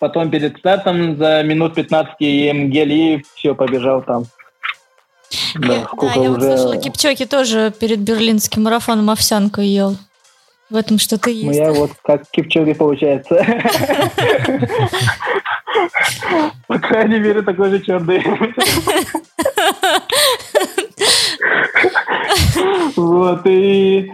потом 0.00 0.30
перед 0.30 0.58
стартом 0.58 1.16
за 1.16 1.42
минут 1.42 1.74
15 1.74 2.14
ем 2.20 2.70
гель 2.70 2.92
и 2.92 3.24
все, 3.34 3.54
побежал 3.54 4.02
там. 4.02 4.24
Да, 5.54 5.74
я, 5.74 5.88
да, 6.00 6.12
я 6.14 6.30
уже... 6.30 6.30
вот 6.30 6.40
слышала, 6.42 6.76
Кипчоки 6.76 7.26
тоже 7.26 7.72
перед 7.78 8.00
берлинским 8.00 8.62
марафоном 8.62 9.10
овсянку 9.10 9.60
ел. 9.60 9.96
В 10.70 10.76
этом 10.76 10.98
что-то 10.98 11.28
есть. 11.28 11.44
Ну, 11.44 11.52
я 11.52 11.72
вот 11.72 11.90
как 12.02 12.22
Кипчоги 12.30 12.72
получается. 12.72 13.44
По 16.66 16.78
крайней 16.78 17.18
мере, 17.18 17.42
такой 17.42 17.70
же 17.70 17.80
черный. 17.80 18.24
Вот, 22.96 23.46
и 23.46 24.10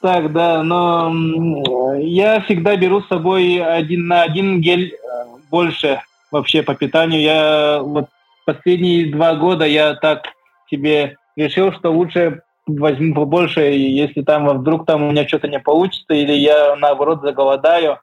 так, 0.00 0.32
да, 0.32 0.62
но 0.62 1.94
я 1.98 2.40
всегда 2.42 2.76
беру 2.76 3.00
с 3.00 3.08
собой 3.08 3.58
один 3.62 4.06
на 4.06 4.22
один 4.22 4.60
гель 4.60 4.94
э, 4.94 5.24
больше 5.50 6.00
вообще 6.30 6.62
по 6.62 6.74
питанию. 6.74 7.20
Я 7.20 7.80
вот 7.82 8.06
последние 8.44 9.12
два 9.12 9.34
года 9.34 9.64
я 9.66 9.94
так 9.94 10.24
себе 10.70 11.16
решил, 11.36 11.72
что 11.72 11.92
лучше 11.92 12.42
возьму 12.66 13.14
побольше, 13.14 13.60
если 13.60 14.22
там 14.22 14.48
вдруг 14.58 14.86
там 14.86 15.02
у 15.02 15.10
меня 15.10 15.26
что-то 15.26 15.48
не 15.48 15.60
получится, 15.60 16.14
или 16.14 16.32
я 16.32 16.74
наоборот 16.76 17.20
заголодаю, 17.22 18.00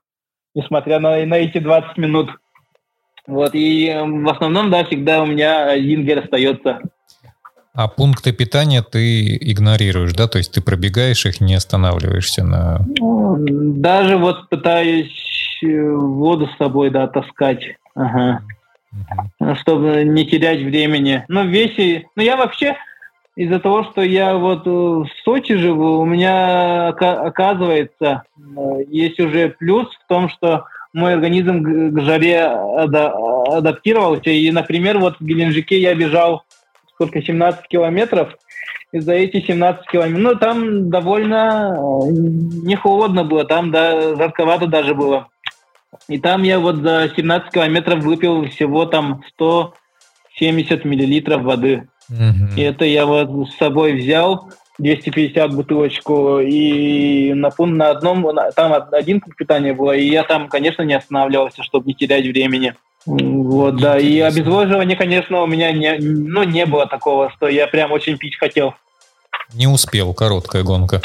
несмотря 0.55 0.99
на, 0.99 1.25
на 1.25 1.35
эти 1.35 1.57
20 1.57 1.97
минут. 1.97 2.29
Вот, 3.25 3.51
и 3.53 3.89
в 3.89 4.29
основном, 4.29 4.69
да, 4.69 4.83
всегда 4.85 5.23
у 5.23 5.25
меня 5.25 5.69
один 5.69 6.05
гель 6.05 6.19
остается. 6.19 6.79
А 7.73 7.87
пункты 7.87 8.33
питания 8.33 8.83
ты 8.83 9.35
игнорируешь, 9.35 10.13
да? 10.13 10.27
То 10.27 10.37
есть 10.37 10.53
ты 10.53 10.61
пробегаешь 10.61 11.25
их, 11.25 11.41
не 11.41 11.55
останавливаешься 11.55 12.43
на... 12.43 12.85
Даже 12.99 14.17
вот 14.17 14.47
пытаюсь 14.49 15.59
э, 15.63 15.67
воду 15.67 16.47
с 16.47 16.57
собой, 16.57 16.91
да, 16.91 17.07
таскать. 17.07 17.63
Ага 17.95 18.43
чтобы 19.61 20.03
не 20.03 20.25
терять 20.25 20.61
времени. 20.61 21.25
Но 21.27 21.43
весе, 21.43 22.05
ну 22.15 22.23
я 22.23 22.37
вообще 22.37 22.77
из-за 23.35 23.59
того, 23.59 23.83
что 23.83 24.01
я 24.01 24.35
вот 24.35 24.65
в 24.65 25.07
Сочи 25.23 25.55
живу, 25.55 25.99
у 25.99 26.05
меня 26.05 26.89
оказывается 26.89 28.23
есть 28.89 29.19
уже 29.19 29.49
плюс 29.49 29.87
в 29.95 30.07
том, 30.07 30.29
что 30.29 30.65
мой 30.93 31.13
организм 31.13 31.63
к 31.93 32.01
жаре 32.01 32.45
адаптировался. 32.45 34.29
И, 34.29 34.51
например, 34.51 34.99
вот 34.99 35.17
в 35.19 35.25
Геленджике 35.25 35.79
я 35.79 35.95
бежал 35.95 36.43
сколько, 36.93 37.21
17 37.21 37.67
километров, 37.67 38.35
и 38.91 38.99
за 38.99 39.13
эти 39.13 39.41
17 39.41 39.87
километров, 39.87 40.21
ну, 40.21 40.35
там 40.35 40.89
довольно 40.89 41.75
не 42.11 42.75
холодно 42.75 43.23
было, 43.23 43.45
там 43.45 43.71
да, 43.71 44.15
жарковато 44.15 44.67
даже 44.67 44.93
было. 44.93 45.27
И 46.07 46.19
там 46.19 46.43
я 46.43 46.59
вот 46.59 46.77
за 46.77 47.11
17 47.15 47.51
километров 47.51 48.03
выпил 48.03 48.47
всего 48.49 48.85
там 48.85 49.23
170 49.33 50.85
миллилитров 50.85 51.43
воды. 51.43 51.87
Угу. 52.09 52.57
И 52.57 52.61
это 52.61 52.85
я 52.85 53.05
вот 53.05 53.49
с 53.49 53.57
собой 53.57 53.93
взял 53.93 54.51
250 54.79 55.53
бутылочку 55.53 56.39
и 56.39 57.33
на, 57.33 57.51
на 57.57 57.89
одном, 57.89 58.27
там 58.55 58.73
один 58.91 59.21
пункт 59.21 59.37
питания 59.37 59.73
было, 59.73 59.91
и 59.91 60.07
я 60.07 60.23
там, 60.23 60.49
конечно, 60.49 60.81
не 60.81 60.95
останавливался, 60.95 61.63
чтобы 61.63 61.87
не 61.87 61.93
терять 61.93 62.25
времени. 62.25 62.73
Вот, 63.05 63.77
да, 63.77 63.99
и 63.99 64.19
обезвоживание, 64.19 64.95
конечно, 64.95 65.41
у 65.41 65.47
меня 65.47 65.71
не, 65.71 65.97
ну, 65.99 66.43
не 66.43 66.65
было 66.65 66.87
такого, 66.87 67.31
что 67.31 67.47
я 67.47 67.67
прям 67.67 67.91
очень 67.91 68.17
пить 68.17 68.37
хотел. 68.37 68.73
Не 69.53 69.67
успел, 69.67 70.13
короткая 70.13 70.63
гонка. 70.63 71.01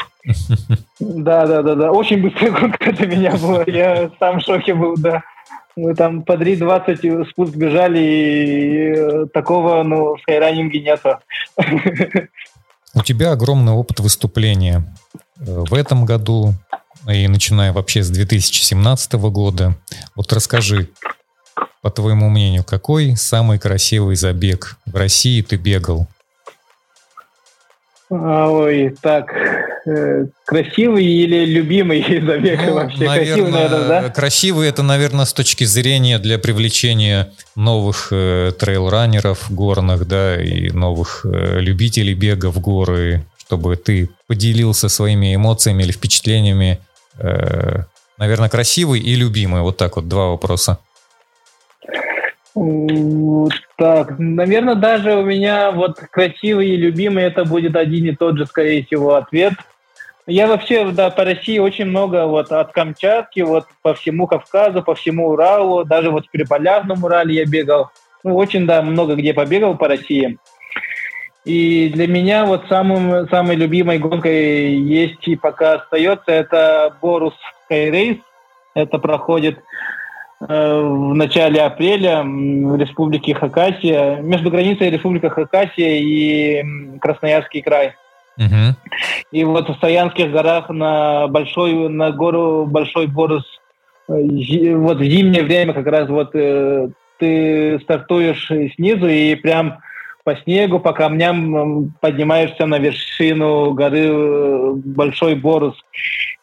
Да, 1.01 1.47
да, 1.47 1.63
да, 1.63 1.75
да. 1.75 1.93
Очень 1.93 2.23
быстрая 2.23 2.51
гонка 2.51 2.93
для 2.93 3.07
меня 3.07 3.37
была. 3.37 3.65
Я 3.67 4.11
сам 4.19 4.41
в 4.41 4.43
шоке 4.43 4.75
был, 4.75 4.97
да. 4.97 5.23
Мы 5.77 5.95
там 5.95 6.23
по 6.23 6.33
3.20 6.33 7.31
спуск 7.31 7.55
бежали, 7.55 8.01
и 8.01 8.93
э, 8.97 9.27
такого, 9.33 9.83
ну, 9.85 10.17
в 10.17 10.21
скайранинге 10.23 10.81
нету. 10.81 11.19
У 12.95 13.03
тебя 13.03 13.31
огромный 13.31 13.73
опыт 13.73 14.01
выступления 14.01 14.93
э, 15.39 15.45
в 15.47 15.73
этом 15.73 16.05
году 16.05 16.55
и 17.07 17.29
начиная 17.29 17.73
вообще 17.73 18.03
с 18.03 18.11
2017 18.11 19.13
года. 19.15 19.77
Вот 20.17 20.33
расскажи, 20.33 20.89
по 21.81 21.91
твоему 21.91 22.29
мнению, 22.29 22.65
какой 22.65 23.17
самый 23.17 23.61
красивый 23.61 24.17
забег 24.17 24.79
в 24.85 24.97
России 24.97 25.43
ты 25.43 25.57
бегал? 25.57 26.09
Ой, 28.11 28.97
так, 29.01 29.33
красивый 30.45 31.05
или 31.05 31.45
любимый 31.45 32.03
забег 32.27 32.61
ну, 32.67 32.75
вообще? 32.75 33.05
Наверное, 33.05 33.27
красивый, 33.27 33.53
наверное, 33.53 33.89
да? 33.89 34.09
Красивый 34.11 34.69
это, 34.69 34.83
наверное, 34.83 35.25
с 35.25 35.33
точки 35.33 35.65
зрения 35.65 36.19
для 36.19 36.39
привлечения 36.39 37.33
новых 37.57 38.09
э, 38.11 38.53
трейл-раннеров 38.59 39.47
горных, 39.51 40.07
да, 40.07 40.41
и 40.43 40.71
новых 40.71 41.25
э, 41.25 41.61
любителей 41.61 42.15
бега 42.15 42.51
в 42.51 42.61
горы, 42.61 43.25
чтобы 43.39 43.77
ты 43.77 44.11
поделился 44.27 44.89
своими 44.89 45.35
эмоциями 45.35 45.83
или 45.83 45.93
впечатлениями. 45.93 46.79
Э, 47.19 47.85
наверное, 48.19 48.49
красивый 48.49 49.01
и 49.01 49.15
любимый. 49.15 49.63
Вот 49.63 49.77
так 49.77 49.97
вот 49.97 50.09
два 50.09 50.29
вопроса. 50.29 50.79
Так, 53.77 54.19
наверное, 54.19 54.75
даже 54.75 55.15
у 55.15 55.25
меня 55.25 55.71
вот 55.71 56.01
красивый 56.11 56.71
и 56.71 56.77
любимый 56.77 57.25
это 57.25 57.45
будет 57.45 57.77
один 57.77 58.07
и 58.07 58.17
тот 58.17 58.37
же, 58.37 58.47
скорее 58.47 58.85
всего, 58.85 59.15
ответ. 59.15 59.55
Я 60.29 60.47
вообще, 60.47 60.85
да, 60.91 61.09
по 61.09 61.25
России 61.25 61.59
очень 61.59 61.87
много, 61.87 62.27
вот 62.27 62.53
от 62.53 62.73
Камчатки, 62.73 63.41
вот 63.41 63.65
по 63.81 63.95
всему 63.95 64.27
Кавказу, 64.27 64.83
по 64.83 64.95
всему 64.95 65.31
Уралу, 65.31 65.85
даже 65.87 66.11
вот 66.11 66.27
в 66.27 66.31
Приполярном 66.31 67.03
Урале 67.03 67.37
я 67.37 67.47
бегал. 67.47 67.89
Ну, 68.23 68.37
очень, 68.37 68.67
да, 68.67 68.83
много 68.83 69.15
где 69.15 69.33
побегал 69.33 69.79
по 69.79 69.89
России. 69.89 70.37
И 71.47 71.89
для 71.95 72.07
меня 72.07 72.45
вот 72.45 72.67
самым, 72.69 73.27
самой 73.31 73.57
любимой 73.57 73.99
гонкой 73.99 74.75
есть 74.75 75.27
и 75.27 75.35
пока 75.35 75.77
остается, 75.77 76.31
это 76.31 76.95
Борус 77.01 77.35
Скайрейс. 77.65 78.19
Это 78.75 78.99
проходит 78.99 79.59
э, 80.41 80.45
в 80.47 81.15
начале 81.15 81.63
апреля 81.63 82.23
в 82.23 82.77
республике 82.77 83.35
Хакасия, 83.35 84.17
между 84.17 84.51
границей 84.51 84.91
Республика 84.91 85.31
Хакасия 85.31 85.97
и 85.97 86.99
Красноярский 86.99 87.63
край. 87.63 87.95
Угу. 88.39 88.77
И 89.33 89.45
вот 89.45 89.69
в 89.69 89.81
Саянских 89.81 90.31
горах 90.31 90.69
на 90.71 91.27
большой, 91.29 91.89
на 91.89 92.13
гору 92.13 92.67
Большой 92.67 93.07
Борус 93.07 93.45
э, 94.09 94.75
вот 94.77 94.99
в 94.99 95.05
зимнее 95.05 95.43
время 95.43 95.75
как 95.75 95.87
раз 95.87 96.09
вот 96.09 96.31
э, 96.35 96.89
ты 97.19 97.81
стартуешь 97.81 98.51
снизу 98.77 99.09
и 99.09 99.35
прям 99.35 99.79
по 100.23 100.37
снегу, 100.37 100.79
по 100.79 100.93
камням 100.93 101.95
поднимаешься 102.01 102.67
на 102.67 102.79
вершину 102.79 103.73
горы 103.73 104.07
э, 104.07 104.73
Большой 104.75 105.35
Борус. 105.35 105.75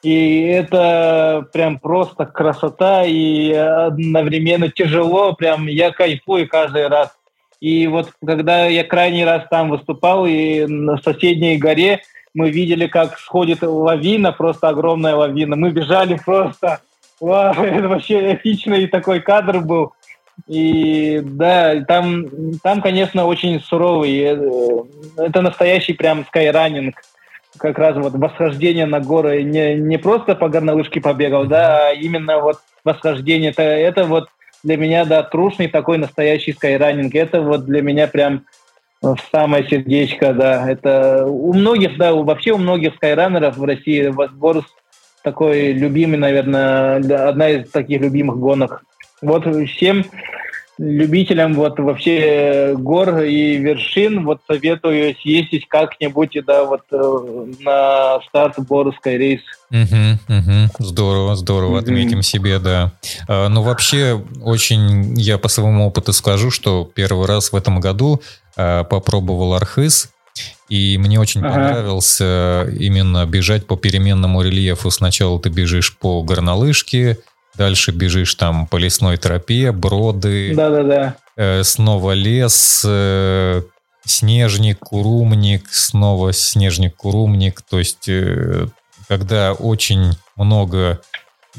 И 0.04 0.42
это 0.42 1.48
прям 1.54 1.80
просто 1.80 2.26
красота 2.26 3.06
и 3.06 3.52
одновременно 3.54 4.70
тяжело, 4.70 5.34
прям 5.34 5.68
я 5.68 5.92
кайфую 5.92 6.48
каждый 6.48 6.88
раз. 6.88 7.18
И 7.66 7.88
вот 7.88 8.12
когда 8.24 8.68
я 8.68 8.84
крайний 8.84 9.26
раз 9.26 9.48
там 9.50 9.72
выступал, 9.72 10.28
и 10.28 10.68
на 10.68 10.98
соседней 10.98 11.58
горе 11.58 12.04
мы 12.36 12.52
видели, 12.52 12.86
как 12.86 13.18
сходит 13.18 13.64
лавина, 13.64 14.32
просто 14.32 14.68
огромная 14.68 15.16
лавина. 15.16 15.56
Мы 15.56 15.72
бежали 15.72 16.20
просто, 16.24 16.82
вау, 17.20 17.56
это 17.64 17.88
вообще 17.88 18.36
эпичный 18.36 18.86
такой 18.86 19.20
кадр 19.20 19.62
был. 19.62 19.94
И 20.48 21.22
да, 21.24 21.82
там, 21.88 22.28
там, 22.62 22.84
конечно, 22.84 23.26
очень 23.26 23.60
суровый. 23.60 24.16
Э, 24.16 24.84
это 25.18 25.42
настоящий 25.42 25.94
прям 25.94 26.24
скайранинг. 26.26 27.02
Как 27.58 27.80
раз 27.80 27.98
вот 27.98 28.14
восхождение 28.14 28.86
на 28.86 29.00
горы. 29.00 29.42
Не, 29.42 29.74
не 29.74 29.98
просто 29.98 30.36
по 30.36 30.50
горнолыжке 30.50 31.02
побегал, 31.02 31.46
да, 31.46 31.88
а 31.88 31.94
именно 31.94 32.38
вот 32.42 32.60
восхождение. 32.84 33.50
Это, 33.50 33.64
это 33.64 34.04
вот 34.04 34.28
для 34.66 34.78
меня, 34.78 35.06
да, 35.06 35.22
трушный 35.22 35.68
такой 35.68 36.00
настоящий 36.00 36.52
скайранинг. 36.52 37.14
Это 37.14 37.42
вот 37.42 37.66
для 37.66 37.84
меня 37.84 38.08
прям 38.08 38.46
в 39.00 39.16
самое 39.32 39.68
сердечко, 39.68 40.34
да. 40.34 40.70
Это 40.70 41.26
у 41.28 41.54
многих, 41.54 41.98
да, 41.98 42.14
вообще 42.14 42.52
у 42.52 42.58
многих 42.58 42.96
скайранеров 42.96 43.58
в 43.58 43.64
России 43.64 44.12
Борус 44.34 44.66
такой 45.24 45.72
любимый, 45.72 46.18
наверное, 46.18 46.98
одна 47.28 47.50
из 47.50 47.70
таких 47.70 48.02
любимых 48.02 48.38
гонок. 48.38 48.84
Вот 49.22 49.46
всем 49.68 50.04
любителям 50.78 51.54
вот 51.54 51.80
вообще 51.80 52.76
гор 52.78 53.22
и 53.22 53.58
вершин 53.58 54.26
вот 54.26 54.42
советую 54.48 55.16
съездить 55.22 55.68
как-нибудь 55.68 56.38
да 56.46 56.66
вот 56.66 56.82
э, 56.92 57.46
на 57.62 58.20
старт 58.28 58.56
Боровской 58.68 59.18
рейс. 59.18 59.42
Угу, 59.72 60.38
угу. 60.38 60.70
Здорово, 60.80 61.36
здорово, 61.36 61.80
отметим 61.80 62.22
себе, 62.22 62.60
да. 62.60 62.92
А, 63.28 63.48
ну 63.48 63.62
вообще 63.62 64.22
очень 64.42 65.18
я 65.20 65.38
по 65.38 65.48
своему 65.48 65.88
опыту 65.88 66.14
скажу, 66.14 66.52
что 66.52 66.90
первый 66.94 67.26
раз 67.26 67.52
в 67.52 67.56
этом 67.56 67.80
году 67.80 68.22
а, 68.58 68.84
попробовал 68.84 69.54
архиз. 69.54 70.10
И 70.68 70.98
мне 70.98 71.20
очень 71.20 71.42
ага. 71.42 71.54
понравился 71.54 72.68
именно 72.78 73.26
бежать 73.26 73.68
по 73.68 73.78
переменному 73.78 74.42
рельефу. 74.42 74.92
Сначала 74.92 75.40
ты 75.40 75.50
бежишь 75.50 75.96
по 75.98 76.24
горнолыжке, 76.24 77.20
Дальше 77.58 77.92
бежишь 77.92 78.36
там 78.36 78.68
по 78.68 78.78
лесной 78.78 79.18
тропе, 79.18 79.72
броды. 79.72 80.54
Да-да-да. 80.56 81.16
Э, 81.38 81.64
снова 81.64 82.12
лес, 82.12 82.84
э, 82.86 83.62
снежник, 84.06 84.80
курумник, 84.80 85.68
снова 85.72 86.34
снежник, 86.34 86.96
курумник. 86.96 87.62
То 87.62 87.80
есть, 87.80 88.08
э, 88.10 88.68
когда 89.08 89.54
очень 89.54 90.18
много 90.36 91.02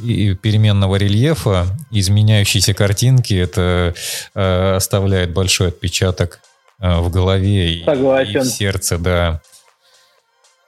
и 0.02 0.34
переменного 0.34 0.96
рельефа, 0.96 1.66
изменяющиеся 1.90 2.74
картинки, 2.74 3.34
это 3.34 3.94
э, 4.34 4.74
оставляет 4.76 5.32
большой 5.32 5.68
отпечаток 5.68 6.40
э, 6.80 6.98
в 6.98 7.10
голове 7.10 7.72
и, 7.72 7.80
и 7.80 8.38
в 8.38 8.44
сердце, 8.44 8.98
да. 8.98 9.40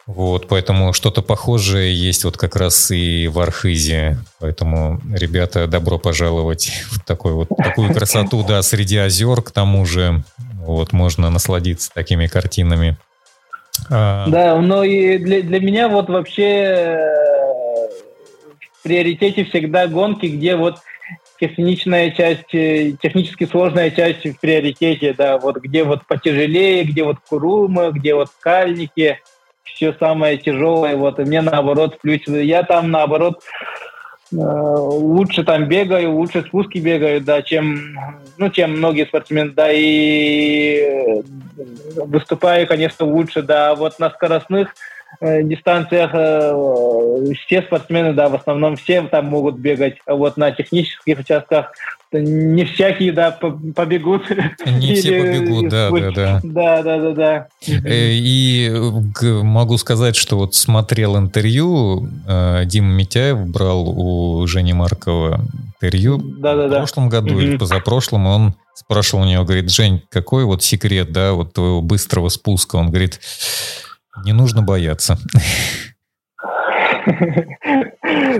Вот, 0.08 0.48
поэтому 0.48 0.94
что-то 0.94 1.20
похожее 1.20 1.94
есть 1.94 2.24
вот 2.24 2.38
как 2.38 2.56
раз 2.56 2.90
и 2.90 3.28
в 3.28 3.38
Архизе. 3.40 4.16
Поэтому, 4.40 5.02
ребята, 5.12 5.66
добро 5.66 5.98
пожаловать 5.98 6.72
в 6.90 7.04
такой 7.04 7.34
вот, 7.34 7.48
такую 7.48 7.92
красоту, 7.92 8.42
да, 8.42 8.62
среди 8.62 8.96
озер, 8.96 9.42
к 9.42 9.50
тому 9.50 9.84
же. 9.84 10.24
Вот, 10.64 10.94
можно 10.94 11.28
насладиться 11.28 11.90
такими 11.92 12.26
картинами. 12.26 12.96
А... 13.90 14.26
Да, 14.28 14.58
но 14.62 14.82
и 14.82 15.18
для, 15.18 15.42
для 15.42 15.60
меня 15.60 15.88
вот 15.88 16.08
вообще 16.08 16.42
э, 16.42 17.88
в 18.78 18.82
приоритете 18.84 19.44
всегда 19.44 19.88
гонки, 19.88 20.24
где 20.24 20.56
вот 20.56 20.78
техничная 21.38 22.12
часть, 22.12 22.54
э, 22.54 22.94
технически 23.02 23.44
сложная 23.44 23.90
часть 23.90 24.24
в 24.24 24.40
приоритете, 24.40 25.12
да, 25.12 25.36
вот 25.36 25.58
где 25.58 25.84
вот 25.84 26.06
потяжелее, 26.06 26.84
где 26.84 27.04
вот 27.04 27.18
курумы, 27.28 27.90
где 27.92 28.14
вот 28.14 28.30
скальники– 28.30 29.18
все 29.78 29.94
самое 30.00 30.36
тяжелое, 30.36 30.96
вот, 30.96 31.20
и 31.20 31.22
мне 31.22 31.40
наоборот 31.40 31.98
плюс, 32.02 32.22
я 32.26 32.64
там 32.64 32.90
наоборот 32.90 33.44
э, 34.32 34.36
лучше 34.36 35.44
там 35.44 35.68
бегаю, 35.68 36.14
лучше 36.14 36.42
спуски 36.42 36.78
бегаю, 36.78 37.20
да, 37.20 37.42
чем, 37.42 37.96
ну, 38.38 38.50
чем 38.50 38.72
многие 38.72 39.06
спортсмены, 39.06 39.50
да, 39.50 39.68
и 39.70 41.22
выступаю, 41.94 42.66
конечно, 42.66 43.06
лучше, 43.06 43.42
да, 43.42 43.76
вот 43.76 44.00
на 44.00 44.10
скоростных 44.10 44.74
э, 45.20 45.42
дистанциях 45.42 46.10
э, 46.14 47.34
все 47.34 47.62
спортсмены, 47.62 48.12
да, 48.12 48.28
в 48.28 48.34
основном 48.34 48.76
все 48.76 49.02
там 49.02 49.26
могут 49.26 49.56
бегать, 49.56 49.96
а 50.06 50.14
вот 50.14 50.36
на 50.36 50.50
технических 50.50 51.18
участках 51.18 51.72
не 52.12 52.64
всякие, 52.64 53.12
да, 53.12 53.30
побегут. 53.30 54.30
Не 54.66 54.94
все 54.94 55.20
побегут, 55.20 55.68
да, 55.68 55.90
да, 55.90 56.10
да. 56.10 56.40
Да, 56.42 56.82
да, 56.82 56.98
да, 56.98 57.12
да. 57.12 57.48
Э, 57.66 58.12
и 58.12 58.70
могу 59.42 59.76
сказать, 59.76 60.16
что 60.16 60.36
вот 60.38 60.54
смотрел 60.54 61.18
интервью, 61.18 62.08
э, 62.26 62.62
Дима 62.64 62.92
Митяев 62.94 63.46
брал 63.46 63.88
у 63.88 64.46
Жени 64.46 64.72
Маркова 64.72 65.40
интервью 65.80 66.18
да, 66.18 66.56
да, 66.56 66.66
в 66.66 66.70
прошлом 66.70 67.08
году 67.08 67.38
или 67.38 67.56
позапрошлом, 67.56 68.26
он 68.26 68.54
спрашивал 68.74 69.24
у 69.24 69.26
него, 69.26 69.44
говорит, 69.44 69.70
Жень, 69.70 70.02
какой 70.08 70.44
вот 70.44 70.62
секрет, 70.62 71.12
да, 71.12 71.32
вот 71.32 71.52
твоего 71.52 71.82
быстрого 71.82 72.28
спуска? 72.30 72.76
Он 72.76 72.88
говорит, 72.88 73.20
не 74.24 74.32
нужно 74.32 74.62
бояться. 74.62 75.16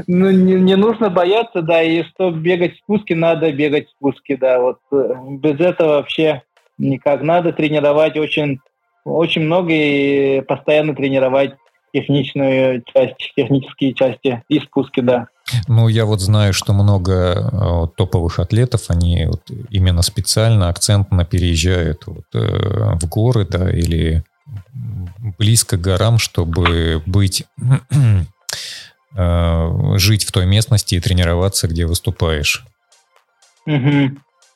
Ну, 0.07 0.31
не, 0.31 0.55
не 0.55 0.77
нужно 0.77 1.11
бояться, 1.11 1.63
да, 1.63 1.83
и 1.83 2.03
чтобы 2.05 2.39
бегать 2.39 2.75
в 2.75 2.79
спуске, 2.79 3.15
надо 3.15 3.53
бегать 3.53 3.89
в 3.89 3.91
спуске, 3.91 4.37
да, 4.37 4.61
вот 4.61 4.79
э, 4.93 5.15
без 5.31 5.61
этого 5.61 5.97
вообще 5.97 6.43
никак. 6.79 7.23
Надо 7.23 7.53
тренировать 7.53 8.17
очень, 8.17 8.61
очень 9.05 9.43
много 9.43 9.73
и 9.73 10.41
постоянно 10.43 10.95
тренировать 10.95 11.55
техничную 11.93 12.83
часть, 12.93 13.17
технические 13.37 13.95
части 13.95 14.43
и 14.49 14.61
спуски, 14.61 15.01
да. 15.01 15.29
Ну, 15.67 15.89
я 15.89 16.05
вот 16.05 16.21
знаю, 16.21 16.53
что 16.53 16.73
много 16.73 17.13
э, 17.13 17.97
топовых 17.97 18.39
атлетов, 18.39 18.85
они 18.89 19.27
вот 19.27 19.43
именно 19.71 20.03
специально, 20.03 20.69
акцентно 20.69 21.25
переезжают 21.25 22.07
вот, 22.07 22.25
э, 22.35 22.95
в 23.01 23.09
горы, 23.09 23.47
да, 23.47 23.71
или 23.71 24.25
близко 25.39 25.77
к 25.77 25.81
горам, 25.81 26.19
чтобы 26.19 27.03
быть 27.07 27.45
Э, 29.17 29.71
жить 29.97 30.25
в 30.25 30.33
той 30.33 30.47
местности 30.47 30.95
и 30.95 31.01
тренироваться, 31.01 31.67
где 31.67 31.87
выступаешь. 31.87 32.65
Угу. 33.67 34.11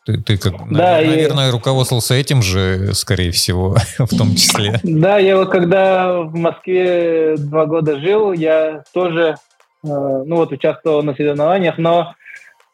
Ты, 0.05 0.18
ты 0.18 0.36
как, 0.36 0.68
да, 0.70 0.97
наверное, 0.97 1.49
и... 1.49 1.51
руководствовался 1.51 2.14
этим 2.14 2.43
же, 2.43 2.93
скорее 2.95 3.32
всего, 3.32 3.76
в 3.99 4.16
том 4.16 4.34
числе. 4.36 4.78
Да, 4.82 5.18
я 5.18 5.36
вот 5.36 5.51
когда 5.51 6.20
в 6.20 6.34
Москве 6.34 7.36
два 7.38 7.66
года 7.66 7.99
жил, 7.99 8.32
я 8.32 8.84
тоже, 8.93 9.36
э, 9.82 9.88
ну 9.88 10.36
вот, 10.36 10.53
участвовал 10.53 11.03
на 11.03 11.14
соревнованиях, 11.14 11.78
но 11.78 12.14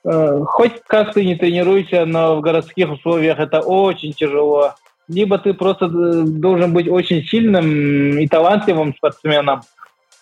э, 0.04 0.40
хоть 0.46 0.82
как 0.86 1.14
ты 1.14 1.24
не 1.24 1.36
тренируйся, 1.36 2.04
но 2.04 2.36
в 2.36 2.40
городских 2.40 2.90
условиях 2.90 3.38
это 3.38 3.60
очень 3.60 4.12
тяжело. 4.12 4.74
Либо 5.08 5.38
ты 5.38 5.54
просто 5.54 5.88
должен 5.88 6.72
быть 6.72 6.88
очень 6.88 7.24
сильным 7.24 8.18
и 8.18 8.26
талантливым 8.28 8.94
спортсменом, 8.94 9.62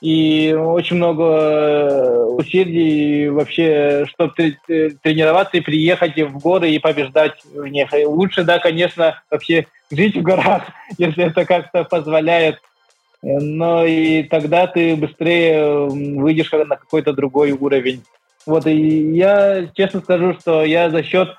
и 0.00 0.54
очень 0.56 0.96
много 0.96 1.24
э, 1.24 2.24
усилий 2.26 3.28
вообще, 3.30 4.06
чтобы 4.08 4.32
тренироваться 5.02 5.56
и 5.56 5.60
приехать 5.60 6.16
в 6.20 6.38
горы 6.38 6.70
и 6.70 6.78
побеждать 6.78 7.42
в 7.52 7.66
них. 7.66 7.92
И 7.94 8.04
лучше, 8.04 8.44
да, 8.44 8.58
конечно, 8.58 9.20
вообще 9.30 9.66
жить 9.90 10.16
в 10.16 10.22
горах, 10.22 10.64
если 10.98 11.24
это 11.24 11.44
как-то 11.44 11.84
позволяет 11.84 12.58
но 13.22 13.84
и 13.84 14.22
тогда 14.24 14.66
ты 14.66 14.94
быстрее 14.94 15.86
выйдешь 15.88 16.52
на 16.52 16.76
какой-то 16.76 17.12
другой 17.12 17.52
уровень. 17.52 18.02
Вот, 18.44 18.66
и 18.66 19.14
я 19.16 19.66
честно 19.74 20.00
скажу, 20.00 20.34
что 20.34 20.64
я 20.64 20.90
за 20.90 21.02
счет 21.02 21.36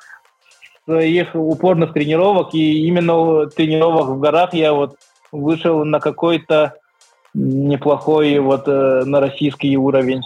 своих 0.87 1.35
упорных 1.35 1.93
тренировок 1.93 2.53
и 2.53 2.87
именно 2.87 3.47
тренировок 3.47 4.07
в 4.07 4.19
горах 4.19 4.53
я 4.53 4.71
вот 4.71 4.95
вышел 5.33 5.83
на 5.83 5.99
какой-то 5.99 6.75
неплохой 7.33 8.39
вот 8.39 8.63
э, 8.67 9.03
на 9.05 9.19
российский 9.19 9.75
уровень. 9.75 10.21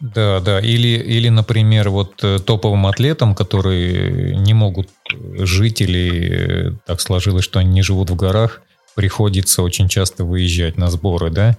Да, 0.00 0.40
да. 0.40 0.60
Или, 0.60 0.96
или, 0.98 1.28
например, 1.28 1.90
вот 1.90 2.22
э, 2.22 2.38
топовым 2.38 2.86
атлетам, 2.86 3.34
которые 3.34 4.36
не 4.36 4.54
могут 4.54 4.88
жить 5.10 5.80
или 5.80 6.68
э, 6.68 6.72
так 6.86 7.00
сложилось, 7.00 7.44
что 7.44 7.58
они 7.58 7.70
не 7.70 7.82
живут 7.82 8.10
в 8.10 8.16
горах, 8.16 8.62
приходится 8.94 9.62
очень 9.62 9.88
часто 9.88 10.24
выезжать 10.24 10.78
на 10.78 10.88
сборы, 10.88 11.30
да? 11.30 11.56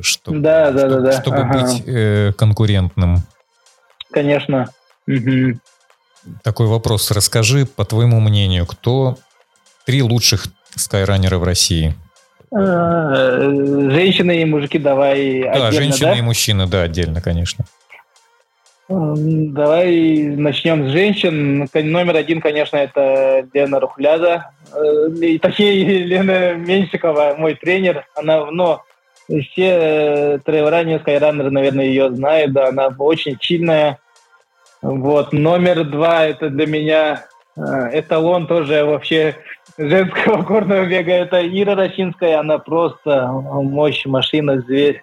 Чтобы, 0.00 0.38
да, 0.38 0.70
да, 0.70 0.78
чтобы, 0.78 0.94
да, 0.94 1.00
да. 1.00 1.20
Чтобы 1.20 1.36
ага. 1.36 1.60
быть 1.60 1.82
э, 1.86 2.32
конкурентным. 2.32 3.18
Конечно. 4.10 4.70
Угу. 5.06 5.58
Такой 6.42 6.66
вопрос. 6.66 7.10
Расскажи, 7.10 7.66
по 7.66 7.84
твоему 7.84 8.20
мнению, 8.20 8.66
кто 8.66 9.16
три 9.84 10.02
лучших 10.02 10.46
скайранера 10.76 11.38
в 11.38 11.44
России? 11.44 11.94
Э, 12.54 13.50
женщины 13.90 14.42
и 14.42 14.44
мужики 14.44 14.78
давай 14.78 15.42
Да, 15.42 15.68
отдельно, 15.68 15.72
женщины 15.72 16.10
да? 16.10 16.18
и 16.18 16.22
мужчины, 16.22 16.66
да, 16.66 16.82
отдельно, 16.82 17.20
конечно. 17.20 17.64
Давай 18.88 20.22
начнем 20.36 20.88
с 20.88 20.92
женщин. 20.92 21.66
Номер 21.72 22.16
один, 22.16 22.40
конечно, 22.40 22.76
это 22.76 23.46
Лена 23.54 23.80
Рухляда. 23.80 24.50
Э, 24.72 25.08
и 25.20 25.38
точнее, 25.38 26.04
Лена 26.04 26.54
Меньшикова, 26.54 27.36
мой 27.38 27.54
тренер. 27.54 28.06
Она, 28.14 28.50
но 28.50 28.82
все 29.26 29.46
э, 29.56 30.38
трейлранеры, 30.44 31.00
скайранеры, 31.00 31.50
наверное, 31.50 31.86
ее 31.86 32.10
знают. 32.10 32.52
Да, 32.52 32.68
она 32.68 32.88
очень 32.98 33.38
сильная. 33.40 33.98
Вот. 34.82 35.32
Номер 35.32 35.84
два, 35.84 36.24
это 36.26 36.50
для 36.50 36.66
меня 36.66 37.24
эталон 37.56 38.46
тоже 38.46 38.84
вообще 38.84 39.36
женского 39.78 40.42
горного 40.42 40.84
бега. 40.86 41.12
Это 41.12 41.46
Ира 41.46 41.74
Рощинская, 41.74 42.40
она 42.40 42.58
просто 42.58 43.28
мощь, 43.28 44.04
машина, 44.06 44.60
зверь. 44.60 45.02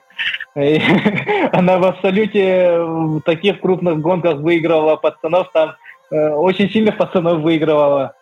И 0.55 0.81
она 1.53 1.77
в 1.77 1.85
абсолюте 1.85 2.77
в 2.79 3.21
таких 3.21 3.61
крупных 3.61 3.99
гонках 3.99 4.37
выигрывала 4.39 4.95
пацанов, 4.95 5.51
там 5.53 5.75
э, 6.11 6.29
очень 6.31 6.69
сильных 6.69 6.97
пацанов 6.97 7.39
выигрывала. 7.41 8.13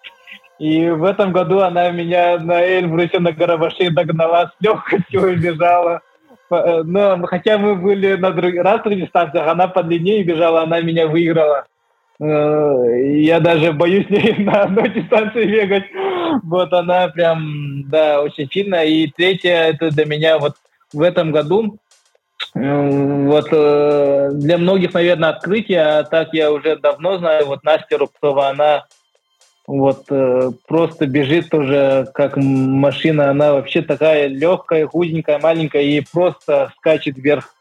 И 0.59 0.89
в 0.89 1.03
этом 1.03 1.31
году 1.31 1.59
она 1.59 1.91
меня 1.91 2.37
на 2.39 2.61
Эльбрусе 2.63 3.19
на 3.19 3.31
Гарабаше 3.31 3.91
догнала 3.91 4.47
с 4.47 4.63
легкостью 4.63 5.39
бежала. 5.39 5.95
Э, 5.95 6.06
но 6.49 7.21
хотя 7.25 7.57
мы 7.57 7.75
были 7.75 8.15
на 8.15 8.31
друг... 8.31 8.53
разных 8.55 8.99
дистанциях, 8.99 9.47
она 9.47 9.67
по 9.67 9.83
длине 9.83 10.23
бежала, 10.23 10.63
она 10.63 10.81
меня 10.81 11.07
выиграла. 11.07 11.65
Э, 12.19 13.19
я 13.19 13.39
даже 13.39 13.73
боюсь 13.73 14.07
на 14.39 14.63
одной 14.63 14.89
дистанции 14.89 15.45
бегать. 15.45 15.85
Вот 16.43 16.73
она 16.73 17.07
прям, 17.09 17.83
да, 17.89 18.21
очень 18.21 18.49
сильная. 18.51 18.85
И 18.85 19.07
третье, 19.07 19.69
это 19.69 19.91
для 19.91 20.05
меня 20.05 20.39
вот 20.39 20.55
в 20.93 21.01
этом 21.01 21.31
году, 21.31 21.77
э, 22.55 23.25
вот 23.25 23.49
э, 23.51 24.29
для 24.33 24.57
многих, 24.57 24.93
наверное, 24.93 25.29
открытие, 25.29 25.81
а 25.81 26.03
так 26.03 26.29
я 26.33 26.51
уже 26.51 26.77
давно 26.77 27.17
знаю, 27.19 27.45
вот 27.45 27.63
Настя 27.63 27.97
Рубцова, 27.97 28.49
она 28.49 28.85
вот 29.67 30.05
просто 30.65 31.05
бежит 31.05 31.49
тоже 31.49 32.07
как 32.13 32.37
машина, 32.37 33.29
она 33.29 33.53
вообще 33.53 33.81
такая 33.81 34.27
легкая, 34.27 34.87
худенькая, 34.87 35.39
маленькая 35.39 35.83
и 35.83 36.01
просто 36.01 36.71
скачет 36.77 37.17
вверх 37.17 37.53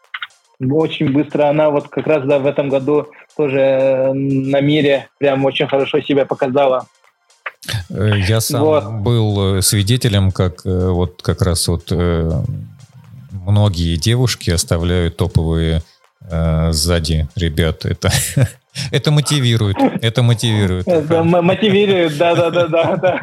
очень 0.60 1.12
быстро. 1.12 1.48
Она 1.48 1.70
вот 1.70 1.88
как 1.88 2.06
раз 2.06 2.24
да, 2.26 2.38
в 2.38 2.46
этом 2.46 2.68
году 2.68 3.08
тоже 3.36 3.60
э, 3.60 4.12
на 4.12 4.60
мире 4.60 5.08
прям 5.18 5.44
очень 5.44 5.68
хорошо 5.68 6.00
себя 6.00 6.24
показала. 6.24 6.86
Э, 7.90 8.12
я 8.26 8.40
сам 8.40 8.62
вот. 8.62 8.92
был 9.02 9.56
э, 9.56 9.62
свидетелем, 9.62 10.32
как 10.32 10.64
вот 10.64 11.22
как 11.22 11.42
раз 11.42 11.68
вот 11.68 11.92
многие 13.30 13.96
девушки 13.96 14.50
оставляют 14.50 15.16
топовые 15.16 15.82
сзади 16.70 17.28
ребят. 17.36 17.84
Это 17.84 18.10
Это 18.90 19.10
мотивирует. 19.10 19.76
Это 20.02 20.22
мотивирует. 20.22 20.86
Мотивирует, 20.86 22.16
да, 22.18 22.34
да, 22.34 22.50
да, 22.50 22.66
да, 22.66 22.96
да. 22.96 23.20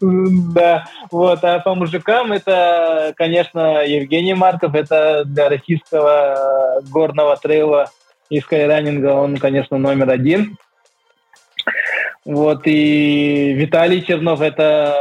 Да, 0.00 0.84
вот. 1.10 1.44
А 1.44 1.58
по 1.60 1.74
мужикам 1.74 2.32
это, 2.32 3.12
конечно, 3.16 3.84
Евгений 3.84 4.34
Марков. 4.34 4.74
Это 4.74 5.24
для 5.24 5.48
российского 5.48 6.80
горного 6.90 7.36
трейла 7.36 7.90
и 8.30 8.40
скайранинга 8.40 9.14
он, 9.14 9.36
конечно, 9.36 9.78
номер 9.78 10.10
один. 10.10 10.56
Вот. 12.24 12.62
И 12.64 13.52
Виталий 13.54 14.02
Чернов 14.02 14.40
это 14.40 14.96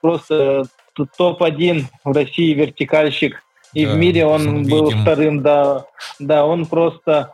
просто 0.00 0.64
топ-1 0.94 1.84
в 2.04 2.12
России 2.12 2.52
вертикальщик 2.54 3.42
и 3.72 3.86
да, 3.86 3.92
в 3.92 3.96
мире 3.96 4.26
он 4.26 4.58
видим. 4.58 4.70
был 4.70 4.90
вторым, 4.90 5.42
да. 5.42 5.86
Да, 6.18 6.44
он 6.44 6.66
просто 6.66 7.32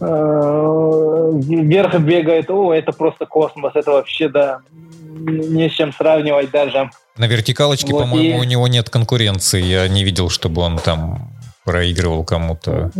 э, 0.00 1.30
вверх 1.34 1.98
бегает. 2.00 2.50
О, 2.50 2.72
это 2.72 2.92
просто 2.92 3.26
космос. 3.26 3.72
Это 3.74 3.92
вообще, 3.92 4.28
да, 4.28 4.60
не 4.70 5.68
с 5.68 5.72
чем 5.72 5.92
сравнивать 5.92 6.50
даже. 6.50 6.90
На 7.16 7.26
вертикалочке, 7.26 7.92
вот 7.92 8.04
по-моему, 8.04 8.38
и... 8.38 8.40
у 8.40 8.44
него 8.44 8.68
нет 8.68 8.90
конкуренции. 8.90 9.62
Я 9.62 9.88
не 9.88 10.04
видел, 10.04 10.28
чтобы 10.28 10.62
он 10.62 10.78
там 10.78 11.30
проигрывал 11.64 12.24
кому-то. 12.24 12.90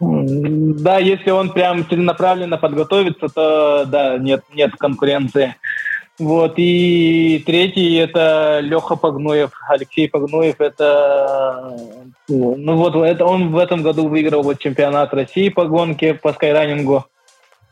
Да, 0.00 0.98
если 0.98 1.30
он 1.30 1.50
прям 1.52 1.88
целенаправленно 1.88 2.58
подготовится, 2.58 3.28
то 3.28 3.84
да, 3.86 4.18
нет, 4.18 4.42
нет 4.52 4.72
конкуренции. 4.76 5.54
Вот, 6.18 6.54
и 6.58 7.42
третий 7.44 7.94
это 7.96 8.60
Леха 8.62 8.94
Погноев, 8.94 9.50
Алексей 9.68 10.08
Погноев, 10.08 10.60
это, 10.60 11.76
ну 12.28 12.76
вот, 12.76 12.94
это 12.94 13.26
он 13.26 13.50
в 13.50 13.58
этом 13.58 13.82
году 13.82 14.06
выиграл 14.06 14.42
вот 14.42 14.60
чемпионат 14.60 15.12
России 15.12 15.48
по 15.48 15.64
гонке, 15.64 16.14
по 16.14 16.32
скайранингу. 16.32 17.04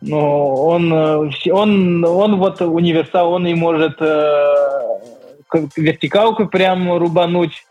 Но 0.01 0.57
он, 0.57 0.93
он, 0.93 2.05
он 2.05 2.37
вот 2.41 2.61
универсал, 2.61 3.33
он 3.33 3.47
и 3.47 3.55
может 3.55 4.03
э, 4.03 4.55
вертикалку 5.77 6.47
прям 6.47 6.97
рубануть, 6.97 7.65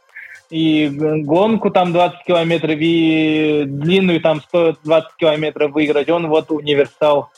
и 0.49 0.89
гонку 1.23 1.71
там 1.71 1.91
20 1.91 2.23
километров, 2.25 2.77
и 2.79 3.63
длинную 3.65 4.21
там 4.21 4.41
120 4.41 5.15
километров 5.17 5.71
выиграть. 5.71 6.09
Он 6.09 6.27
вот 6.27 6.51
универсал. 6.51 7.29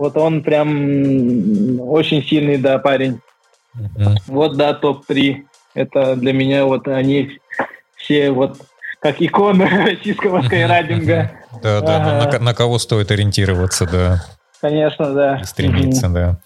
Вот 0.00 0.16
он 0.16 0.42
прям 0.42 1.78
очень 1.78 2.24
сильный, 2.24 2.56
да, 2.56 2.78
парень. 2.78 3.20
Uh-huh. 3.76 4.16
Вот, 4.28 4.56
да, 4.56 4.72
топ-3. 4.72 5.42
Это 5.74 6.16
для 6.16 6.32
меня 6.32 6.64
вот 6.64 6.88
они 6.88 7.38
все 7.96 8.30
вот 8.30 8.56
как 9.02 9.20
иконы 9.20 9.68
российского 9.84 10.40
скайрайдинга. 10.40 11.32
Да, 11.62 11.82
да, 11.82 12.38
на, 12.38 12.54
кого 12.54 12.78
стоит 12.78 13.10
ориентироваться, 13.10 13.84
да. 13.84 14.24
Конечно, 14.62 15.12
да. 15.12 15.44
стремиться, 15.44 16.08
да. 16.08 16.40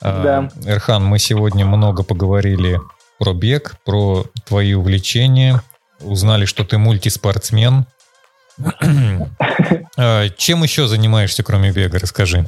А, 0.00 0.22
да. 0.22 0.72
Эрхан, 0.72 1.04
мы 1.04 1.18
сегодня 1.18 1.66
много 1.66 2.02
поговорили 2.02 2.80
про 3.18 3.34
бег, 3.34 3.76
про 3.84 4.24
твои 4.46 4.72
увлечения, 4.72 5.60
узнали, 6.00 6.46
что 6.46 6.64
ты 6.64 6.78
мультиспортсмен. 6.78 7.84
А, 9.98 10.28
чем 10.36 10.62
еще 10.62 10.86
занимаешься, 10.86 11.42
кроме 11.42 11.72
бега? 11.72 11.98
Расскажи. 11.98 12.46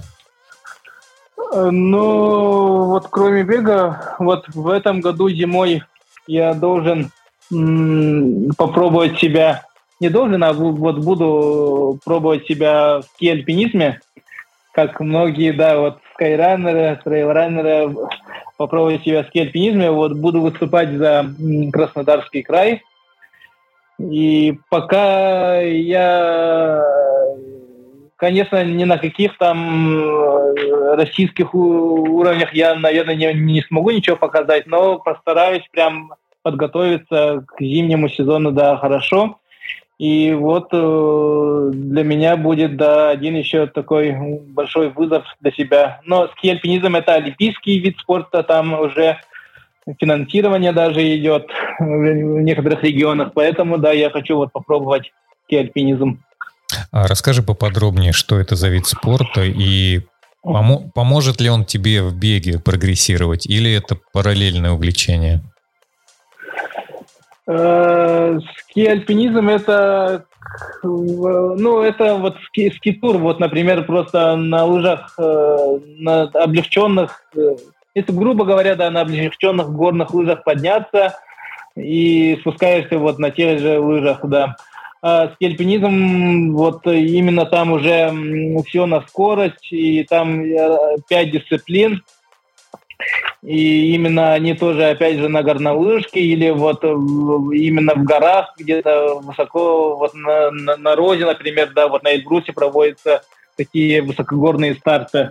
Ну, 1.53 2.85
вот 2.87 3.09
кроме 3.11 3.43
бега, 3.43 4.17
вот 4.19 4.47
в 4.49 4.69
этом 4.69 5.01
году 5.01 5.31
зимой 5.31 5.83
я 6.27 6.55
должен 6.55 7.11
попробовать 8.57 9.19
себя. 9.19 9.65
Не 10.01 10.11
должен, 10.11 10.45
а 10.45 10.53
вот 10.53 10.99
буду 10.99 11.99
пробовать 12.05 12.47
себя 12.47 12.99
в 13.01 13.05
ски-альпинизме, 13.15 14.01
как 14.73 15.01
многие, 15.01 15.53
да, 15.53 15.79
вот 15.81 15.99
скайранеры, 16.15 17.01
трейлранеры, 17.03 17.97
попробовать 18.57 19.03
себя 19.03 19.25
в 19.25 19.29
ски-альпинизме. 19.29 19.91
Вот 19.91 20.13
буду 20.13 20.41
выступать 20.41 20.93
за 20.93 21.27
Краснодарский 21.73 22.43
край. 22.43 22.83
И 23.99 24.59
пока 24.69 25.61
я 25.61 26.85
конечно, 28.19 28.62
ни 28.64 28.85
на 28.85 28.99
каких 28.99 29.39
там 29.39 29.97
э, 29.97 30.95
российских 30.97 31.55
уровнях 31.55 32.53
я, 32.53 32.75
наверное, 32.75 33.14
не, 33.14 33.33
не 33.33 33.62
смогу 33.62 33.91
ничего 33.91 34.16
показать, 34.16 34.66
но 34.66 34.99
постараюсь 34.99 35.66
прям 35.71 36.12
подготовиться 36.43 37.45
к 37.47 37.61
зимнему 37.61 38.09
сезону, 38.09 38.53
да, 38.53 38.77
хорошо. 38.77 39.39
И 39.99 40.33
вот 40.33 40.69
э, 40.73 41.71
для 41.73 42.05
меня 42.05 42.37
будет, 42.37 42.77
да, 42.77 43.11
один 43.11 43.35
еще 43.35 43.66
такой 43.66 44.12
большой 44.12 44.91
вызов 44.91 45.25
для 45.41 45.51
себя. 45.53 46.01
Но 46.05 46.29
ски-альпинизм– 46.29 46.95
это 46.97 47.14
олимпийский 47.14 47.81
вид 47.81 47.99
спорта, 47.99 48.43
там 48.45 48.79
уже 48.79 49.19
финансирование 50.01 50.73
даже 50.73 51.01
идет 51.16 51.51
в 51.81 52.41
некоторых 52.43 52.85
регионах, 52.85 53.33
поэтому, 53.35 53.79
да, 53.79 53.93
я 53.93 54.11
хочу 54.11 54.37
вот 54.37 54.53
попробовать 54.53 55.12
ски-альпинизм. 55.45 56.21
А 56.91 57.07
расскажи 57.07 57.43
поподробнее, 57.43 58.12
что 58.12 58.39
это 58.39 58.57
за 58.57 58.69
вид 58.69 58.87
спорта 58.87 59.43
и 59.43 60.03
помо- 60.45 60.91
поможет 60.95 61.41
ли 61.41 61.49
он 61.49 61.64
тебе 61.64 62.03
в 62.03 62.14
беге 62.14 62.59
прогрессировать 62.59 63.47
или 63.47 63.73
это 63.73 63.97
параллельное 64.12 64.73
увлечение? 64.73 65.43
Э, 67.47 68.39
ски-альпинизм 68.71 69.49
это 69.49 70.27
ну, 70.83 71.83
это 71.83 72.16
вот 72.16 72.37
ски, 72.47 72.71
ски-тур, 72.77 73.19
вот, 73.19 73.41
например, 73.41 73.85
просто 73.85 74.37
на 74.37 74.64
лыжах, 74.64 75.14
э, 75.19 75.79
на 75.99 76.23
облегченных, 76.23 77.23
э, 77.37 77.57
если, 77.95 78.12
грубо 78.12 78.45
говоря, 78.45 78.75
да, 78.75 78.91
на 78.91 79.03
облегченных 79.03 79.71
горных 79.71 80.14
лыжах 80.14 80.45
подняться 80.45 81.19
и 81.77 82.39
спускаешься 82.41 82.99
вот 82.99 83.19
на 83.19 83.31
тех 83.31 83.61
же 83.61 83.79
лыжах, 83.79 84.21
да. 84.25 84.57
А 85.01 85.33
ски-альпинизм, 85.35 86.55
вот 86.55 86.87
именно 86.87 87.47
там 87.47 87.73
уже 87.73 88.13
все 88.67 88.87
на 88.87 89.03
скорость, 89.03 89.73
и 89.73 90.03
там 90.05 90.43
пять 91.09 91.31
дисциплин, 91.31 92.03
и 93.43 93.95
именно 93.95 94.33
они 94.33 94.55
тоже, 94.55 94.87
опять 94.87 95.19
же, 95.19 95.29
на 95.29 95.43
горнолыжке 95.43 96.21
или 96.21 96.51
вот 96.51 96.83
именно 96.83 97.95
в 97.95 98.03
горах, 98.03 98.55
где-то 98.59 99.21
высоко, 99.23 99.97
вот 99.97 100.15
на, 100.15 100.51
на, 100.51 100.77
на 100.77 100.97
Розе, 100.97 101.25
например, 101.25 101.73
да, 101.73 101.87
вот 101.87 102.03
на 102.03 102.13
Эльбрусе 102.15 102.53
проводятся 102.53 103.23
такие 103.57 104.03
высокогорные 104.03 104.75
старты. 104.75 105.31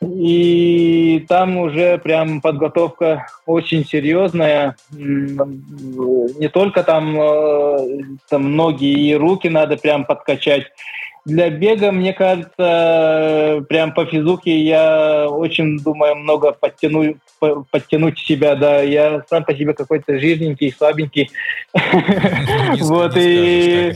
И 0.00 1.24
там 1.28 1.56
уже 1.56 1.98
прям 1.98 2.40
подготовка 2.40 3.26
очень 3.46 3.84
серьезная. 3.84 4.76
Не 4.92 6.48
только 6.48 6.84
там, 6.84 7.20
э, 7.20 8.02
там 8.28 8.54
ноги 8.54 8.86
и 8.86 9.14
руки 9.14 9.48
надо 9.48 9.76
прям 9.76 10.04
подкачать, 10.04 10.66
для 11.28 11.50
бега, 11.50 11.92
мне 11.92 12.14
кажется, 12.14 13.62
прям 13.68 13.92
по 13.92 14.06
физуке 14.06 14.60
я 14.60 15.28
очень, 15.28 15.78
думаю, 15.78 16.16
много 16.16 16.52
подтяну, 16.52 17.16
подтянуть 17.70 18.18
себя, 18.18 18.54
да. 18.56 18.80
Я 18.80 19.22
сам 19.28 19.44
по 19.44 19.54
себе 19.54 19.74
какой-то 19.74 20.18
жирненький, 20.18 20.72
слабенький. 20.72 21.30
Вот 22.80 23.12
и... 23.16 23.94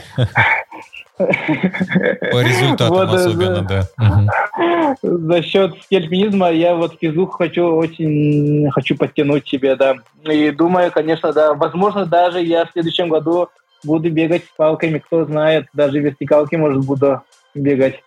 По 1.18 2.42
результатам 2.42 2.88
вот, 2.88 3.08
особенно, 3.12 3.62
да. 3.62 4.96
За 5.02 5.42
счет 5.42 5.74
скельпинизма 5.84 6.50
я 6.50 6.74
вот 6.74 6.98
физух 7.00 7.36
хочу 7.36 7.66
очень 7.66 8.70
хочу 8.70 8.96
подтянуть 8.96 9.46
себе, 9.46 9.76
да. 9.76 9.96
И 10.24 10.50
думаю, 10.50 10.90
конечно, 10.90 11.32
да, 11.32 11.54
возможно, 11.54 12.06
даже 12.06 12.40
я 12.40 12.64
в 12.64 12.72
следующем 12.72 13.08
году 13.08 13.48
буду 13.84 14.10
бегать 14.10 14.44
с 14.44 14.56
палками, 14.56 14.98
кто 14.98 15.24
знает, 15.24 15.66
даже 15.72 16.00
вертикалки, 16.00 16.56
может, 16.56 16.84
буду 16.84 17.22
бегать. 17.54 18.02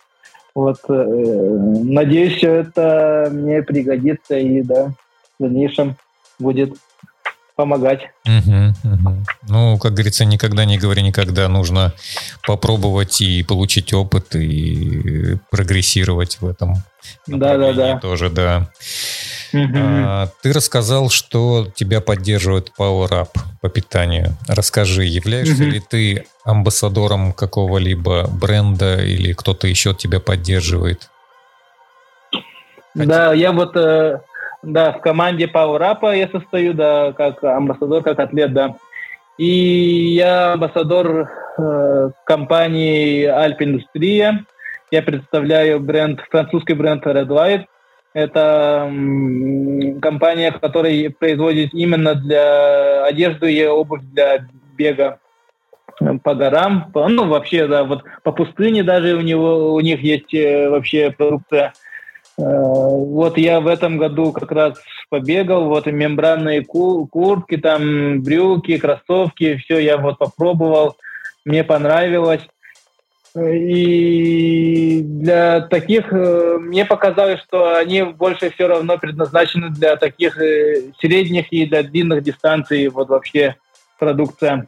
Вот, 0.54 0.78
э, 0.88 0.94
надеюсь, 0.94 2.38
все 2.38 2.54
это 2.54 3.28
мне 3.32 3.62
пригодится 3.62 4.38
и, 4.38 4.62
да, 4.62 4.94
в 5.38 5.44
дальнейшем 5.44 5.96
будет 6.40 6.76
помогать. 7.56 8.10
Угу, 8.26 8.94
угу. 8.94 9.26
Ну, 9.48 9.78
как 9.78 9.94
говорится, 9.94 10.26
никогда 10.26 10.66
не 10.66 10.78
говори 10.78 11.02
никогда. 11.02 11.48
Нужно 11.48 11.94
попробовать 12.46 13.22
и 13.22 13.44
получить 13.44 13.94
опыт 13.94 14.36
и 14.36 15.38
прогрессировать 15.50 16.40
в 16.42 16.48
этом. 16.48 16.76
Да, 17.28 17.58
да, 17.58 17.74
да. 17.74 18.00
Тоже, 18.00 18.30
да. 18.30 18.70
А, 19.54 20.28
ты 20.42 20.52
рассказал, 20.52 21.10
что 21.10 21.68
тебя 21.76 22.02
поддерживает 22.02 22.72
Power 22.78 23.10
Up 23.10 23.30
по 23.62 23.70
питанию. 23.70 24.36
Расскажи, 24.48 25.06
являешься 25.06 25.64
ли 25.64 25.80
ты 25.80 26.26
амбассадором 26.44 27.32
какого-либо 27.32 28.28
бренда 28.28 29.02
или 29.02 29.34
кто-то 29.34 29.68
еще 29.68 29.94
тебя 29.94 30.20
поддерживает? 30.20 31.10
Да, 32.96 33.34
я 33.34 33.52
вот 33.52 33.76
э, 33.76 34.22
да, 34.66 34.94
в 34.94 35.02
команде 35.02 35.46
Power 35.46 35.80
Up 35.80 36.16
я 36.16 36.28
состою, 36.28 36.74
да, 36.74 37.14
как 37.14 37.44
амбассадор, 37.44 38.04
как 38.04 38.20
атлет, 38.20 38.54
да. 38.54 38.76
И 39.38 40.16
я 40.16 40.54
амбассадор 40.54 41.30
э, 41.58 42.10
компании 42.26 43.26
Альпиндустрия. 43.26 44.46
Я 44.92 45.02
представляю 45.02 45.80
бренд, 45.80 46.22
французский 46.30 46.74
бренд 46.74 47.06
Red 47.06 47.28
Light. 47.28 47.66
Это 48.14 48.90
компания, 50.02 50.52
которая 50.52 51.10
производит 51.10 51.74
именно 51.74 52.16
для 52.16 53.04
одежду 53.04 53.46
и 53.46 53.66
обувь 53.66 54.04
для 54.14 54.48
бега 54.78 55.20
по 56.24 56.36
горам, 56.36 56.92
по, 56.92 57.08
ну 57.08 57.28
вообще, 57.28 57.68
да, 57.68 57.84
вот 57.84 58.04
по 58.24 58.32
пустыне 58.32 58.84
даже 58.84 59.16
у 59.16 59.22
него 59.22 59.74
у 59.74 59.80
них 59.80 60.02
есть 60.02 60.34
э, 60.34 60.70
вообще 60.70 61.12
продукция. 61.12 61.74
Э, 62.38 62.44
вот 62.44 63.38
я 63.38 63.62
в 63.62 63.68
этом 63.68 63.98
году 63.98 64.32
как 64.32 64.52
раз 64.52 64.78
побегал, 65.10 65.66
вот 65.66 65.86
мембранные 65.86 66.64
куртки, 66.64 67.58
там 67.58 68.22
брюки, 68.22 68.78
кроссовки, 68.78 69.58
все 69.58 69.80
я 69.80 69.98
вот 69.98 70.18
попробовал, 70.18 70.98
мне 71.46 71.64
понравилось. 71.64 72.42
И 73.38 75.02
для 75.04 75.62
таких 75.62 76.12
э, 76.12 76.58
мне 76.60 76.86
показалось, 76.86 77.42
что 77.42 77.76
они 77.78 78.04
больше 78.04 78.50
все 78.50 78.68
равно 78.68 78.98
предназначены 78.98 79.70
для 79.70 79.98
таких 79.98 80.38
э, 80.40 80.92
средних 81.00 81.52
и 81.52 81.66
для 81.66 81.84
длинных 81.84 82.24
дистанций, 82.24 82.88
вот 82.88 83.10
вообще 83.10 83.56
продукция. 84.00 84.68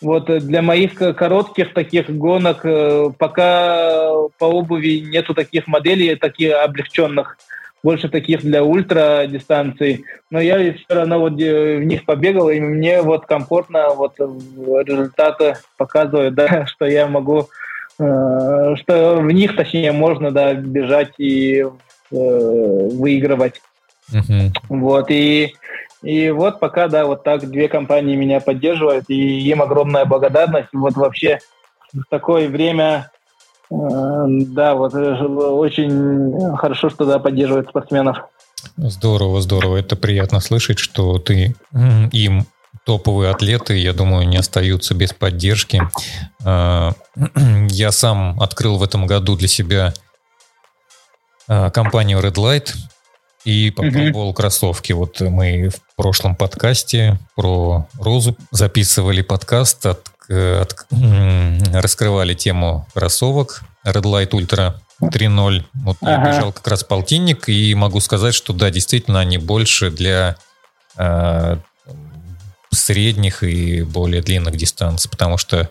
Вот 0.00 0.26
для 0.26 0.62
моих 0.62 0.94
коротких 0.94 1.74
таких 1.74 2.08
гонок 2.10 2.60
э, 2.64 3.10
пока 3.18 4.10
по 4.38 4.44
обуви 4.44 5.00
нету 5.00 5.34
таких 5.34 5.66
моделей, 5.66 6.16
таких 6.16 6.54
облегченных, 6.54 7.36
больше 7.82 8.08
таких 8.08 8.40
для 8.40 8.64
ультра 8.64 9.26
дистанций. 9.26 10.04
Но 10.30 10.40
я 10.40 10.58
все 10.72 10.94
равно 10.94 11.18
вот 11.20 11.34
в 11.34 11.84
них 11.84 12.04
побегал, 12.04 12.50
и 12.50 12.60
мне 12.60 13.02
вот 13.02 13.26
комфортно 13.26 13.90
вот 13.90 14.14
результаты 14.18 15.56
показывают, 15.76 16.34
да, 16.36 16.66
что 16.66 16.86
я 16.86 17.06
могу 17.06 17.48
Э, 18.00 18.76
что 18.76 19.16
в 19.16 19.30
них, 19.30 19.54
точнее, 19.56 19.92
можно, 19.92 20.30
да, 20.30 20.54
бежать 20.54 21.12
и 21.18 21.60
э, 21.60 21.68
выигрывать. 22.10 23.60
Uh-huh. 24.10 24.50
Вот, 24.70 25.10
и, 25.10 25.54
и 26.02 26.30
вот 26.30 26.60
пока, 26.60 26.88
да, 26.88 27.04
вот 27.06 27.22
так 27.24 27.48
две 27.50 27.68
компании 27.68 28.16
меня 28.16 28.40
поддерживают, 28.40 29.04
и 29.08 29.40
им 29.48 29.62
огромная 29.62 30.04
благодарность. 30.04 30.68
Вот 30.72 30.94
вообще 30.94 31.40
в 31.92 32.04
такое 32.08 32.48
время, 32.48 33.10
э, 33.70 33.74
да, 33.74 34.74
вот 34.74 34.94
очень 34.94 36.56
хорошо, 36.56 36.88
что, 36.88 37.04
да, 37.04 37.18
поддерживают 37.18 37.68
спортсменов. 37.68 38.18
Здорово, 38.76 39.40
здорово. 39.40 39.78
Это 39.78 39.96
приятно 39.96 40.40
слышать, 40.40 40.78
что 40.78 41.18
ты 41.18 41.54
им 42.12 42.46
топовые 42.84 43.30
атлеты, 43.30 43.76
я 43.76 43.92
думаю, 43.92 44.26
не 44.26 44.36
остаются 44.36 44.94
без 44.94 45.12
поддержки. 45.12 45.82
А, 46.44 46.92
я 47.68 47.92
сам 47.92 48.40
открыл 48.40 48.78
в 48.78 48.82
этом 48.82 49.06
году 49.06 49.36
для 49.36 49.48
себя 49.48 49.92
а, 51.46 51.70
компанию 51.70 52.20
Red 52.20 52.34
Light 52.34 52.74
и 53.44 53.70
попробовал 53.70 54.30
mm-hmm. 54.30 54.34
кроссовки. 54.34 54.92
Вот 54.92 55.20
мы 55.20 55.68
в 55.68 55.96
прошлом 55.96 56.36
подкасте 56.36 57.18
про 57.34 57.88
Розу 57.98 58.36
записывали 58.50 59.22
подкаст, 59.22 59.86
от, 59.86 60.08
от, 60.28 60.86
раскрывали 61.72 62.34
тему 62.34 62.86
кроссовок 62.94 63.62
Red 63.84 64.02
Light 64.02 64.30
Ultra 64.30 64.74
3.0. 65.00 65.64
Вот 65.74 65.96
ага. 66.02 66.10
я 66.10 66.32
бежал 66.32 66.52
как 66.52 66.66
раз 66.68 66.84
полтинник 66.84 67.48
и 67.48 67.74
могу 67.74 68.00
сказать, 68.00 68.34
что 68.34 68.52
да, 68.52 68.70
действительно 68.70 69.20
они 69.20 69.38
больше 69.38 69.90
для 69.90 70.36
а, 70.96 71.58
средних 72.70 73.42
и 73.42 73.82
более 73.82 74.22
длинных 74.22 74.56
дистанций, 74.56 75.10
потому 75.10 75.36
что 75.38 75.58
э, 75.58 75.68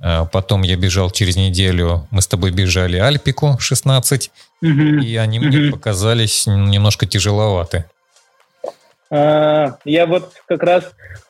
потом 0.00 0.62
я 0.62 0.76
бежал 0.76 1.10
через 1.10 1.36
неделю, 1.36 2.06
мы 2.10 2.20
с 2.20 2.26
тобой 2.26 2.50
бежали 2.50 2.96
Альпику 2.98 3.56
16, 3.58 4.30
угу. 4.62 4.70
и 4.70 5.16
они 5.16 5.38
угу. 5.38 5.46
мне 5.46 5.70
показались 5.70 6.46
немножко 6.46 7.06
тяжеловаты. 7.06 7.86
А, 9.10 9.76
я 9.84 10.06
вот 10.06 10.32
как 10.46 10.62
раз 10.62 10.84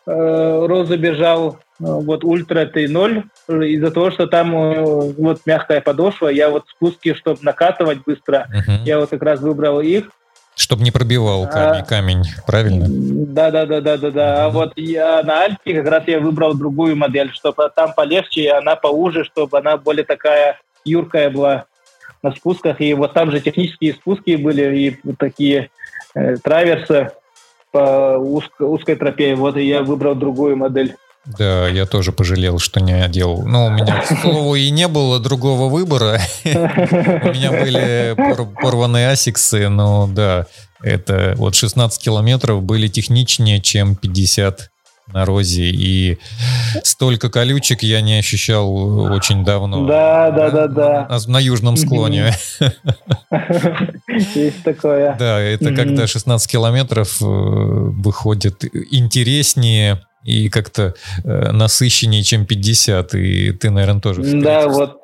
э, 0.07 0.67
Розу 0.67 0.97
бежал 0.97 1.59
э, 1.59 1.59
вот 1.79 2.25
ультра 2.25 2.65
3.0 2.65 3.25
из-за 3.67 3.91
того, 3.91 4.11
что 4.11 4.27
там 4.27 4.57
э, 4.57 5.13
вот 5.19 5.43
мягкая 5.45 5.83
подошва, 5.83 6.29
я 6.29 6.49
вот 6.49 6.65
спуски, 6.69 7.13
чтобы 7.15 7.41
накатывать 7.43 7.99
быстро, 8.07 8.49
uh 8.51 8.83
я 8.85 8.99
вот 8.99 9.11
как 9.11 9.23
раз 9.23 9.41
выбрал 9.41 9.81
их, 9.81 10.11
чтобы 10.57 10.83
не 10.83 10.91
пробивал 10.91 11.47
камень, 11.49 11.83
а, 11.83 11.85
камень, 11.85 12.23
правильно? 12.47 12.87
Да, 12.89 13.51
да, 13.51 13.67
да, 13.67 13.83
да, 13.83 13.99
да, 13.99 14.11
да. 14.11 14.45
А 14.47 14.49
вот 14.49 14.73
я 14.77 15.23
на 15.23 15.43
Альпе 15.43 15.75
как 15.75 15.87
раз 15.87 16.05
я 16.07 16.19
выбрал 16.19 16.55
другую 16.55 16.97
модель, 16.97 17.31
чтобы 17.33 17.71
там 17.77 17.93
полегче, 17.93 18.41
и 18.41 18.49
она 18.49 18.75
поуже, 18.75 19.25
чтобы 19.25 19.59
она 19.59 19.77
более 19.77 20.05
такая 20.05 20.59
юркая 20.83 21.29
была 21.29 21.67
на 22.23 22.33
спусках. 22.33 22.81
И 22.81 22.95
вот 22.95 23.13
там 23.13 23.31
же 23.31 23.41
технические 23.41 23.93
спуски 23.93 24.37
были, 24.37 24.79
и 24.79 25.13
такие 25.19 25.69
э, 26.15 26.37
траверсы. 26.37 27.11
по 27.71 28.17
узкой, 28.17 28.67
узкой 28.67 28.97
тропе. 28.97 29.35
Вот 29.35 29.59
и 29.59 29.63
я 29.63 29.83
выбрал 29.83 30.15
другую 30.15 30.57
модель. 30.57 30.97
Да, 31.27 31.69
я 31.69 31.87
тоже 31.87 32.13
пожалел, 32.13 32.59
что 32.59 32.81
не 32.81 32.93
одел. 32.93 33.43
Ну, 33.45 33.67
у 33.67 33.71
меня, 33.71 34.01
к 34.01 34.21
слову, 34.21 34.55
и 34.55 34.71
не 34.71 34.89
было 34.89 35.19
другого 35.19 35.69
выбора. 35.69 36.21
У 36.45 36.49
меня 36.49 37.51
были 37.51 38.15
порванные 38.63 39.09
асиксы, 39.09 39.69
но 39.69 40.07
да, 40.07 40.47
это 40.83 41.35
вот 41.37 41.55
16 41.55 42.01
километров 42.01 42.63
были 42.63 42.87
техничнее, 42.89 43.61
чем 43.61 43.97
50 43.97 44.71
на 45.13 45.25
розе, 45.25 45.71
и 45.71 46.19
столько 46.83 47.31
колючек 47.31 47.83
я 47.83 48.01
не 48.01 48.19
ощущал 48.19 49.13
очень 49.13 49.45
давно. 49.45 49.87
Да, 49.87 50.31
да, 50.33 50.51
да, 50.51 50.67
да. 50.67 51.07
На, 51.09 51.33
на 51.33 51.39
южном 51.39 51.77
склоне. 51.77 52.33
Есть 54.35 54.65
такое. 54.65 55.17
Да, 55.17 55.41
это 55.41 55.75
когда 55.75 56.07
16 56.07 56.51
километров 56.51 57.23
э, 57.23 57.25
выходит 57.25 58.65
интереснее 58.91 60.03
и 60.27 60.49
как-то 60.49 60.95
э, 61.25 61.53
насыщеннее, 61.53 62.23
чем 62.23 62.45
50, 62.47 63.15
и 63.15 63.53
ты, 63.53 63.71
наверное, 63.71 64.01
тоже 64.01 64.23
Да, 64.23 64.69
вот 64.69 65.01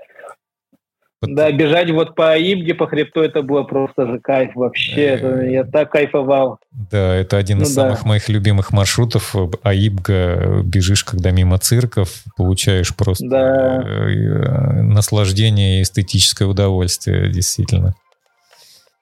да, 1.22 1.52
бежать 1.52 1.88
вот 1.92 2.16
по 2.16 2.36
Ибге, 2.36 2.74
по 2.74 2.88
хребту, 2.88 3.20
это 3.20 3.42
было 3.42 3.62
просто 3.62 4.06
же 4.06 4.18
кайф 4.18 4.56
вообще. 4.56 5.02
Это, 5.02 5.42
я 5.42 5.62
так 5.62 5.92
кайфовал. 5.92 6.58
Да, 6.72 7.14
это 7.14 7.36
один 7.36 7.58
ну, 7.58 7.64
из 7.64 7.74
да. 7.74 7.82
самых 7.82 8.04
моих 8.04 8.28
любимых 8.28 8.72
маршрутов. 8.72 9.36
Аибга, 9.62 10.62
бежишь, 10.64 11.04
когда 11.04 11.30
мимо 11.30 11.58
цирков, 11.58 12.24
получаешь 12.36 12.94
просто 12.96 13.28
да. 13.28 13.82
Э, 13.84 14.82
наслаждение 14.82 15.78
и 15.78 15.82
эстетическое 15.82 16.48
удовольствие, 16.48 17.30
действительно. 17.30 17.94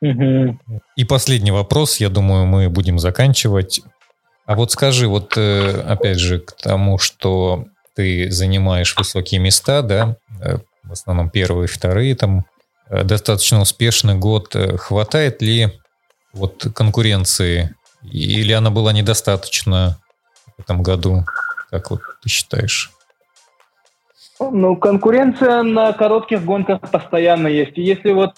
Угу. 0.02 0.58
И 0.96 1.04
последний 1.04 1.52
вопрос, 1.52 2.00
я 2.00 2.10
думаю, 2.10 2.44
мы 2.44 2.68
будем 2.68 2.98
заканчивать. 2.98 3.80
А 4.50 4.56
вот 4.56 4.72
скажи, 4.72 5.06
вот 5.06 5.34
э, 5.36 5.80
опять 5.82 6.18
же, 6.18 6.40
к 6.40 6.50
тому, 6.50 6.98
что 6.98 7.66
ты 7.94 8.32
занимаешь 8.32 8.96
высокие 8.96 9.40
места, 9.40 9.80
да, 9.80 10.16
э, 10.42 10.56
в 10.82 10.90
основном 10.90 11.30
первые, 11.30 11.68
вторые, 11.68 12.16
там 12.16 12.44
э, 12.88 13.04
достаточно 13.04 13.60
успешный 13.60 14.16
год. 14.16 14.56
Хватает 14.78 15.40
ли 15.40 15.68
вот 16.32 16.66
конкуренции 16.74 17.76
или 18.02 18.50
она 18.50 18.70
была 18.70 18.92
недостаточно 18.92 19.98
в 20.58 20.62
этом 20.62 20.82
году? 20.82 21.24
Как 21.70 21.92
вот 21.92 22.00
ты 22.20 22.28
считаешь? 22.28 22.90
Ну, 24.40 24.74
конкуренция 24.74 25.62
на 25.62 25.92
коротких 25.92 26.44
гонках 26.44 26.80
постоянно 26.90 27.46
есть. 27.46 27.78
И 27.78 27.82
если 27.82 28.10
вот, 28.10 28.34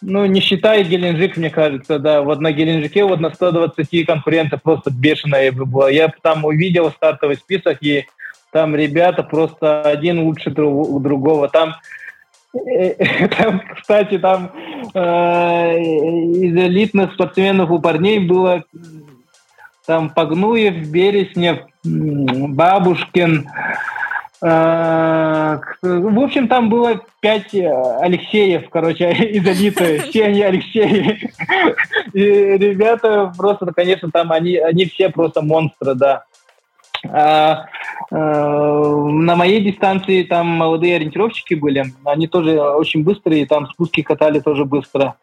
ну, 0.00 0.26
не 0.26 0.40
считая 0.40 0.84
Геленджик, 0.84 1.36
мне 1.36 1.50
кажется, 1.50 1.98
да, 1.98 2.22
вот 2.22 2.40
на 2.40 2.52
Геленджике 2.52 3.04
вот 3.04 3.20
на 3.20 3.30
120 3.30 4.06
конкуренция 4.06 4.58
просто 4.58 4.90
бешеная 4.90 5.50
была. 5.50 5.90
Я 5.90 6.12
там 6.22 6.44
увидел 6.44 6.90
стартовый 6.90 7.36
список, 7.36 7.78
и 7.80 8.06
там 8.52 8.76
ребята 8.76 9.22
просто 9.22 9.82
один 9.82 10.20
лучше 10.20 10.50
друг, 10.50 11.02
другого. 11.02 11.48
Там, 11.48 11.74
э, 12.54 13.28
там 13.36 13.62
кстати, 13.76 14.18
там 14.18 14.52
э, 14.94 15.78
из 15.80 16.56
элитных 16.56 17.14
спортсменов 17.14 17.70
у 17.70 17.80
парней 17.80 18.20
было 18.20 18.64
там 19.84 20.10
Погнуев, 20.10 20.88
Береснев, 20.90 21.60
Бабушкин. 21.82 23.48
Э, 24.40 25.58
в 25.82 26.20
общем, 26.20 26.48
там 26.48 26.68
было 26.68 27.00
пять 27.20 27.54
э, 27.54 27.68
Алексеев, 28.00 28.68
короче, 28.70 29.10
из 29.12 29.44
элиты. 29.46 30.00
Все 30.00 30.26
они 30.26 30.42
Алексеи. 30.42 31.30
И 32.12 32.20
ребята 32.20 33.32
просто, 33.36 33.66
конечно, 33.74 34.10
там 34.10 34.32
они, 34.32 34.56
они 34.56 34.86
все 34.86 35.08
просто 35.08 35.42
монстры, 35.42 35.94
да. 35.94 36.24
А, 37.10 37.66
э, 38.10 38.16
на 38.16 39.36
моей 39.36 39.60
дистанции 39.60 40.24
там 40.24 40.46
молодые 40.46 40.96
ориентировщики 40.96 41.54
были, 41.54 41.92
они 42.04 42.26
тоже 42.26 42.60
очень 42.60 43.04
быстрые, 43.04 43.46
там 43.46 43.68
спуски 43.68 44.02
катали 44.02 44.40
тоже 44.40 44.64
быстро. 44.64 45.16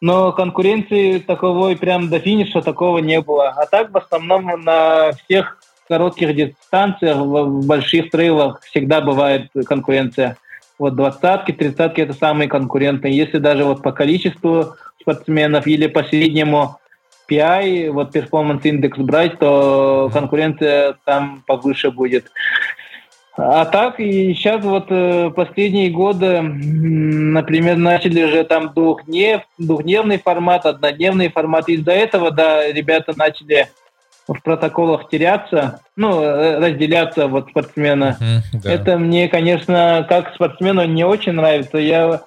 Но 0.00 0.32
конкуренции 0.32 1.18
таковой 1.18 1.76
прям 1.76 2.10
до 2.10 2.18
финиша 2.20 2.60
такого 2.60 2.98
не 2.98 3.20
было. 3.20 3.48
А 3.48 3.66
так 3.66 3.90
в 3.92 3.96
основном 3.96 4.44
на 4.62 5.12
всех 5.12 5.58
коротких 5.88 6.34
дистанциях, 6.34 7.18
в 7.18 7.66
больших 7.66 8.10
трейлах 8.10 8.60
всегда 8.62 9.00
бывает 9.00 9.50
конкуренция. 9.66 10.36
Вот 10.78 10.94
двадцатки, 10.94 11.52
тридцатки 11.52 12.00
это 12.00 12.12
самые 12.12 12.48
конкурентные. 12.48 13.16
Если 13.16 13.38
даже 13.38 13.64
вот 13.64 13.82
по 13.82 13.92
количеству 13.92 14.74
спортсменов 15.00 15.66
или 15.66 15.86
по 15.86 16.02
среднему 16.04 16.78
PI, 17.30 17.90
вот 17.90 18.14
performance 18.14 18.62
индекс 18.64 18.98
брать, 18.98 19.38
то 19.38 20.10
конкуренция 20.12 20.96
там 21.04 21.42
повыше 21.46 21.90
будет. 21.90 22.26
А 23.38 23.66
так, 23.66 24.00
и 24.00 24.32
сейчас 24.32 24.64
вот 24.64 24.86
э, 24.88 25.30
последние 25.36 25.90
годы, 25.90 26.40
например, 26.40 27.76
начали 27.76 28.24
же 28.30 28.44
там 28.44 28.72
двухднев, 28.72 29.42
двухдневный 29.58 30.18
формат, 30.18 30.64
однодневный 30.64 31.28
формат. 31.28 31.68
Из-за 31.68 31.92
этого, 31.92 32.30
да, 32.30 32.72
ребята 32.72 33.12
начали 33.14 33.68
в 34.28 34.42
протоколах 34.42 35.08
теряться, 35.08 35.80
ну, 35.94 36.22
э, 36.22 36.58
разделяться 36.58 37.28
вот 37.28 37.48
спортсмена. 37.50 38.16
Mm, 38.20 38.60
да. 38.62 38.72
Это 38.72 38.98
мне, 38.98 39.28
конечно, 39.28 40.04
как 40.08 40.34
спортсмену 40.34 40.84
не 40.84 41.04
очень 41.04 41.32
нравится. 41.32 41.78
Я 41.78 42.22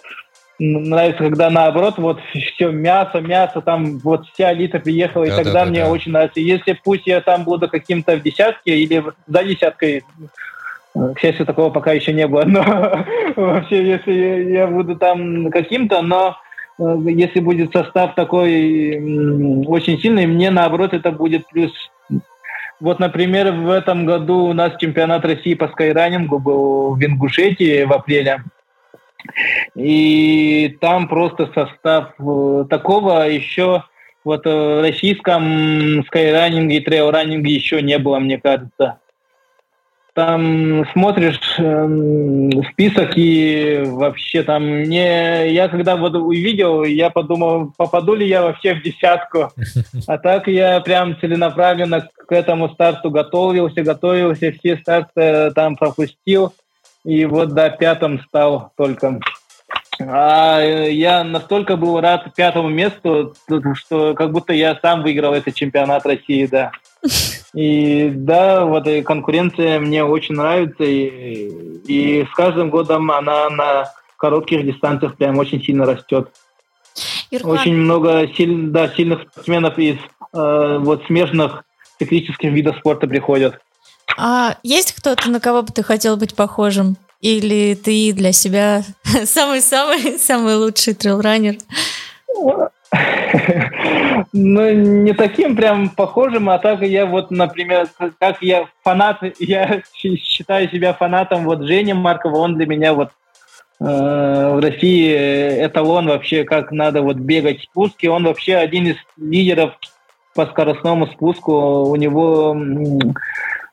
нравится, 0.59 1.23
когда 1.23 1.49
наоборот, 1.49 1.95
вот 1.97 2.19
все 2.31 2.69
мясо, 2.69 3.19
мясо, 3.21 3.61
там 3.61 3.97
вот 3.99 4.25
вся 4.27 4.53
элита 4.53 4.79
приехала, 4.79 5.25
да, 5.25 5.33
и 5.33 5.43
тогда 5.43 5.65
да, 5.65 5.69
мне 5.69 5.83
да. 5.83 5.89
очень 5.89 6.11
нравится. 6.11 6.39
Если 6.39 6.79
пусть 6.83 7.07
я 7.07 7.21
там 7.21 7.43
буду 7.43 7.69
каким-то 7.69 8.15
в 8.15 8.21
десятке 8.21 8.77
или 8.77 9.03
за 9.27 9.43
десяткой, 9.43 10.03
к 10.93 11.19
счастью, 11.19 11.45
такого 11.45 11.69
пока 11.69 11.93
еще 11.93 12.13
не 12.13 12.27
было, 12.27 12.43
но 12.45 12.61
вообще, 13.35 13.87
если 13.87 14.51
я 14.51 14.67
буду 14.67 14.95
там 14.95 15.49
каким-то, 15.49 16.01
но 16.01 16.29
э, 16.29 16.48
если 16.79 17.39
будет 17.39 17.73
состав 17.73 18.15
такой 18.15 18.95
очень 19.65 19.99
сильный, 19.99 20.25
мне 20.25 20.49
наоборот 20.49 20.93
это 20.93 21.11
будет 21.11 21.47
плюс. 21.47 21.71
Вот, 22.79 22.99
например, 22.99 23.51
в 23.51 23.69
этом 23.69 24.05
году 24.05 24.45
у 24.45 24.53
нас 24.53 24.77
чемпионат 24.79 25.25
России 25.25 25.53
по 25.53 25.67
скайранингу 25.67 26.39
был 26.39 26.95
в 26.95 27.03
Ингушетии 27.03 27.83
в 27.83 27.91
апреле. 27.91 28.43
И 29.75 30.77
там 30.79 31.09
просто 31.09 31.49
состав 31.53 32.13
э, 32.17 32.65
такого 32.69 33.29
еще 33.29 33.83
вот 34.23 34.45
э, 34.45 34.49
в 34.49 34.81
российском 34.81 36.05
скайранинге 36.05 36.77
и 36.77 36.79
трейл-раннинге 36.79 37.51
еще 37.51 37.81
не 37.81 37.97
было, 37.99 38.19
мне 38.19 38.39
кажется. 38.39 38.99
Там 40.19 40.85
смотришь 40.91 41.39
э, 41.59 42.49
список 42.73 43.11
и 43.15 43.83
вообще 43.85 44.43
там 44.43 44.65
мне 44.65 45.49
я 45.53 45.69
когда 45.69 45.95
вот 45.95 46.13
увидел, 46.13 46.83
я 46.83 47.09
подумал, 47.09 47.71
попаду 47.77 48.15
ли 48.15 48.27
я 48.27 48.41
вообще 48.41 48.73
в 48.73 48.83
десятку. 48.83 49.49
А 50.07 50.17
так 50.17 50.49
я 50.49 50.81
прям 50.81 51.17
целенаправленно 51.21 52.09
к 52.27 52.33
этому 52.33 52.67
старту 52.67 53.11
готовился, 53.11 53.81
готовился, 53.81 54.51
все 54.51 54.75
старты 54.75 55.51
там 55.55 55.77
пропустил. 55.77 56.53
И 57.05 57.23
вот 57.23 57.53
до 57.53 57.69
пятом 57.69 58.19
стал 58.27 58.73
только. 58.75 59.21
А 60.01 60.59
я 60.61 61.23
настолько 61.23 61.77
был 61.77 62.01
рад 62.01 62.35
пятому 62.35 62.67
месту, 62.67 63.35
что 63.73 64.13
как 64.15 64.33
будто 64.33 64.51
я 64.51 64.77
сам 64.81 65.01
выиграл 65.01 65.33
этот 65.33 65.55
чемпионат 65.55 66.05
России, 66.05 66.45
да. 66.45 66.71
И 67.53 68.11
да, 68.13 68.65
вот 68.65 68.87
и 68.87 69.01
конкуренция 69.01 69.79
мне 69.79 70.03
очень 70.03 70.35
нравится, 70.35 70.83
и, 70.83 71.49
и 71.87 72.25
с 72.25 72.35
каждым 72.35 72.69
годом 72.69 73.09
она 73.11 73.49
на 73.49 73.91
коротких 74.17 74.65
дистанциях 74.65 75.15
прям 75.15 75.37
очень 75.37 75.63
сильно 75.63 75.85
растет. 75.85 76.29
Ирхан. 77.31 77.51
Очень 77.51 77.75
много 77.75 78.27
силь, 78.35 78.67
да, 78.67 78.89
сильных 78.89 79.21
спортсменов 79.21 79.77
из 79.79 79.97
э, 80.33 80.77
вот 80.79 81.03
смежных 81.05 81.63
циклических 81.97 82.51
видов 82.51 82.77
спорта 82.77 83.07
приходят. 83.07 83.59
А 84.17 84.57
есть 84.63 84.93
кто-то, 84.93 85.29
на 85.29 85.39
кого 85.39 85.61
бы 85.61 85.71
ты 85.73 85.83
хотел 85.83 86.17
быть 86.17 86.35
похожим? 86.35 86.97
Или 87.21 87.75
ты 87.75 88.13
для 88.13 88.31
себя 88.31 88.83
самый-самый 89.23 90.19
самый 90.19 90.55
лучший 90.55 90.93
трейлранер? 90.93 91.57
Ну, 94.33 94.71
не 94.71 95.13
таким 95.13 95.55
прям 95.55 95.89
похожим, 95.89 96.49
а 96.49 96.59
так 96.59 96.81
я 96.81 97.05
вот, 97.05 97.31
например, 97.31 97.87
как 98.19 98.41
я 98.41 98.67
фанат, 98.83 99.23
я 99.39 99.81
считаю 99.93 100.69
себя 100.69 100.93
фанатом 100.93 101.45
вот 101.45 101.63
Жени 101.63 101.93
Маркова, 101.93 102.37
он 102.37 102.55
для 102.55 102.65
меня 102.65 102.93
вот 102.93 103.09
э, 103.79 103.83
в 103.83 104.59
России 104.61 105.65
эталон 105.65 106.07
вообще, 106.07 106.43
как 106.43 106.71
надо 106.71 107.01
вот 107.01 107.17
бегать 107.17 107.61
спуски, 107.63 108.07
он 108.07 108.25
вообще 108.25 108.55
один 108.55 108.87
из 108.87 108.97
лидеров 109.17 109.73
по 110.35 110.45
скоростному 110.45 111.07
спуску, 111.07 111.89
у 111.89 111.95
него 111.95 112.55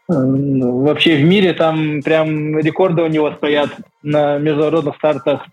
вообще 0.08 1.16
в 1.16 1.24
мире 1.24 1.52
там 1.52 2.00
прям 2.02 2.58
рекорды 2.58 3.02
у 3.02 3.08
него 3.08 3.32
стоят 3.32 3.70
на 4.02 4.38
международных 4.38 4.96
стартах. 4.96 5.46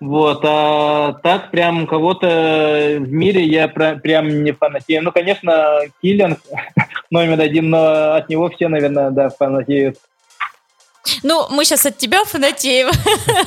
Вот, 0.00 0.40
а 0.44 1.14
так 1.22 1.50
прям 1.50 1.86
кого-то 1.86 2.96
в 2.98 3.12
мире 3.12 3.44
я 3.44 3.68
про, 3.68 3.96
прям 3.96 4.42
не 4.42 4.52
фанатею. 4.52 5.02
Ну, 5.02 5.12
конечно, 5.12 5.80
Киллиан 6.02 6.38
номер 7.10 7.40
один, 7.40 7.70
но 7.70 8.14
от 8.14 8.28
него 8.28 8.50
все, 8.50 8.68
наверное, 8.68 9.10
да, 9.10 9.30
фанатеют. 9.30 9.96
Ну, 11.22 11.46
мы 11.50 11.64
сейчас 11.64 11.86
от 11.86 11.98
тебя 11.98 12.24
фанатеем. 12.24 12.90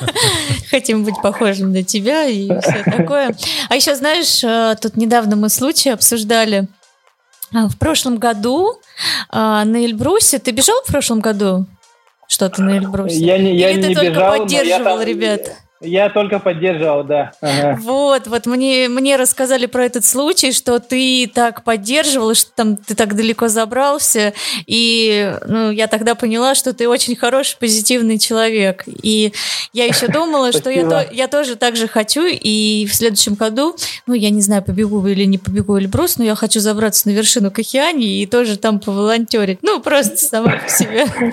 Хотим 0.69 1.03
быть 1.03 1.15
похожим 1.22 1.72
на 1.74 1.84
тебя 1.84 2.26
и 2.26 2.48
все 2.61 2.84
такое. 2.84 3.36
А 3.69 3.76
еще, 3.76 3.95
знаешь, 3.95 4.44
э, 4.44 4.76
тут 4.80 4.95
недавно 4.95 5.36
мы 5.36 5.49
случай 5.49 5.90
обсуждали. 5.90 6.68
А, 7.53 7.68
в 7.68 7.78
прошлом 7.78 8.18
году 8.18 8.80
а, 9.30 9.65
на 9.65 9.78
Эльбрусе... 9.78 10.40
Ты 10.40 10.52
бежал 10.52 10.76
в 10.84 10.91
прошлом 10.91 11.19
году? 11.19 11.65
Что-то 12.28 12.61
на 12.61 12.78
Эльбрусе? 12.78 13.18
Я 13.18 13.38
не, 13.38 13.56
я 13.56 13.72
Или 13.72 13.82
ты 13.82 13.88
не 13.90 13.95
только 13.95 14.10
бежал, 14.11 14.38
поддерживал 14.38 15.02
ребят? 15.02 15.56
Я 15.79 16.09
только 16.09 16.39
поддерживал, 16.39 17.03
да. 17.03 17.33
Ага. 17.39 17.77
Вот, 17.81 18.25
вот 18.25 18.45
мне, 18.47 18.89
мне 18.89 19.15
рассказали 19.15 19.67
про 19.67 19.85
этот 19.85 20.05
случай, 20.05 20.51
что 20.51 20.79
ты 20.79 21.29
так 21.31 21.63
поддерживал, 21.63 22.33
что 22.33 22.51
там 22.55 22.77
ты 22.77 22.95
так 22.95 23.15
далеко 23.15 23.47
забрался, 23.47 24.33
и 24.65 25.35
ну, 25.45 25.69
я 25.69 25.87
тогда 25.87 26.15
поняла, 26.15 26.55
что 26.55 26.73
ты 26.73 26.89
очень 26.89 27.15
хороший, 27.15 27.57
позитивный 27.59 28.17
человек. 28.17 28.85
И 28.87 29.33
я 29.71 29.85
еще 29.85 30.07
думала, 30.11 30.51
что 30.51 30.71
я, 30.71 30.89
то, 30.89 31.07
я 31.11 31.27
тоже 31.27 31.55
так 31.55 31.75
же 31.75 31.87
хочу, 31.87 32.25
и 32.25 32.87
в 32.89 32.95
следующем 32.95 33.35
году, 33.35 33.75
ну, 34.07 34.15
я 34.15 34.31
не 34.31 34.41
знаю, 34.41 34.63
побегу 34.63 35.05
или 35.05 35.25
не 35.25 35.37
побегу 35.37 35.77
Эльбрус, 35.77 36.17
но 36.17 36.23
я 36.23 36.33
хочу 36.33 36.59
забраться 36.59 37.07
на 37.07 37.13
вершину 37.13 37.51
Кахиани 37.51 38.21
и 38.21 38.25
тоже 38.25 38.57
там 38.57 38.79
поволонтерить. 38.79 39.59
Ну, 39.61 39.79
просто 39.79 40.17
сама 40.17 40.57
по 40.57 40.69
себе. 40.69 41.05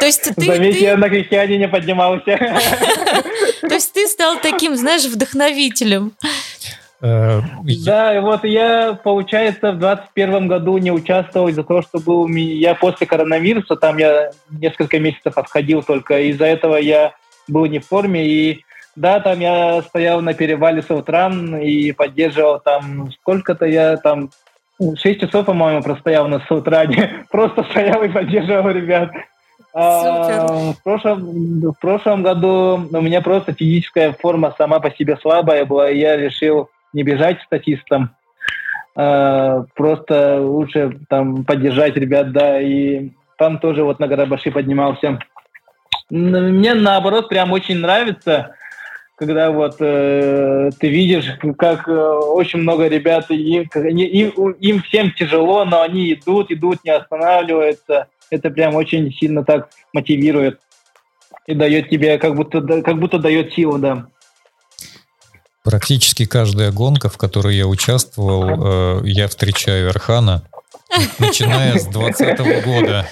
То 0.00 0.06
есть 0.06 0.22
ты... 0.34 0.46
Заметь, 0.46 0.80
я 0.80 0.96
на 0.96 1.10
Кахиане 1.10 1.58
не 1.58 1.68
поднимался. 1.68 2.38
То 3.68 3.74
есть 3.74 3.92
ты 3.92 4.06
стал 4.06 4.38
таким, 4.40 4.76
знаешь, 4.76 5.04
вдохновителем. 5.04 6.12
Э, 7.02 7.40
да, 7.84 8.16
и 8.16 8.20
вот 8.20 8.44
я, 8.44 8.98
получается, 9.02 9.72
в 9.72 9.78
21 9.78 10.48
году 10.48 10.78
не 10.78 10.90
участвовал 10.90 11.48
из-за 11.48 11.62
того, 11.62 11.82
что 11.82 11.98
был 11.98 12.26
я 12.28 12.74
после 12.74 13.06
коронавируса, 13.06 13.76
там 13.76 13.98
я 13.98 14.30
несколько 14.50 14.98
месяцев 14.98 15.36
отходил 15.36 15.82
только, 15.82 16.20
из-за 16.20 16.46
этого 16.46 16.76
я 16.76 17.14
был 17.48 17.66
не 17.66 17.80
в 17.80 17.86
форме, 17.86 18.26
и 18.26 18.64
да, 18.96 19.20
там 19.20 19.40
я 19.40 19.82
стоял 19.82 20.22
на 20.22 20.32
перевале 20.32 20.82
Саутран 20.82 21.58
и 21.58 21.92
поддерживал 21.92 22.60
там, 22.60 23.12
сколько-то 23.12 23.66
я 23.66 23.98
там, 23.98 24.30
6 24.80 25.20
часов, 25.20 25.46
по-моему, 25.46 25.82
простоял 25.82 26.28
на 26.28 26.40
Саутране, 26.48 27.26
просто 27.30 27.62
стоял 27.64 28.02
и 28.02 28.08
поддерживал 28.08 28.70
ребят. 28.70 29.10
А, 29.78 30.72
в, 30.72 30.82
прошлом, 30.82 31.60
в 31.60 31.78
прошлом 31.78 32.22
году 32.22 32.88
у 32.90 33.00
меня 33.02 33.20
просто 33.20 33.52
физическая 33.52 34.14
форма 34.14 34.54
сама 34.56 34.80
по 34.80 34.90
себе 34.90 35.18
слабая 35.20 35.66
была, 35.66 35.90
и 35.90 35.98
я 35.98 36.16
решил 36.16 36.70
не 36.94 37.02
бежать 37.02 37.42
статистом, 37.42 38.16
а, 38.94 39.66
просто 39.74 40.40
лучше 40.40 40.98
там 41.10 41.44
поддержать 41.44 41.94
ребят, 41.96 42.32
да, 42.32 42.58
и 42.58 43.10
там 43.36 43.58
тоже 43.58 43.84
вот 43.84 43.98
на 43.98 44.08
Гарабаши 44.08 44.50
поднимался. 44.50 45.18
Мне 46.08 46.72
наоборот 46.72 47.28
прям 47.28 47.52
очень 47.52 47.76
нравится, 47.76 48.54
когда 49.16 49.50
вот 49.50 49.76
э, 49.80 50.70
ты 50.80 50.88
видишь, 50.88 51.26
как 51.58 51.86
э, 51.86 51.92
очень 51.92 52.60
много 52.60 52.88
ребят, 52.88 53.30
им, 53.30 53.68
им, 53.74 54.50
им 54.52 54.82
всем 54.82 55.10
тяжело, 55.10 55.66
но 55.66 55.82
они 55.82 56.14
идут, 56.14 56.50
идут, 56.50 56.82
не 56.84 56.92
останавливаются 56.92 58.08
это 58.30 58.50
прям 58.50 58.74
очень 58.74 59.12
сильно 59.12 59.44
так 59.44 59.68
мотивирует 59.92 60.60
и 61.46 61.54
дает 61.54 61.88
тебе, 61.90 62.18
как 62.18 62.34
будто, 62.34 62.60
как 62.82 62.98
будто 62.98 63.18
дает 63.18 63.52
силу, 63.52 63.78
да. 63.78 64.06
Практически 65.62 66.26
каждая 66.26 66.70
гонка, 66.70 67.08
в 67.08 67.18
которой 67.18 67.56
я 67.56 67.66
участвовал, 67.66 69.00
э, 69.02 69.08
я 69.08 69.26
встречаю 69.26 69.90
Архана, 69.90 70.42
начиная 71.18 71.78
с 71.78 71.86
20 71.86 72.64
года 72.64 73.08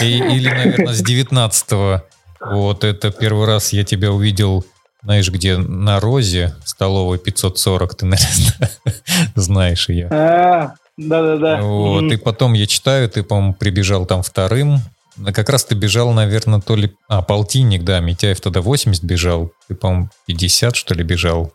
и, 0.00 0.18
или, 0.18 0.48
наверное, 0.48 0.94
с 0.94 1.02
19 1.02 1.72
-го. 1.72 2.02
Вот 2.40 2.84
это 2.84 3.10
первый 3.10 3.46
раз 3.46 3.72
я 3.72 3.82
тебя 3.82 4.12
увидел, 4.12 4.64
знаешь, 5.02 5.28
где 5.30 5.56
на 5.56 5.98
Розе, 5.98 6.54
столовой 6.64 7.18
540, 7.18 7.94
ты, 7.96 8.06
наверное, 8.06 8.70
знаешь 9.34 9.88
ее. 9.88 10.08
Да-да-да. 10.96 11.60
Вот, 11.60 12.04
mm-hmm. 12.04 12.14
и 12.14 12.16
потом 12.16 12.54
я 12.54 12.66
читаю, 12.66 13.08
ты, 13.08 13.22
по-моему, 13.22 13.54
прибежал 13.54 14.06
там 14.06 14.22
вторым. 14.22 14.78
Как 15.32 15.48
раз 15.48 15.64
ты 15.64 15.74
бежал, 15.74 16.12
наверное, 16.12 16.60
то 16.60 16.76
ли... 16.76 16.92
А, 17.08 17.22
полтинник, 17.22 17.84
да, 17.84 18.00
Митяев 18.00 18.40
тогда 18.40 18.60
80 18.60 19.02
бежал. 19.04 19.50
Ты, 19.68 19.74
по-моему, 19.74 20.10
50, 20.26 20.76
что 20.76 20.94
ли, 20.94 21.02
бежал. 21.04 21.52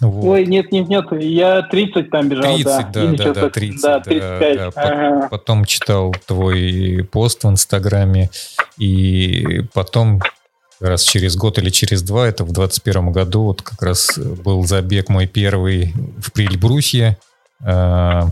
Вот. 0.00 0.24
Ой, 0.26 0.46
нет, 0.46 0.72
нет, 0.72 0.88
нет, 0.88 1.06
я 1.12 1.62
30 1.62 2.10
там 2.10 2.28
бежал, 2.28 2.54
30, 2.54 2.64
да. 2.64 2.82
да, 2.92 3.12
да, 3.12 3.32
да, 3.32 3.50
30, 3.50 3.82
да, 3.82 4.00
35. 4.00 4.56
Да, 4.56 4.70
да. 4.70 4.82
Ага. 4.82 5.28
Потом 5.30 5.64
читал 5.64 6.14
твой 6.26 7.08
пост 7.10 7.44
в 7.44 7.48
Инстаграме, 7.48 8.30
и 8.76 9.62
потом 9.72 10.20
раз 10.80 11.02
через 11.02 11.36
год 11.36 11.58
или 11.58 11.70
через 11.70 12.02
два, 12.02 12.28
это 12.28 12.44
в 12.44 12.52
21 12.52 13.10
году, 13.10 13.44
вот 13.44 13.62
как 13.62 13.80
раз 13.80 14.18
был 14.18 14.64
забег 14.64 15.08
мой 15.08 15.26
первый 15.26 15.94
в 16.18 16.30
Прильбрусье, 16.32 17.16
э, 17.64 18.22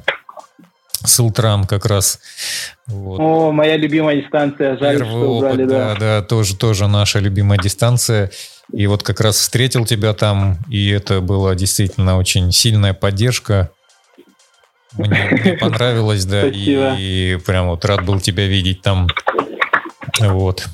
Силтрам 1.07 1.65
как 1.65 1.87
раз. 1.87 2.21
Вот. 2.87 3.21
О, 3.21 3.53
моя 3.53 3.77
любимая 3.77 4.21
дистанция. 4.21 4.77
Жаль, 4.79 4.99
Первый 4.99 5.11
что 5.11 5.31
опыт, 5.31 5.53
убрали, 5.53 5.65
да. 5.65 5.95
да, 5.95 6.01
да, 6.01 6.23
тоже, 6.23 6.57
тоже 6.57 6.89
наша 6.89 7.19
любимая 7.19 7.59
дистанция. 7.59 8.31
И 8.73 8.87
вот 8.87 9.03
как 9.03 9.21
раз 9.21 9.37
встретил 9.37 9.85
тебя 9.85 10.15
там, 10.15 10.59
и 10.69 10.91
это 10.91 11.21
была 11.21 11.55
действительно 11.55 12.17
очень 12.17 12.51
сильная 12.53 12.95
поддержка. 12.95 13.71
Мне, 14.93 15.29
мне 15.31 15.53
понравилось, 15.61 16.25
да, 16.25 16.47
и, 16.47 16.95
и 16.99 17.39
прям 17.45 17.69
вот 17.69 17.85
рад 17.85 18.05
был 18.05 18.21
тебя 18.21 18.47
видеть 18.47 18.81
там. 18.81 19.09
Вот. 20.21 20.67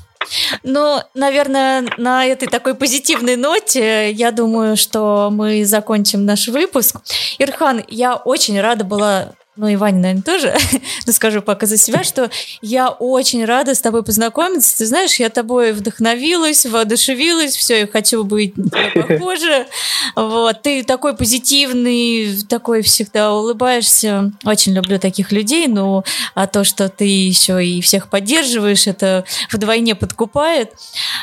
Ну, 0.63 0.99
наверное, 1.13 1.85
на 1.97 2.25
этой 2.25 2.47
такой 2.47 2.75
позитивной 2.75 3.35
ноте 3.35 4.11
я 4.11 4.31
думаю, 4.31 4.77
что 4.77 5.29
мы 5.31 5.65
закончим 5.65 6.25
наш 6.25 6.47
выпуск. 6.47 6.97
Ирхан, 7.39 7.83
я 7.87 8.15
очень 8.15 8.59
рада 8.59 8.83
была 8.83 9.33
ну 9.57 9.67
и 9.67 9.75
Ваня, 9.75 9.99
наверное, 9.99 10.23
тоже, 10.23 10.55
но 11.05 11.11
скажу 11.11 11.41
пока 11.41 11.65
за 11.65 11.77
себя, 11.77 12.03
что 12.03 12.29
я 12.61 12.87
очень 12.87 13.43
рада 13.43 13.75
с 13.75 13.81
тобой 13.81 14.01
познакомиться. 14.01 14.77
Ты 14.77 14.85
знаешь, 14.85 15.15
я 15.15 15.29
тобой 15.29 15.73
вдохновилась, 15.73 16.65
воодушевилась, 16.65 17.57
все, 17.57 17.81
я 17.81 17.87
хочу 17.87 18.23
быть 18.23 18.53
похожа. 18.93 19.67
Вот, 20.15 20.61
ты 20.61 20.83
такой 20.83 21.17
позитивный, 21.17 22.41
такой 22.47 22.81
всегда 22.81 23.33
улыбаешься. 23.33 24.31
Очень 24.45 24.73
люблю 24.73 24.99
таких 24.99 25.33
людей, 25.33 25.67
но 25.67 26.05
а 26.33 26.47
то, 26.47 26.63
что 26.63 26.87
ты 26.87 27.03
еще 27.03 27.63
и 27.65 27.81
всех 27.81 28.07
поддерживаешь, 28.07 28.87
это 28.87 29.25
вдвойне 29.51 29.95
подкупает. 29.95 30.71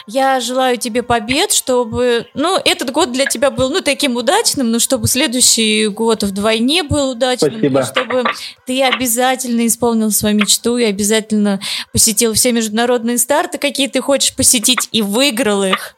Я 0.06 0.40
желаю 0.40 0.76
тебе 0.76 1.02
побед, 1.02 1.52
чтобы, 1.52 2.26
ну, 2.34 2.58
этот 2.62 2.92
год 2.92 3.10
для 3.10 3.24
тебя 3.24 3.50
был, 3.50 3.70
ну, 3.70 3.80
таким 3.80 4.16
удачным, 4.16 4.70
но 4.70 4.78
чтобы 4.78 5.08
следующий 5.08 5.86
год 5.88 6.22
вдвойне 6.22 6.82
был 6.82 7.10
удачным, 7.10 7.52
Спасибо. 7.52 7.84
чтобы 7.84 8.24
ты 8.66 8.82
обязательно 8.82 9.66
исполнил 9.66 10.10
свою 10.10 10.36
мечту 10.36 10.78
и 10.78 10.84
обязательно 10.84 11.60
посетил 11.92 12.34
все 12.34 12.52
международные 12.52 13.18
старты, 13.18 13.58
какие 13.58 13.88
ты 13.88 14.00
хочешь 14.00 14.34
посетить, 14.34 14.88
и 14.92 15.02
выиграл 15.02 15.64
их. 15.64 15.96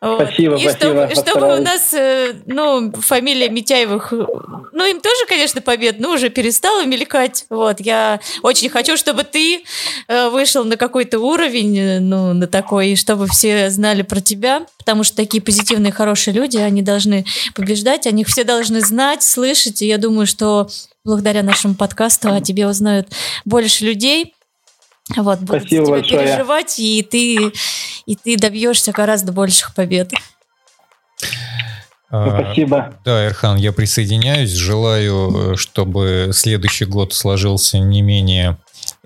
Вот. 0.00 0.22
Спасибо, 0.22 0.56
и 0.56 0.68
спасибо. 0.68 1.08
Чтобы, 1.08 1.14
чтобы 1.14 1.58
у 1.58 1.62
нас, 1.62 1.92
э, 1.94 2.34
ну, 2.46 2.92
фамилия 2.92 3.48
Митяевых, 3.48 4.12
ну, 4.12 4.86
им 4.86 5.00
тоже, 5.00 5.26
конечно, 5.28 5.60
побед, 5.60 6.00
но 6.00 6.12
уже 6.12 6.28
перестала 6.28 6.84
мелькать. 6.84 7.46
Вот, 7.50 7.80
я 7.80 8.20
очень 8.42 8.68
хочу, 8.68 8.96
чтобы 8.96 9.24
ты 9.24 9.64
э, 10.08 10.28
вышел 10.28 10.64
на 10.64 10.76
какой-то 10.76 11.18
уровень, 11.18 11.78
э, 11.78 12.00
ну, 12.00 12.32
на 12.32 12.46
такой, 12.46 12.96
чтобы 12.96 13.26
все 13.26 13.70
знали 13.70 14.02
про 14.02 14.20
тебя, 14.20 14.66
потому 14.78 15.04
что 15.04 15.16
такие 15.16 15.42
позитивные, 15.42 15.92
хорошие 15.92 16.34
люди, 16.34 16.56
они 16.56 16.82
должны 16.82 17.24
побеждать, 17.54 18.06
они 18.06 18.24
все 18.24 18.44
должны 18.44 18.80
знать, 18.80 19.22
слышать, 19.22 19.82
и 19.82 19.86
я 19.86 19.98
думаю, 19.98 20.26
что 20.26 20.68
благодаря 21.04 21.42
нашему 21.42 21.74
подкасту 21.74 22.32
о 22.32 22.40
тебе 22.40 22.66
узнают 22.66 23.08
больше 23.44 23.84
людей. 23.84 24.34
Вот, 25.16 25.40
будут 25.40 25.62
Спасибо 25.62 26.02
тебя 26.02 26.18
переживать, 26.18 26.78
и 26.78 27.02
ты, 27.02 27.52
и 28.06 28.16
ты 28.16 28.36
добьешься 28.36 28.92
гораздо 28.92 29.32
больших 29.32 29.74
побед. 29.74 30.12
А, 32.08 32.42
спасибо. 32.42 32.94
Да, 33.04 33.26
Эрхан, 33.26 33.56
я 33.56 33.72
присоединяюсь. 33.72 34.50
Желаю, 34.50 35.54
э, 35.54 35.56
чтобы 35.56 36.30
следующий 36.32 36.84
год 36.84 37.14
сложился 37.14 37.78
не 37.78 38.02
менее 38.02 38.58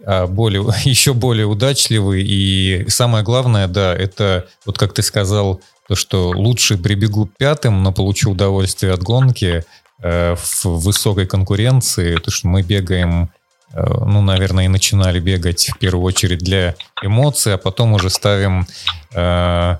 а, 0.05 0.27
более, 0.27 0.64
еще 0.85 1.14
более 1.14 1.47
удачливый. 1.47 2.23
И 2.23 2.85
самое 2.89 3.24
главное, 3.24 3.68
да, 3.68 3.94
это, 3.94 4.47
вот 4.66 4.77
как 4.77 4.93
ты 4.93 5.02
сказал, 5.02 5.60
то, 5.89 5.94
что 5.94 6.31
лучше 6.31 6.77
прибегу 6.77 7.27
пятым, 7.39 7.82
но 7.82 7.93
получу 7.93 8.32
удовольствие 8.32 8.93
от 8.93 9.02
гонки, 9.02 9.64
в 9.98 10.64
высокой 10.64 11.27
конкуренции, 11.27 12.16
то 12.16 12.31
что 12.31 12.48
мы 12.48 12.62
бегаем, 12.62 13.31
э, 13.73 13.82
ну, 13.82 14.20
наверное, 14.20 14.66
и 14.66 14.68
начинали 14.68 15.20
бегать 15.20 15.70
в 15.74 15.78
первую 15.78 16.05
очередь 16.05 16.40
для 16.40 16.74
эмоций, 17.02 17.55
а 17.55 17.59
потом 17.59 17.94
уже 17.94 18.10
ставим 18.10 18.66
э, 19.14 19.77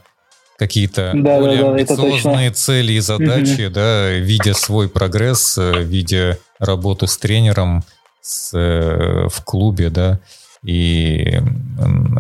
какие-то 0.59 1.13
да, 1.15 1.39
более 1.39 1.59
да, 1.59 1.63
да, 1.65 1.71
амбициозные 1.71 2.51
цели 2.51 2.93
и 2.95 3.01
задачи, 3.01 3.67
угу. 3.67 3.75
да, 3.75 4.11
видя 4.11 4.55
свой 4.55 4.89
прогресс, 4.89 5.59
э, 5.59 5.83
видя 5.83 6.39
работу 6.59 7.07
с 7.07 7.19
тренером 7.19 7.85
с, 8.23 8.57
э, 8.57 9.29
в 9.29 9.45
клубе, 9.45 9.91
да, 9.91 10.19
и 10.63 11.41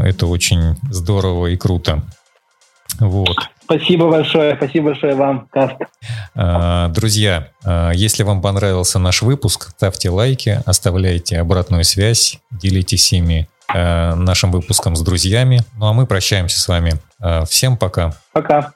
это 0.02 0.26
очень 0.26 0.76
здорово 0.90 1.48
и 1.48 1.56
круто. 1.56 2.02
Вот. 3.00 3.36
Спасибо 3.66 4.08
большое, 4.08 4.54
спасибо 4.54 4.90
большое 4.90 5.16
вам, 5.16 5.48
Каст. 5.50 5.74
А, 6.36 6.86
друзья, 6.88 7.48
а, 7.64 7.90
если 7.90 8.22
вам 8.22 8.40
понравился 8.40 9.00
наш 9.00 9.22
выпуск, 9.22 9.70
ставьте 9.70 10.08
лайки, 10.08 10.60
оставляйте 10.64 11.40
обратную 11.40 11.82
связь, 11.82 12.38
делитесь 12.52 13.12
ими 13.12 13.48
а, 13.66 14.14
нашим 14.14 14.52
выпуском 14.52 14.94
с 14.94 15.00
друзьями. 15.00 15.62
Ну 15.78 15.86
а 15.86 15.92
мы 15.92 16.06
прощаемся 16.06 16.60
с 16.60 16.68
вами. 16.68 16.92
Всем 17.48 17.76
пока. 17.76 18.12
Пока. 18.32 18.72